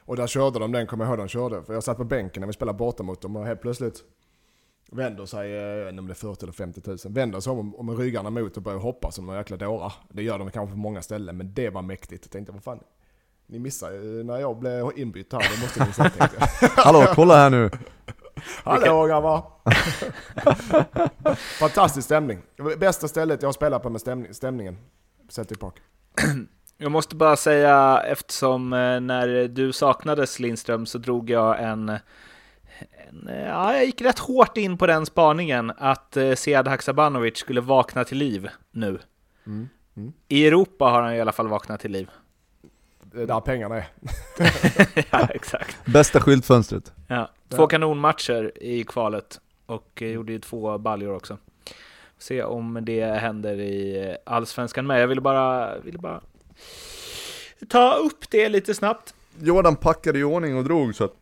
Och 0.00 0.16
där 0.16 0.26
körde 0.26 0.58
de 0.58 0.72
den, 0.72 0.86
kommer 0.86 1.04
jag 1.04 1.10
ihåg 1.10 1.18
de 1.18 1.28
körde. 1.28 1.62
För 1.62 1.74
jag 1.74 1.82
satt 1.82 1.96
på 1.96 2.04
bänken 2.04 2.40
när 2.40 2.46
vi 2.46 2.52
spelade 2.52 2.78
borta 2.78 3.02
mot 3.02 3.20
dem 3.20 3.36
och 3.36 3.46
helt 3.46 3.60
plötsligt 3.62 4.04
vänder 4.92 5.26
sig, 5.26 5.50
eh, 5.52 5.56
jag 5.58 5.84
vet 5.84 5.90
inte 5.90 6.00
om 6.00 6.06
det 6.06 6.12
är 6.12 6.14
40 6.14 6.44
eller 6.44 6.52
50 6.52 6.80
000, 6.86 6.98
vänder 7.04 7.40
sig 7.40 7.50
om, 7.52 7.74
om 7.74 7.86
med 7.86 7.98
ryggarna 7.98 8.30
mot 8.30 8.56
och 8.56 8.62
börjar 8.62 8.78
hoppa 8.78 9.10
som 9.10 9.26
några 9.26 9.38
jäkla 9.38 9.56
dårar. 9.56 9.92
Det 10.12 10.22
gör 10.22 10.38
de 10.38 10.50
kanske 10.50 10.72
på 10.72 10.78
många 10.78 11.02
ställen, 11.02 11.36
men 11.36 11.54
det 11.54 11.70
var 11.70 11.82
mäktigt. 11.82 12.24
Jag 12.24 12.30
tänkte, 12.32 12.52
vad 12.52 12.62
fan, 12.62 12.80
ni 13.50 13.58
missar 13.58 13.92
ju 13.92 14.24
när 14.24 14.38
jag 14.38 14.58
blev 14.58 14.90
inbytt 14.96 15.32
här, 15.32 15.40
det 15.40 15.60
måste 15.62 15.84
ni 15.84 15.92
se 15.92 16.02
tänkte 16.02 16.48
jag. 16.60 16.68
Hallå, 16.84 17.06
kolla 17.14 17.36
här 17.36 17.50
nu! 17.50 17.70
Hallå 18.64 19.06
grabbar! 19.06 19.44
Fantastisk 21.58 22.04
stämning. 22.04 22.38
Bästa 22.78 23.08
stället 23.08 23.42
jag 23.42 23.48
har 23.48 23.52
spelat 23.52 23.82
på 23.82 23.90
med 23.90 24.00
stämning, 24.00 24.34
stämningen. 24.34 24.78
Celtic 25.28 25.58
Park. 25.58 25.74
Jag 26.82 26.92
måste 26.92 27.16
bara 27.16 27.36
säga, 27.36 28.02
eftersom 28.06 28.72
eh, 28.72 29.00
när 29.00 29.48
du 29.48 29.72
saknades 29.72 30.40
Lindström 30.40 30.86
så 30.86 30.98
drog 30.98 31.30
jag 31.30 31.62
en, 31.62 31.88
en 31.88 33.28
eh, 33.28 33.46
ja, 33.48 33.74
jag 33.74 33.84
gick 33.84 34.00
rätt 34.02 34.18
hårt 34.18 34.56
in 34.56 34.78
på 34.78 34.86
den 34.86 35.06
spaningen 35.06 35.72
att 35.78 36.16
eh, 36.16 36.34
Sead 36.34 36.68
Haksabanovic 36.68 37.38
skulle 37.38 37.60
vakna 37.60 38.04
till 38.04 38.18
liv 38.18 38.48
nu. 38.70 38.98
Mm. 39.46 39.68
Mm. 39.96 40.12
I 40.28 40.46
Europa 40.46 40.84
har 40.84 41.02
han 41.02 41.14
i 41.14 41.20
alla 41.20 41.32
fall 41.32 41.48
vaknat 41.48 41.80
till 41.80 41.92
liv. 41.92 42.10
Det 43.12 43.22
är 43.22 43.26
där 43.26 43.40
pengarna 43.40 43.76
är. 43.76 43.86
ja, 45.10 45.28
exakt. 45.34 45.76
Bästa 45.84 46.20
skyltfönstret. 46.20 46.92
Ja. 47.06 47.30
Två 47.48 47.66
kanonmatcher 47.66 48.52
i 48.62 48.84
kvalet 48.84 49.40
och 49.66 50.02
eh, 50.02 50.08
gjorde 50.08 50.32
ju 50.32 50.38
två 50.38 50.78
baljor 50.78 51.14
också. 51.14 51.38
Se 52.18 52.42
om 52.42 52.78
det 52.82 53.04
händer 53.04 53.60
i 53.60 54.08
eh, 54.08 54.16
Allsvenskan 54.34 54.86
med. 54.86 55.02
Jag 55.02 55.08
ville 55.08 55.20
bara, 55.20 55.78
ville 55.78 55.98
bara 55.98 56.20
ta 57.68 57.94
upp 57.94 58.30
det 58.30 58.48
lite 58.48 58.74
snabbt. 58.74 59.14
Jordan 59.38 59.76
packade 59.76 60.18
i 60.18 60.24
ordning 60.24 60.56
och 60.56 60.64
drog 60.64 60.94
så 60.94 61.04
att 61.04 61.14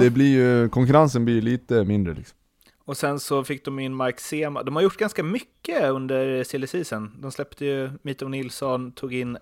det 0.00 0.10
blir 0.10 0.36
ju, 0.36 0.68
konkurrensen 0.68 1.24
blir 1.24 1.34
ju 1.34 1.40
lite 1.40 1.84
mindre 1.84 2.14
liksom. 2.14 2.38
Och 2.84 2.96
sen 2.96 3.20
så 3.20 3.44
fick 3.44 3.64
de 3.64 3.78
in 3.78 3.94
Mark 3.94 4.20
Sema. 4.20 4.62
De 4.62 4.76
har 4.76 4.82
gjort 4.82 4.96
ganska 4.96 5.22
mycket 5.22 5.82
under 5.82 6.44
silly 6.44 6.66
season. 6.66 7.16
De 7.20 7.32
släppte 7.32 7.64
ju 7.64 7.90
Mito 8.02 8.28
Nilsson, 8.28 8.92
tog 8.92 9.14
in 9.14 9.38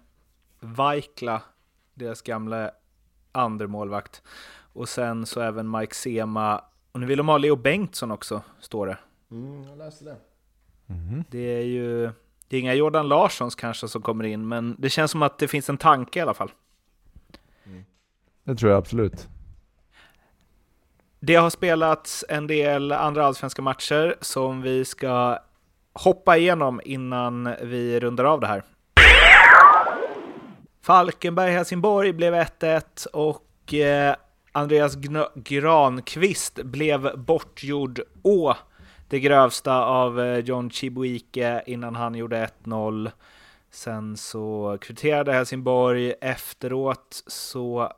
Vaikla, 0.60 1.42
deras 1.96 2.22
gamla 2.22 2.70
andremålvakt. 3.32 4.22
Och 4.72 4.88
sen 4.88 5.26
så 5.26 5.40
även 5.40 5.70
Mike 5.70 5.94
Sema. 5.94 6.64
Och 6.92 7.00
nu 7.00 7.06
vill 7.06 7.18
de 7.18 7.28
ha 7.28 7.38
Leo 7.38 7.56
Bengtsson 7.56 8.10
också, 8.10 8.42
står 8.60 8.86
det. 8.86 8.98
Mm, 9.30 9.62
jag 9.68 9.78
läste 9.78 10.04
det. 10.04 10.16
Det 11.30 11.58
är 11.58 11.64
ju 11.64 12.10
det 12.48 12.56
är 12.56 12.60
inga 12.60 12.74
Jordan 12.74 13.08
Larssons 13.08 13.54
kanske 13.54 13.88
som 13.88 14.02
kommer 14.02 14.24
in, 14.24 14.48
men 14.48 14.76
det 14.78 14.90
känns 14.90 15.10
som 15.10 15.22
att 15.22 15.38
det 15.38 15.48
finns 15.48 15.68
en 15.68 15.78
tanke 15.78 16.18
i 16.18 16.22
alla 16.22 16.34
fall. 16.34 16.50
Det 18.44 18.54
tror 18.54 18.70
jag 18.70 18.78
absolut. 18.78 19.28
Det 21.20 21.34
har 21.34 21.50
spelats 21.50 22.24
en 22.28 22.46
del 22.46 22.92
andra 22.92 23.26
allsvenska 23.26 23.62
matcher 23.62 24.16
som 24.20 24.62
vi 24.62 24.84
ska 24.84 25.38
hoppa 25.92 26.36
igenom 26.36 26.80
innan 26.84 27.54
vi 27.62 28.00
rundar 28.00 28.24
av 28.24 28.40
det 28.40 28.46
här. 28.46 28.62
Falkenberg-Helsingborg 30.86 32.12
blev 32.12 32.34
1-1 32.34 33.06
och 33.06 33.74
eh, 33.74 34.14
Andreas 34.52 34.96
Granqvist 35.34 36.54
blev 36.54 37.18
bortgjord 37.18 38.00
å 38.22 38.54
det 39.08 39.20
grövsta 39.20 39.84
av 39.84 40.20
eh, 40.20 40.38
John 40.38 40.70
Chibuike 40.70 41.62
innan 41.66 41.94
han 41.94 42.14
gjorde 42.14 42.48
1-0. 42.64 43.10
Sen 43.70 44.16
så 44.16 44.78
kvitterade 44.80 45.32
Helsingborg. 45.32 46.14
Efteråt 46.20 47.22
så 47.26 47.92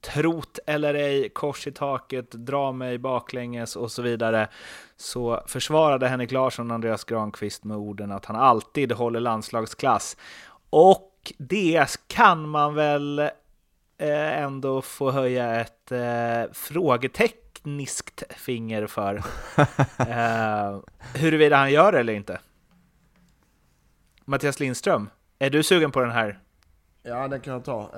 trot 0.00 0.58
eller 0.66 0.94
ej, 0.94 1.28
kors 1.28 1.66
i 1.66 1.72
taket, 1.72 2.30
dra 2.30 2.72
mig 2.72 2.98
baklänges 2.98 3.76
och 3.76 3.92
så 3.92 4.02
vidare, 4.02 4.48
så 4.96 5.42
försvarade 5.46 6.08
Henrik 6.08 6.32
Larsson 6.32 6.70
Andreas 6.70 7.04
Granqvist 7.04 7.64
med 7.64 7.76
orden 7.76 8.12
att 8.12 8.24
han 8.24 8.36
alltid 8.36 8.92
håller 8.92 9.20
landslagsklass. 9.20 10.16
Och 10.70 11.07
det 11.38 11.86
kan 12.06 12.48
man 12.48 12.74
väl 12.74 13.18
eh, 13.98 14.38
ändå 14.42 14.82
få 14.82 15.10
höja 15.10 15.60
ett 15.60 15.92
eh, 15.92 16.52
frågetekniskt 16.52 18.22
finger 18.36 18.86
för. 18.86 19.14
eh, 19.98 20.78
huruvida 21.14 21.56
han 21.56 21.72
gör 21.72 21.92
det 21.92 22.00
eller 22.00 22.12
inte. 22.12 22.40
Mattias 24.24 24.60
Lindström, 24.60 25.10
är 25.38 25.50
du 25.50 25.62
sugen 25.62 25.92
på 25.92 26.00
den 26.00 26.10
här? 26.10 26.38
Ja, 27.02 27.28
den 27.28 27.40
kan 27.40 27.52
jag 27.52 27.64
ta. 27.64 27.90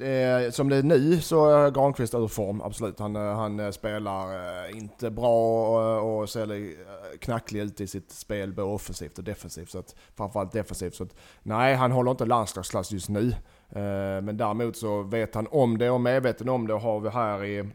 Eh, 0.00 0.50
som 0.50 0.68
det 0.68 0.76
är 0.76 0.82
nu 0.82 1.20
så 1.20 1.46
är 1.50 1.70
Granqvist 1.70 2.14
ur 2.14 2.28
form, 2.28 2.60
absolut. 2.60 2.98
Han, 2.98 3.16
eh, 3.16 3.22
han 3.22 3.60
eh, 3.60 3.70
spelar 3.70 4.34
eh, 4.34 4.78
inte 4.78 5.10
bra 5.10 5.68
och, 5.68 5.82
eh, 5.82 5.98
och 5.98 6.28
ser 6.28 6.72
knacklig 7.18 7.60
ut 7.60 7.80
i 7.80 7.86
sitt 7.86 8.10
spel, 8.10 8.52
både 8.52 8.68
offensivt 8.68 9.18
och 9.18 9.24
defensivt. 9.24 9.70
Så 9.70 9.78
att, 9.78 9.94
framförallt 10.16 10.52
defensivt. 10.52 10.94
Så 10.94 11.02
att, 11.02 11.14
nej, 11.42 11.74
han 11.74 11.92
håller 11.92 12.10
inte 12.10 12.24
landslagsklass 12.24 12.92
just 12.92 13.08
nu. 13.08 13.28
Eh, 13.68 14.22
men 14.22 14.36
däremot 14.36 14.76
så 14.76 15.02
vet 15.02 15.34
han 15.34 15.46
om 15.50 15.78
det 15.78 15.90
och 15.90 16.00
medveten 16.00 16.48
om 16.48 16.66
det 16.66 16.74
och 16.74 16.80
har 16.80 17.00
vi 17.00 17.08
här 17.08 17.44
i 17.44 17.68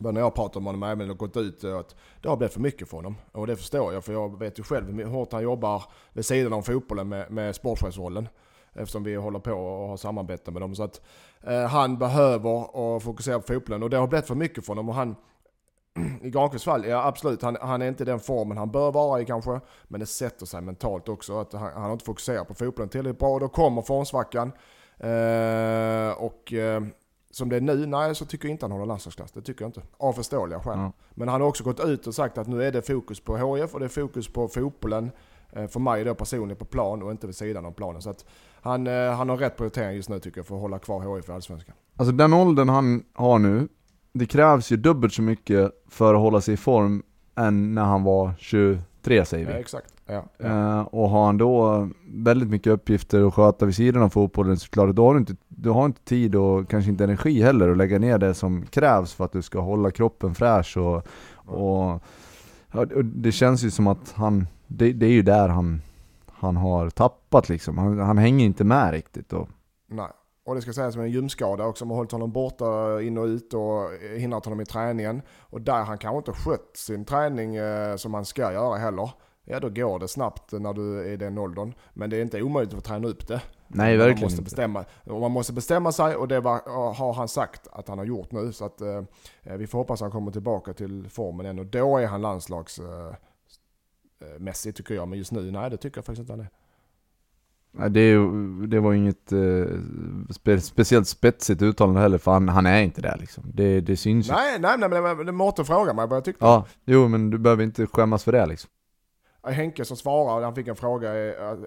Men 0.00 0.14
när 0.14 0.20
jag 0.20 0.34
pratar 0.34 0.60
med 0.60 0.66
honom 0.66 0.82
även 0.82 1.10
och 1.10 1.18
gått 1.18 1.36
ut 1.36 1.64
att 1.64 1.96
det 2.22 2.28
har 2.28 2.36
blivit 2.36 2.52
för 2.52 2.60
mycket 2.60 2.88
för 2.88 2.96
honom. 2.96 3.16
Och 3.32 3.46
det 3.46 3.56
förstår 3.56 3.92
jag 3.92 4.04
för 4.04 4.12
jag 4.12 4.38
vet 4.38 4.58
ju 4.58 4.62
själv 4.62 4.92
hur 4.92 5.04
hårt 5.04 5.32
han 5.32 5.42
jobbar 5.42 5.82
vid 6.12 6.24
sidan 6.26 6.52
av 6.52 6.62
fotbollen 6.62 7.08
med, 7.08 7.30
med 7.30 7.54
sportchefsrollen. 7.54 8.28
Eftersom 8.74 9.04
vi 9.04 9.14
håller 9.14 9.38
på 9.38 9.52
och 9.52 9.88
har 9.88 9.96
samarbete 9.96 10.50
med 10.50 10.62
dem. 10.62 10.74
Så 10.74 10.82
att 10.82 11.00
eh, 11.40 11.64
han 11.64 11.98
behöver 11.98 12.76
och 12.76 13.02
fokusera 13.02 13.38
på 13.38 13.46
fotbollen 13.46 13.82
och 13.82 13.90
det 13.90 13.96
har 13.96 14.06
blivit 14.06 14.26
för 14.26 14.34
mycket 14.34 14.66
för 14.66 14.70
honom. 14.70 14.88
Och 14.88 14.94
han, 14.94 15.16
i 16.22 16.30
Granqvists 16.30 16.64
fall, 16.64 16.84
ja 16.86 17.06
absolut, 17.06 17.42
han, 17.42 17.56
han 17.60 17.82
är 17.82 17.88
inte 17.88 18.02
i 18.02 18.06
den 18.06 18.20
formen 18.20 18.58
han 18.58 18.70
bör 18.70 18.92
vara 18.92 19.20
i 19.20 19.24
kanske. 19.24 19.60
Men 19.84 20.00
det 20.00 20.06
sätter 20.06 20.46
sig 20.46 20.60
mentalt 20.60 21.08
också. 21.08 21.38
att 21.38 21.52
Han, 21.52 21.72
han 21.72 21.82
har 21.82 21.92
inte 21.92 22.04
fokuserat 22.04 22.48
på 22.48 22.54
fotbollen 22.54 22.88
tillräckligt 22.88 23.18
bra. 23.18 23.38
Då 23.38 23.48
kommer 23.48 23.82
formsvackan. 23.82 24.52
Eh, 24.98 26.12
och 26.18 26.52
eh, 26.52 26.82
som 27.30 27.48
det 27.48 27.56
är 27.56 27.60
nu, 27.60 27.86
nej 27.86 28.14
så 28.14 28.24
tycker 28.24 28.48
jag 28.48 28.54
inte 28.54 28.64
han 28.64 28.72
håller 28.72 28.86
landslagsklass. 28.86 29.32
Det 29.32 29.42
tycker 29.42 29.62
jag 29.62 29.68
inte. 29.68 29.82
Av 29.96 30.12
förståeliga 30.12 30.60
skäl. 30.60 30.78
Mm. 30.78 30.92
Men 31.10 31.28
han 31.28 31.40
har 31.40 31.48
också 31.48 31.64
gått 31.64 31.80
ut 31.84 32.06
och 32.06 32.14
sagt 32.14 32.38
att 32.38 32.46
nu 32.46 32.64
är 32.64 32.72
det 32.72 32.82
fokus 32.82 33.20
på 33.20 33.36
HF 33.36 33.74
och 33.74 33.80
det 33.80 33.86
är 33.86 33.88
fokus 33.88 34.28
på 34.28 34.48
fotbollen. 34.48 35.10
Eh, 35.52 35.66
för 35.66 35.80
mig 35.80 36.04
då 36.04 36.14
personligen 36.14 36.56
på 36.56 36.64
plan 36.64 37.02
och 37.02 37.10
inte 37.10 37.26
vid 37.26 37.36
sidan 37.36 37.66
av 37.66 37.72
planen. 37.72 38.02
Så 38.02 38.10
att 38.10 38.24
han, 38.62 38.86
eh, 38.86 39.12
han 39.12 39.28
har 39.28 39.36
rätt 39.36 39.56
prioritering 39.56 39.96
just 39.96 40.08
nu 40.08 40.18
tycker 40.18 40.38
jag 40.38 40.46
för 40.46 40.54
att 40.54 40.60
hålla 40.60 40.78
kvar 40.78 41.00
HF 41.00 41.28
i 41.28 41.32
Allsvenskan. 41.32 41.74
Alltså 41.96 42.12
den 42.12 42.32
åldern 42.32 42.68
han 42.68 43.02
har 43.14 43.38
nu, 43.38 43.68
det 44.12 44.26
krävs 44.26 44.72
ju 44.72 44.76
dubbelt 44.76 45.12
så 45.12 45.22
mycket 45.22 45.72
för 45.88 46.14
att 46.14 46.20
hålla 46.20 46.40
sig 46.40 46.54
i 46.54 46.56
form 46.56 47.02
än 47.36 47.74
när 47.74 47.84
han 47.84 48.02
var 48.02 48.32
23 48.38 49.24
säger 49.24 49.46
vi. 49.46 49.52
Ja, 49.52 49.58
exakt. 49.58 49.94
Ja, 50.06 50.24
ja. 50.38 50.46
Uh, 50.46 50.80
och 50.80 51.08
har 51.08 51.26
han 51.26 51.38
då 51.38 51.88
väldigt 52.06 52.48
mycket 52.48 52.72
uppgifter 52.72 53.28
att 53.28 53.34
sköta 53.34 53.66
vid 53.66 53.74
sidan 53.74 54.02
av 54.02 54.08
fotbollen 54.08 54.56
så 54.56 54.68
klart, 54.68 54.96
då 54.96 55.06
har 55.06 55.14
du 55.14 55.20
inte, 55.20 55.36
du 55.48 55.70
har 55.70 55.86
inte 55.86 56.00
tid 56.04 56.34
och 56.34 56.68
kanske 56.68 56.90
inte 56.90 57.04
energi 57.04 57.42
heller 57.42 57.70
att 57.70 57.76
lägga 57.76 57.98
ner 57.98 58.18
det 58.18 58.34
som 58.34 58.66
krävs 58.66 59.14
för 59.14 59.24
att 59.24 59.32
du 59.32 59.42
ska 59.42 59.60
hålla 59.60 59.90
kroppen 59.90 60.34
fräsch 60.34 60.76
och, 60.76 61.06
och, 61.34 62.00
och 62.72 63.04
det 63.04 63.32
känns 63.32 63.64
ju 63.64 63.70
som 63.70 63.86
att 63.86 64.12
han, 64.14 64.46
det, 64.66 64.92
det, 64.92 65.06
är 65.06 65.10
ju 65.10 65.22
där 65.22 65.48
han, 65.48 65.82
han 66.42 66.56
har 66.56 66.90
tappat 66.90 67.48
liksom. 67.48 67.78
Han, 67.78 67.98
han 67.98 68.18
hänger 68.18 68.44
inte 68.44 68.64
med 68.64 68.92
riktigt. 68.92 69.28
då. 69.28 69.48
Nej. 69.86 70.08
Och 70.44 70.54
det 70.54 70.62
ska 70.62 70.72
sägas 70.72 70.96
med 70.96 71.04
en 71.04 71.10
ljumskada 71.10 71.66
också, 71.66 71.78
som 71.78 71.90
har 71.90 71.96
hållit 71.96 72.12
honom 72.12 72.32
borta 72.32 73.00
in 73.02 73.18
och 73.18 73.24
ut 73.24 73.54
och 73.54 73.90
hindrat 74.16 74.44
honom 74.44 74.60
i 74.60 74.64
träningen. 74.64 75.22
Och 75.40 75.60
där 75.60 75.82
han 75.84 75.98
kanske 75.98 76.18
inte 76.18 76.32
skött 76.32 76.76
sin 76.76 77.04
träning 77.04 77.56
eh, 77.56 77.96
som 77.96 78.14
han 78.14 78.24
ska 78.24 78.52
göra 78.52 78.78
heller. 78.78 79.10
Ja 79.44 79.60
då 79.60 79.68
går 79.68 79.98
det 79.98 80.08
snabbt 80.08 80.52
när 80.52 80.72
du 80.72 81.00
är 81.00 81.04
i 81.04 81.16
den 81.16 81.38
åldern. 81.38 81.74
Men 81.92 82.10
det 82.10 82.16
är 82.16 82.22
inte 82.22 82.42
omöjligt 82.42 82.74
att 82.74 82.84
träna 82.84 83.08
upp 83.08 83.28
det. 83.28 83.42
Nej 83.68 83.96
verkligen 83.96 84.20
man 84.20 84.24
måste 84.24 84.34
inte. 84.34 84.42
Bestämma, 84.42 84.84
och 85.04 85.20
man 85.20 85.30
måste 85.30 85.52
bestämma 85.52 85.92
sig 85.92 86.16
och 86.16 86.28
det 86.28 86.40
var, 86.40 86.92
har 86.94 87.12
han 87.12 87.28
sagt 87.28 87.68
att 87.72 87.88
han 87.88 87.98
har 87.98 88.04
gjort 88.04 88.32
nu. 88.32 88.52
Så 88.52 88.64
att 88.64 88.80
eh, 88.80 89.02
vi 89.42 89.66
får 89.66 89.78
hoppas 89.78 90.00
att 90.00 90.04
han 90.04 90.10
kommer 90.10 90.32
tillbaka 90.32 90.72
till 90.72 91.08
formen 91.08 91.46
igen 91.46 91.58
och 91.58 91.66
då 91.66 91.98
är 91.98 92.06
han 92.06 92.22
landslagsmässig 92.22 92.84
eh, 92.84 93.14
tycker 94.74 94.94
jag. 94.94 95.08
Men 95.08 95.18
just 95.18 95.32
nu, 95.32 95.50
nej 95.50 95.70
det 95.70 95.76
tycker 95.76 95.98
jag 95.98 96.04
faktiskt 96.04 96.20
inte 96.20 96.32
han 96.32 96.40
är. 96.40 96.48
Nej, 97.74 97.90
det, 97.90 98.16
det 98.66 98.80
var 98.80 98.92
inget 98.94 99.32
eh, 99.32 99.66
spe, 100.30 100.60
speciellt 100.60 101.08
spetsigt 101.08 101.62
uttalande 101.62 102.00
heller, 102.00 102.18
för 102.18 102.32
han, 102.32 102.48
han 102.48 102.66
är 102.66 102.82
inte 102.82 103.02
där 103.02 103.16
liksom. 103.20 103.44
Det, 103.54 103.80
det 103.80 103.96
syns 103.96 104.28
ju. 104.28 104.32
Nej, 104.32 104.58
nej, 104.60 104.78
nej, 104.78 104.88
men 104.88 105.26
det 105.26 105.32
Mårten 105.32 105.64
frågar 105.64 105.94
mig 105.94 106.06
vad 106.06 106.16
jag 106.16 106.24
tyckte. 106.24 106.44
Ja, 106.44 106.66
jo 106.84 107.08
men 107.08 107.30
du 107.30 107.38
behöver 107.38 107.64
inte 107.64 107.86
skämmas 107.86 108.24
för 108.24 108.32
det 108.32 108.46
liksom. 108.46 108.70
Henke 109.44 109.84
som 109.84 109.96
svarar, 109.96 110.42
han 110.42 110.54
fick 110.54 110.68
en 110.68 110.76
fråga, 110.76 111.10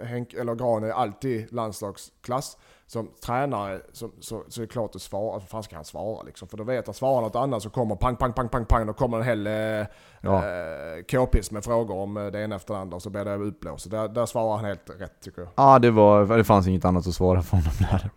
Henke, 0.04 0.42
eller 0.42 0.56
Gran 0.56 0.84
är 0.84 0.90
alltid 0.90 1.54
landslagsklass. 1.54 2.58
Som 2.88 3.12
tränare 3.26 3.82
så, 3.92 4.10
så, 4.20 4.44
så 4.48 4.62
är 4.62 4.66
det 4.66 4.72
klart 4.72 4.96
att 4.96 5.02
svara, 5.02 5.32
vad 5.32 5.50
fan 5.50 5.64
ska 5.64 5.76
han 5.76 5.86
svara 5.86 6.24
liksom? 6.24 6.48
För 6.48 6.58
då 6.58 6.64
vet 6.64 6.90
att 6.90 6.96
svarar 6.96 7.22
något 7.22 7.36
annat 7.36 7.64
så 7.64 7.70
kommer 7.70 7.96
pang, 7.96 8.16
pang, 8.16 8.34
pang, 8.34 8.50
pang, 8.50 8.66
pang, 8.66 8.88
då 8.88 8.94
kommer 8.94 9.18
en 9.18 9.24
hel 9.24 9.48
eh, 9.48 9.88
ja. 10.22 10.46
eh, 10.46 11.04
k-piss 11.12 11.52
med 11.52 11.64
frågor 11.64 11.96
om 11.96 12.14
det 12.14 12.44
ena 12.44 12.56
efter 12.56 12.74
det 12.74 12.80
andra 12.80 12.96
och 12.96 13.02
så 13.02 13.10
blir 13.10 13.26
det 13.26 13.36
uppblåst. 13.36 13.92
Där, 13.92 14.08
där 14.08 14.26
svarar 14.26 14.56
han 14.56 14.66
helt 14.66 14.90
rätt 15.00 15.22
tycker 15.22 15.42
jag. 15.42 15.50
Ja, 15.56 15.80
det, 15.80 15.92
var, 15.92 16.38
det 16.38 16.44
fanns 16.44 16.68
inget 16.68 16.86
annat 16.86 17.08
att 17.08 17.14
svara 17.14 17.42
för 17.42 17.58
honom 17.58 17.74
där. 17.80 18.10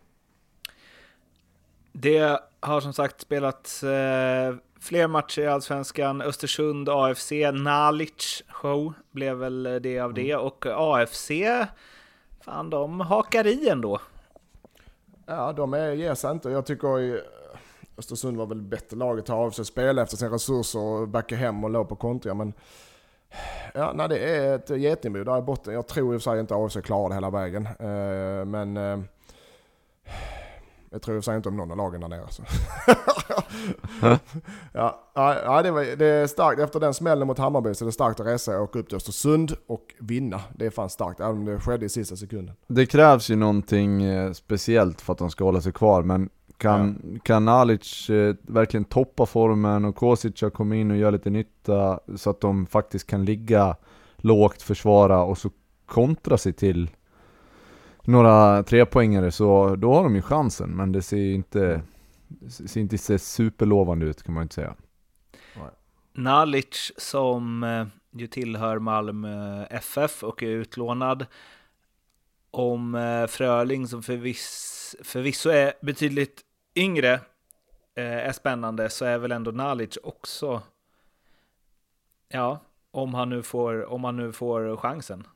Det 1.92 2.40
har 2.60 2.80
som 2.80 2.92
sagt 2.92 3.20
spelats 3.20 3.82
eh, 3.82 4.54
Fler 4.80 5.06
matcher 5.06 5.42
i 5.42 5.46
Allsvenskan, 5.46 6.22
Östersund, 6.22 6.88
AFC, 6.88 7.32
Nalic 7.52 8.42
show 8.48 8.92
blev 9.10 9.36
väl 9.36 9.78
det 9.82 10.00
av 10.00 10.14
det. 10.14 10.30
Mm. 10.30 10.46
Och 10.46 10.66
AFC, 10.66 11.30
fan 12.40 12.70
de 12.70 13.00
hakar 13.00 13.46
i 13.46 13.68
ändå. 13.68 14.00
Ja, 15.28 15.52
de 15.52 15.74
är, 15.74 15.92
ger 15.92 16.14
sig 16.14 16.30
inte. 16.30 16.50
Jag 16.50 16.66
tycker 16.66 17.14
eh, 17.14 17.20
Östersund 17.98 18.36
var 18.36 18.46
väl 18.46 18.62
bättre 18.62 18.96
laget 18.96 19.22
att 19.22 19.26
ta 19.26 19.34
av 19.34 19.50
sig 19.50 19.64
spela 19.64 20.02
efter 20.02 20.16
sina 20.16 20.34
resurser 20.34 20.80
och 20.80 21.08
backa 21.08 21.36
hem 21.36 21.64
och 21.64 21.70
låg 21.70 21.88
på 21.88 21.96
kontringar. 21.96 22.34
Men 22.34 22.52
ja, 23.74 23.92
nej, 23.94 24.08
det 24.08 24.18
är 24.18 24.54
ett 24.54 24.70
getingbo 24.70 25.24
där 25.24 25.38
i 25.38 25.42
botten. 25.42 25.74
Jag 25.74 25.86
tror 25.86 26.14
i 26.14 26.16
och 26.16 26.22
för 26.22 26.30
sig 26.30 26.40
inte 26.40 26.54
AFC 26.54 26.76
klarar 26.84 27.08
det 27.08 27.14
hela 27.14 27.30
vägen. 27.30 27.66
Eh, 27.66 28.44
men 28.44 28.76
eh, 28.76 28.98
jag 30.90 31.02
tror 31.02 31.14
för 31.14 31.20
sig 31.20 31.36
inte 31.36 31.48
om 31.48 31.56
någon 31.56 31.70
av 31.70 31.76
lagen 31.76 32.00
där 32.00 32.08
nere. 32.08 32.26
Så. 32.30 32.42
ja, 34.72 35.02
ja, 35.14 35.62
det, 35.62 35.70
var, 35.70 35.96
det 35.96 36.06
är 36.06 36.26
starkt. 36.26 36.60
Efter 36.60 36.80
den 36.80 36.94
smällen 36.94 37.26
mot 37.26 37.38
Hammarby 37.38 37.74
så 37.74 37.84
är 37.84 37.86
det 37.86 37.92
starkt 37.92 38.20
att 38.20 38.26
resa 38.26 38.56
och 38.56 38.62
åka 38.62 38.78
upp 38.78 38.88
till 38.88 38.96
Östersund 38.96 39.52
och 39.66 39.94
vinna. 39.98 40.40
Det 40.54 40.66
är 40.66 40.70
fan 40.70 40.90
starkt, 40.90 41.20
även 41.20 41.36
om 41.36 41.44
det 41.44 41.60
skedde 41.60 41.86
i 41.86 41.88
sista 41.88 42.16
sekunden. 42.16 42.54
Det 42.66 42.86
krävs 42.86 43.30
ju 43.30 43.36
någonting 43.36 44.02
eh, 44.02 44.32
speciellt 44.32 45.00
för 45.00 45.12
att 45.12 45.18
de 45.18 45.30
ska 45.30 45.44
hålla 45.44 45.60
sig 45.60 45.72
kvar, 45.72 46.02
men 46.02 46.28
kan, 46.56 47.02
ja. 47.14 47.20
kan 47.22 47.44
Nalic 47.44 48.10
eh, 48.10 48.34
verkligen 48.42 48.84
toppa 48.84 49.26
formen 49.26 49.84
och 49.84 49.96
Kosic 49.96 50.42
komma 50.54 50.76
in 50.76 50.90
och 50.90 50.96
göra 50.96 51.10
lite 51.10 51.30
nytta 51.30 52.00
så 52.16 52.30
att 52.30 52.40
de 52.40 52.66
faktiskt 52.66 53.06
kan 53.06 53.24
ligga 53.24 53.76
lågt, 54.16 54.62
försvara 54.62 55.22
och 55.22 55.38
så 55.38 55.50
kontra 55.86 56.38
sig 56.38 56.52
till 56.52 56.90
några 58.08 58.62
trepoängare 58.62 59.30
så 59.30 59.76
då 59.76 59.94
har 59.94 60.02
de 60.02 60.16
ju 60.16 60.22
chansen, 60.22 60.76
men 60.76 60.92
det 60.92 61.02
ser 61.02 61.34
inte, 61.34 61.82
ser 62.48 62.80
inte 62.80 62.98
så 62.98 63.18
superlovande 63.18 64.06
ut 64.06 64.22
kan 64.22 64.34
man 64.34 64.42
inte 64.42 64.54
säga. 64.54 64.74
Nalic 66.12 66.92
som 66.96 67.62
eh, 67.62 67.86
ju 68.10 68.26
tillhör 68.26 68.78
Malmö 68.78 69.66
FF 69.70 70.24
och 70.24 70.42
är 70.42 70.46
utlånad. 70.46 71.26
Om 72.50 72.94
eh, 72.94 73.26
Fröling 73.26 73.88
som 73.88 74.02
förviss, 74.02 74.96
förvisso 75.02 75.50
är 75.50 75.72
betydligt 75.82 76.40
yngre 76.74 77.12
eh, 77.94 78.28
är 78.28 78.32
spännande 78.32 78.90
så 78.90 79.04
är 79.04 79.18
väl 79.18 79.32
ändå 79.32 79.50
Nalic 79.50 79.98
också, 80.02 80.62
ja, 82.28 82.60
om 82.90 83.14
han 83.14 83.30
nu 83.30 83.42
får, 83.42 83.84
om 83.84 84.04
han 84.04 84.16
nu 84.16 84.32
får 84.32 84.76
chansen. 84.76 85.26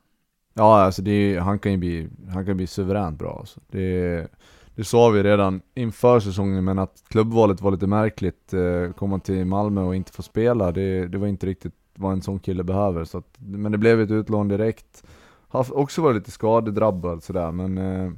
Ja, 0.53 0.81
alltså 0.81 1.01
det, 1.01 1.37
han, 1.37 1.59
kan 1.59 1.71
ju 1.71 1.77
bli, 1.77 2.09
han 2.33 2.45
kan 2.45 2.57
bli 2.57 2.67
suveränt 2.67 3.19
bra 3.19 3.37
alltså. 3.39 3.59
det, 3.67 4.27
det 4.75 4.83
sa 4.83 5.09
vi 5.09 5.23
redan 5.23 5.61
inför 5.75 6.19
säsongen, 6.19 6.63
men 6.63 6.79
att 6.79 7.03
klubbvalet 7.07 7.61
var 7.61 7.71
lite 7.71 7.87
märkligt. 7.87 8.53
Eh, 8.53 8.91
komma 8.91 9.19
till 9.19 9.45
Malmö 9.45 9.81
och 9.81 9.95
inte 9.95 10.11
få 10.11 10.21
spela, 10.21 10.71
det, 10.71 11.07
det 11.07 11.17
var 11.17 11.27
inte 11.27 11.45
riktigt 11.45 11.73
vad 11.95 12.13
en 12.13 12.21
sån 12.21 12.39
kille 12.39 12.63
behöver. 12.63 13.03
Så 13.03 13.17
att, 13.17 13.35
men 13.37 13.71
det 13.71 13.77
blev 13.77 14.01
ett 14.01 14.11
utlån 14.11 14.47
direkt. 14.47 15.03
Har 15.47 15.77
också 15.77 16.01
varit 16.01 16.15
lite 16.15 16.31
skadedrabbad 16.31 17.23
sådär, 17.23 17.51
men 17.51 17.77
eh, 17.77 18.11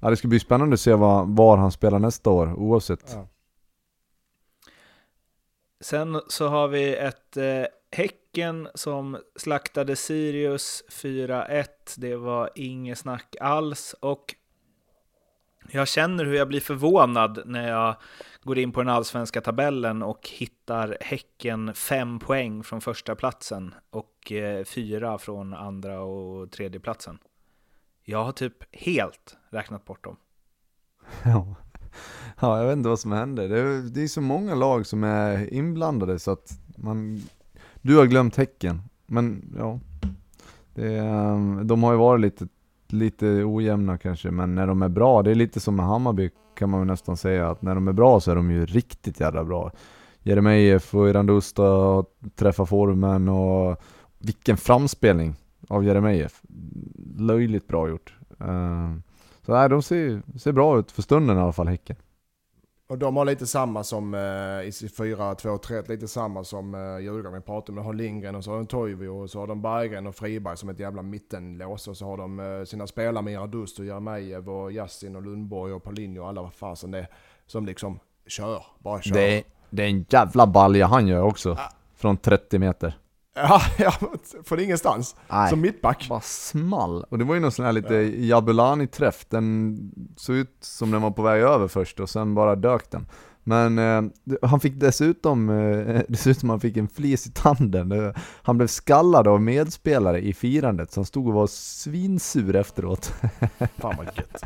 ja, 0.00 0.10
det 0.10 0.16
ska 0.16 0.28
bli 0.28 0.40
spännande 0.40 0.74
att 0.74 0.80
se 0.80 0.94
var, 0.94 1.24
var 1.24 1.56
han 1.56 1.72
spelar 1.72 1.98
nästa 1.98 2.30
år, 2.30 2.54
oavsett. 2.54 3.12
Ja. 3.14 3.26
Sen 5.80 6.20
så 6.28 6.48
har 6.48 6.68
vi 6.68 6.96
ett 6.96 7.36
eh, 7.36 7.64
Häcken 7.92 8.68
som 8.74 9.18
slaktade 9.36 9.96
Sirius 9.96 10.84
4-1. 10.88 11.66
Det 11.96 12.16
var 12.16 12.50
inget 12.54 12.98
snack 12.98 13.36
alls. 13.40 13.94
Och 14.00 14.34
jag 15.70 15.88
känner 15.88 16.24
hur 16.24 16.34
jag 16.34 16.48
blir 16.48 16.60
förvånad 16.60 17.42
när 17.46 17.68
jag 17.68 17.96
går 18.42 18.58
in 18.58 18.72
på 18.72 18.80
den 18.80 18.88
allsvenska 18.88 19.40
tabellen 19.40 20.02
och 20.02 20.28
hittar 20.28 20.96
Häcken 21.00 21.74
fem 21.74 22.18
poäng 22.18 22.62
från 22.62 22.80
första 22.80 23.14
platsen 23.14 23.74
och 23.90 24.32
eh, 24.32 24.64
fyra 24.64 25.18
från 25.18 25.54
andra 25.54 26.00
och 26.00 26.50
tredje 26.50 26.80
platsen. 26.80 27.18
Jag 28.04 28.24
har 28.24 28.32
typ 28.32 28.76
helt 28.76 29.36
räknat 29.50 29.84
bort 29.84 30.04
dem. 30.04 30.16
Ja, 31.24 31.54
ja 32.40 32.58
jag 32.58 32.66
vet 32.66 32.76
inte 32.76 32.88
vad 32.88 33.00
som 33.00 33.12
händer. 33.12 33.48
Det 33.48 33.58
är, 33.58 33.94
det 33.94 34.02
är 34.02 34.08
så 34.08 34.20
många 34.20 34.54
lag 34.54 34.86
som 34.86 35.04
är 35.04 35.54
inblandade 35.54 36.18
så 36.18 36.30
att 36.30 36.50
man 36.76 37.22
du 37.82 37.96
har 37.96 38.06
glömt 38.06 38.36
Häcken, 38.36 38.82
men 39.06 39.54
ja. 39.58 39.80
Det, 40.74 40.98
ehm, 40.98 41.66
de 41.66 41.82
har 41.82 41.92
ju 41.92 41.98
varit 41.98 42.20
lite, 42.20 42.48
lite 42.88 43.26
ojämna 43.44 43.98
kanske, 43.98 44.30
men 44.30 44.54
när 44.54 44.66
de 44.66 44.82
är 44.82 44.88
bra, 44.88 45.22
det 45.22 45.30
är 45.30 45.34
lite 45.34 45.60
som 45.60 45.76
med 45.76 45.86
Hammarby 45.86 46.30
kan 46.54 46.70
man 46.70 46.80
väl 46.80 46.86
nästan 46.86 47.16
säga, 47.16 47.50
att 47.50 47.62
när 47.62 47.74
de 47.74 47.88
är 47.88 47.92
bra 47.92 48.20
så 48.20 48.30
är 48.30 48.34
de 48.34 48.50
ju 48.50 48.66
riktigt 48.66 49.20
jävla 49.20 49.44
bra. 49.44 49.70
Jeremejeff 50.22 50.94
och 50.94 51.08
Irandusta 51.08 51.64
träffar 52.34 52.64
formen 52.64 53.28
och 53.28 53.82
vilken 54.18 54.56
framspelning 54.56 55.34
av 55.68 55.84
Jeremejeff. 55.84 56.42
Löjligt 57.16 57.68
bra 57.68 57.88
gjort. 57.88 58.14
Ehm, 58.40 59.02
så 59.46 59.52
nej, 59.52 59.68
de 59.68 59.82
ser, 59.82 60.22
ser 60.38 60.52
bra 60.52 60.78
ut 60.78 60.90
för 60.92 61.02
stunden 61.02 61.36
i 61.36 61.40
alla 61.40 61.52
fall, 61.52 61.68
Häcken. 61.68 61.96
Och 62.92 62.98
de 62.98 63.16
har 63.16 63.24
lite 63.24 63.46
samma 63.46 63.84
som 63.84 64.14
eh, 64.14 64.20
i 64.20 64.70
4-2-3, 64.70 65.88
lite 65.88 66.08
samma 66.08 66.44
som 66.44 66.74
eh, 66.74 66.98
Djurgården 66.98 67.32
vi 67.32 67.40
pratade 67.40 67.72
om. 67.72 67.76
De 67.76 67.86
har 67.86 67.94
Lindgren 67.94 68.34
och 68.34 68.44
så 68.44 68.50
har 68.50 68.56
de 68.56 68.66
Toivio 68.66 69.08
och 69.08 69.30
så 69.30 69.40
har 69.40 69.46
de 69.46 69.62
Berggren 69.62 70.06
och 70.06 70.14
Friberg 70.14 70.56
som 70.56 70.68
ett 70.68 70.78
jävla 70.78 71.02
mittenlås. 71.02 71.88
Och 71.88 71.96
så 71.96 72.06
har 72.06 72.16
de 72.16 72.40
eh, 72.40 72.64
sina 72.64 72.86
spelare 72.86 73.24
med 73.24 73.38
Radust 73.38 73.78
och 73.78 73.84
Jeremejeff 73.84 74.48
och 74.48 74.72
Yasin 74.72 75.16
och 75.16 75.22
Lundborg 75.22 75.72
och 75.72 75.84
Paulinho 75.84 76.22
och 76.22 76.28
alla 76.28 76.42
vad 76.42 76.52
fasen 76.52 76.90
det 76.90 76.98
är. 76.98 77.08
Som 77.46 77.66
liksom 77.66 78.00
kör, 78.26 78.62
bara 78.78 79.02
kör. 79.02 79.14
Det 79.14 79.38
är, 79.38 79.44
det 79.70 79.82
är 79.82 79.88
en 79.88 80.06
jävla 80.08 80.46
balja 80.46 80.86
han 80.86 81.08
gör 81.08 81.22
också. 81.22 81.58
Från 81.94 82.16
30 82.16 82.58
meter. 82.58 82.98
Ja, 83.34 83.62
ja, 83.78 83.92
från 84.44 84.60
ingenstans. 84.60 85.16
Nej. 85.28 85.50
Som 85.50 85.60
mittback. 85.60 86.06
Bara 86.08 86.20
small. 86.20 87.04
Och 87.08 87.18
det 87.18 87.24
var 87.24 87.34
ju 87.34 87.40
någon 87.40 87.52
sån 87.52 87.64
här 87.64 87.72
lite 87.72 87.94
Jabulani-träff. 88.16 89.26
Den 89.28 89.78
såg 90.16 90.36
ut 90.36 90.56
som 90.60 90.90
den 90.90 91.02
var 91.02 91.10
på 91.10 91.22
väg 91.22 91.42
över 91.42 91.68
först 91.68 92.00
och 92.00 92.10
sen 92.10 92.34
bara 92.34 92.56
dök 92.56 92.90
den. 92.90 93.06
Men 93.44 93.78
eh, 93.78 94.02
han 94.42 94.60
fick 94.60 94.80
dessutom, 94.80 95.50
eh, 95.50 96.02
dessutom 96.08 96.50
han 96.50 96.60
fick 96.60 96.76
en 96.76 96.88
flis 96.88 97.26
i 97.26 97.32
tanden. 97.32 98.14
Han 98.42 98.56
blev 98.56 98.66
skallad 98.66 99.28
av 99.28 99.42
medspelare 99.42 100.20
i 100.20 100.34
firandet, 100.34 100.92
så 100.92 101.00
han 101.00 101.04
stod 101.04 101.28
och 101.28 101.34
var 101.34 101.46
svinsur 101.46 102.56
efteråt. 102.56 103.06
Fan 103.76 103.96
vad 103.96 104.06
gött. 104.06 104.42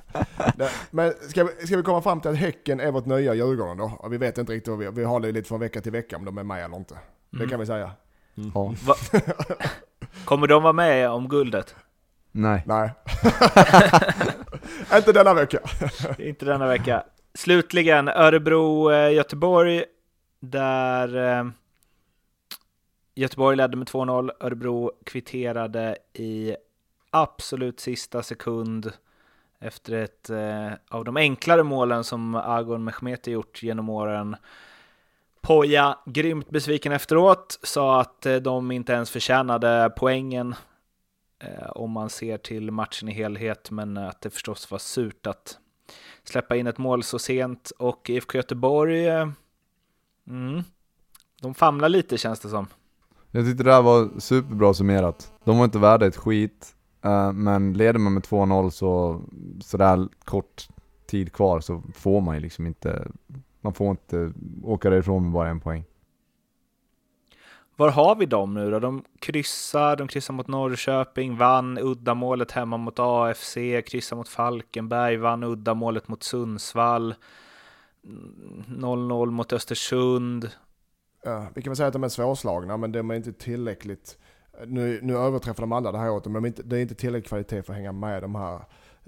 Men 0.90 1.12
ska 1.28 1.44
vi, 1.44 1.66
ska 1.66 1.76
vi 1.76 1.82
komma 1.82 2.02
fram 2.02 2.20
till 2.20 2.30
att 2.30 2.36
Häcken 2.36 2.80
är 2.80 2.92
vårt 2.92 3.06
nya 3.06 3.34
Djurgården 3.34 3.76
då? 3.76 3.92
Och 3.98 4.12
vi 4.12 4.18
vet 4.18 4.38
inte 4.38 4.52
riktigt, 4.52 4.78
vi, 4.78 4.90
vi 4.90 5.04
har 5.04 5.20
det 5.20 5.32
lite 5.32 5.48
från 5.48 5.60
vecka 5.60 5.80
till 5.80 5.92
vecka 5.92 6.16
om 6.16 6.24
de 6.24 6.38
är 6.38 6.44
med 6.44 6.64
eller 6.64 6.76
inte. 6.76 6.94
Det 7.30 7.48
kan 7.48 7.60
vi 7.60 7.66
säga. 7.66 7.90
Ja. 8.54 8.74
Va? 8.86 8.94
Kommer 10.24 10.46
de 10.46 10.62
vara 10.62 10.72
med 10.72 11.10
om 11.10 11.28
guldet? 11.28 11.74
Nej. 12.32 12.62
Nej. 12.66 12.90
inte 14.96 15.12
denna 15.12 15.34
vecka. 15.34 15.58
Inte 16.18 16.44
denna 16.44 16.66
vecka. 16.66 17.04
Slutligen 17.34 18.08
Örebro-Göteborg, 18.08 19.84
där 20.40 21.38
eh, 21.38 21.46
Göteborg 23.14 23.56
ledde 23.56 23.76
med 23.76 23.88
2-0. 23.88 24.30
Örebro 24.40 24.92
kvitterade 25.06 25.96
i 26.12 26.56
absolut 27.10 27.80
sista 27.80 28.22
sekund 28.22 28.92
efter 29.60 29.92
ett 29.92 30.30
eh, 30.30 30.72
av 30.88 31.04
de 31.04 31.16
enklare 31.16 31.62
målen 31.62 32.04
som 32.04 32.34
Agon 32.34 32.84
Mehmeti 32.84 33.30
gjort 33.30 33.62
genom 33.62 33.88
åren. 33.88 34.36
Poja, 35.46 35.98
grymt 36.06 36.50
besviken 36.50 36.92
efteråt, 36.92 37.58
sa 37.62 38.00
att 38.00 38.26
eh, 38.26 38.36
de 38.36 38.70
inte 38.70 38.92
ens 38.92 39.10
förtjänade 39.10 39.92
poängen 39.96 40.54
eh, 41.42 41.70
om 41.70 41.90
man 41.90 42.10
ser 42.10 42.38
till 42.38 42.70
matchen 42.70 43.08
i 43.08 43.12
helhet, 43.12 43.70
men 43.70 43.96
att 43.96 44.20
det 44.20 44.30
förstås 44.30 44.70
var 44.70 44.78
surt 44.78 45.26
att 45.26 45.58
släppa 46.24 46.56
in 46.56 46.66
ett 46.66 46.78
mål 46.78 47.02
så 47.02 47.18
sent. 47.18 47.72
Och 47.78 48.10
IFK 48.10 48.38
Göteborg, 48.38 49.06
eh, 49.06 49.28
mm, 50.28 50.62
de 51.42 51.54
famlar 51.54 51.88
lite 51.88 52.18
känns 52.18 52.40
det 52.40 52.48
som. 52.48 52.66
Jag 53.30 53.44
tyckte 53.44 53.64
det 53.64 53.72
här 53.72 53.82
var 53.82 54.20
superbra 54.20 54.74
summerat. 54.74 55.32
De 55.44 55.58
var 55.58 55.64
inte 55.64 55.78
värda 55.78 56.06
ett 56.06 56.16
skit, 56.16 56.74
eh, 57.04 57.32
men 57.32 57.72
leder 57.72 57.98
man 57.98 58.14
med 58.14 58.22
2-0 58.22 58.70
så, 58.70 59.22
sådär 59.60 60.08
kort 60.24 60.68
tid 61.06 61.32
kvar 61.32 61.60
så 61.60 61.82
får 61.94 62.20
man 62.20 62.34
ju 62.34 62.40
liksom 62.40 62.66
inte, 62.66 63.08
man 63.66 63.74
får 63.74 63.90
inte 63.90 64.32
åka 64.62 64.90
därifrån 64.90 65.22
med 65.22 65.32
bara 65.32 65.48
en 65.48 65.60
poäng. 65.60 65.84
Var 67.76 67.90
har 67.90 68.16
vi 68.16 68.26
dem 68.26 68.54
nu 68.54 68.70
då? 68.70 68.78
De 68.78 69.04
kryssar, 69.18 69.96
de 69.96 70.08
kryssar 70.08 70.34
mot 70.34 70.48
Norrköping, 70.48 71.36
vann 71.36 71.78
uddamålet 71.78 72.52
hemma 72.52 72.76
mot 72.76 72.98
AFC, 72.98 73.54
kryssar 73.86 74.16
mot 74.16 74.28
Falkenberg, 74.28 75.16
vann 75.16 75.44
uddamålet 75.44 76.08
mot 76.08 76.22
Sundsvall, 76.22 77.14
Mm, 78.06 78.64
0-0 78.68 79.30
mot 79.30 79.52
Östersund. 79.52 80.50
Ja, 81.24 81.46
vi 81.54 81.62
kan 81.62 81.70
väl 81.70 81.76
säga 81.76 81.86
att 81.86 81.92
de 81.92 82.04
är 82.04 82.08
svårslagna, 82.08 82.76
men 82.76 82.92
de 82.92 83.10
är 83.10 83.14
inte 83.14 83.32
tillräckligt... 83.32 84.18
Nu, 84.66 85.00
nu 85.02 85.16
överträffar 85.16 85.62
de 85.62 85.72
alla 85.72 85.92
det 85.92 85.98
här 85.98 86.10
året, 86.10 86.24
men 86.24 86.32
de 86.34 86.44
är 86.44 86.48
inte, 86.48 86.62
det 86.62 86.78
är 86.78 86.82
inte 86.82 86.94
tillräcklig 86.94 87.28
kvalitet 87.28 87.62
för 87.62 87.72
att 87.72 87.76
hänga 87.76 87.92
med 87.92 88.22
de 88.22 88.34
här 88.34 88.60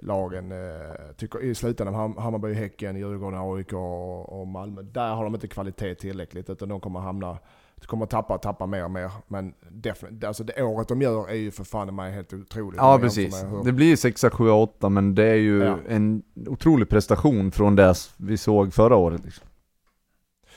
lagen. 0.02 0.52
Eh, 0.52 1.12
tycker, 1.16 1.42
I 1.42 1.54
slutändan, 1.54 1.94
Ham- 1.94 2.20
Hammarby, 2.20 2.52
Häcken, 2.54 2.96
Djurgården, 2.96 3.40
AIK 3.42 3.72
och, 3.72 4.40
och 4.40 4.46
Malmö. 4.46 4.82
Där 4.82 5.14
har 5.14 5.24
de 5.24 5.34
inte 5.34 5.48
kvalitet 5.48 5.94
tillräckligt, 5.94 6.50
utan 6.50 6.68
de 6.68 6.80
kommer 6.80 7.00
hamna... 7.00 7.38
kommer 7.86 8.06
tappa, 8.06 8.38
tappa 8.38 8.66
mer 8.66 8.84
och 8.84 8.90
mer. 8.90 9.10
Men 9.28 9.54
definitivt, 9.70 10.24
alltså 10.24 10.44
det 10.44 10.62
året 10.62 10.88
de 10.88 11.02
gör 11.02 11.28
är 11.28 11.34
ju 11.34 11.50
för 11.50 11.64
fan 11.64 11.94
mig 11.94 12.12
helt 12.12 12.32
otroligt. 12.32 12.76
Ja 12.80 12.98
precis. 12.98 13.44
hur- 13.44 13.64
Det 13.64 13.72
blir 13.72 13.96
6, 13.96 14.24
7, 14.32 14.50
8 14.50 14.88
men 14.88 15.14
det 15.14 15.24
är 15.24 15.34
ju 15.34 15.62
Ja. 15.64 15.78
en 15.88 16.22
otrolig 16.46 16.88
prestation 16.88 17.50
från 17.50 17.76
det 17.76 17.94
vi 18.16 18.36
såg 18.36 18.74
förra 18.74 18.96
året 18.96 19.24
liksom. 19.24 19.46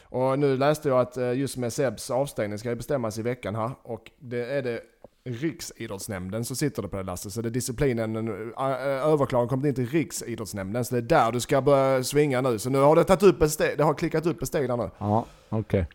Och 0.04 0.39
nu 0.39 0.58
läste 0.58 0.89
jag 0.89 1.00
att 1.00 1.18
eh, 1.18 1.34
just 1.34 1.58
med 1.58 1.74
Sebs 1.74 2.12
avstängning 2.12 2.58
ska 2.60 2.70
det 2.70 2.76
bestämmas 2.76 3.18
i 3.18 3.22
veckan 3.22 3.56
här. 3.56 3.72
Och 3.84 4.12
det 4.20 4.46
är 4.46 4.62
det 4.62 4.82
Riksidrottsnämnden 5.24 6.45
som 6.45 6.55
sitter 6.55 6.82
det 6.82 6.88
på 6.88 6.97
det 6.97 7.03
lasset. 7.03 7.34
Så 7.34 7.41
det 7.41 7.49
är 7.49 7.51
disciplinen, 7.51 8.15
äh, 8.57 8.65
överklagan 9.11 9.47
kommer 9.47 9.67
in 9.67 9.76
till 9.76 9.88
Riksidrottsnämnden. 9.88 10.86
Så 10.86 10.95
det 10.95 10.99
är 10.99 11.24
där 11.24 11.32
du 11.32 11.39
ska 11.39 11.61
börja 11.61 12.03
svinga 12.03 12.41
nu. 12.41 12.59
Så 12.59 12.69
nu 12.69 12.78
har 12.78 12.95
det 12.95 13.03
tagit 13.03 13.24
upp 13.24 13.41
ett 13.41 13.51
steg, 13.51 13.78
det 13.78 13.84
har 13.84 13.93
klickat 13.93 14.26
upp 14.26 14.41
ett 14.41 14.47
steg 14.47 14.69
där 14.69 14.78
nu. 14.78 14.89
Ja, 14.97 15.26
okej. 15.49 15.88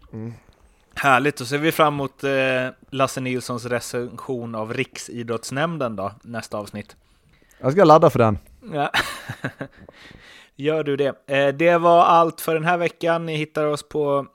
Härligt, 0.94 1.40
och 1.40 1.46
så 1.46 1.50
ser 1.50 1.58
vi 1.58 1.72
fram 1.72 1.94
emot 1.94 2.24
eh, 2.24 2.30
Lasse 2.90 3.20
Nilssons 3.20 3.64
recension 3.64 4.54
av 4.54 4.74
Riksidrottsnämnden 4.74 5.96
då, 5.96 6.12
nästa 6.22 6.58
avsnitt. 6.58 6.96
Jag 7.60 7.72
ska 7.72 7.84
ladda 7.84 8.10
för 8.10 8.18
den. 8.18 8.38
Ja. 8.72 8.90
Gör 10.56 10.84
du 10.84 10.96
det. 10.96 11.14
Eh, 11.26 11.48
det 11.48 11.78
var 11.78 12.04
allt 12.04 12.40
för 12.40 12.54
den 12.54 12.64
här 12.64 12.76
veckan. 12.76 13.26
Ni 13.26 13.36
hittar 13.36 13.64
oss 13.64 13.88
på 13.88 14.26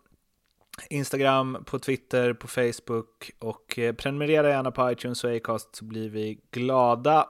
Instagram, 0.89 1.63
på 1.65 1.79
Twitter, 1.79 2.33
på 2.33 2.47
Facebook 2.47 3.31
och 3.39 3.79
eh, 3.79 3.93
prenumerera 3.95 4.49
gärna 4.49 4.71
på 4.71 4.91
iTunes 4.91 5.23
och 5.23 5.35
Acast 5.35 5.75
så 5.75 5.85
blir 5.85 6.09
vi 6.09 6.39
glada. 6.51 7.27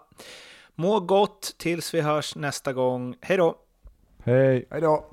Må 0.76 1.00
gott 1.00 1.56
tills 1.58 1.94
vi 1.94 2.02
hörs 2.02 2.36
nästa 2.36 2.74
gång. 2.74 3.16
Hej 3.22 3.38
då! 3.38 3.56
Hej! 4.24 4.68
Hej 4.70 4.82
då! 4.82 5.06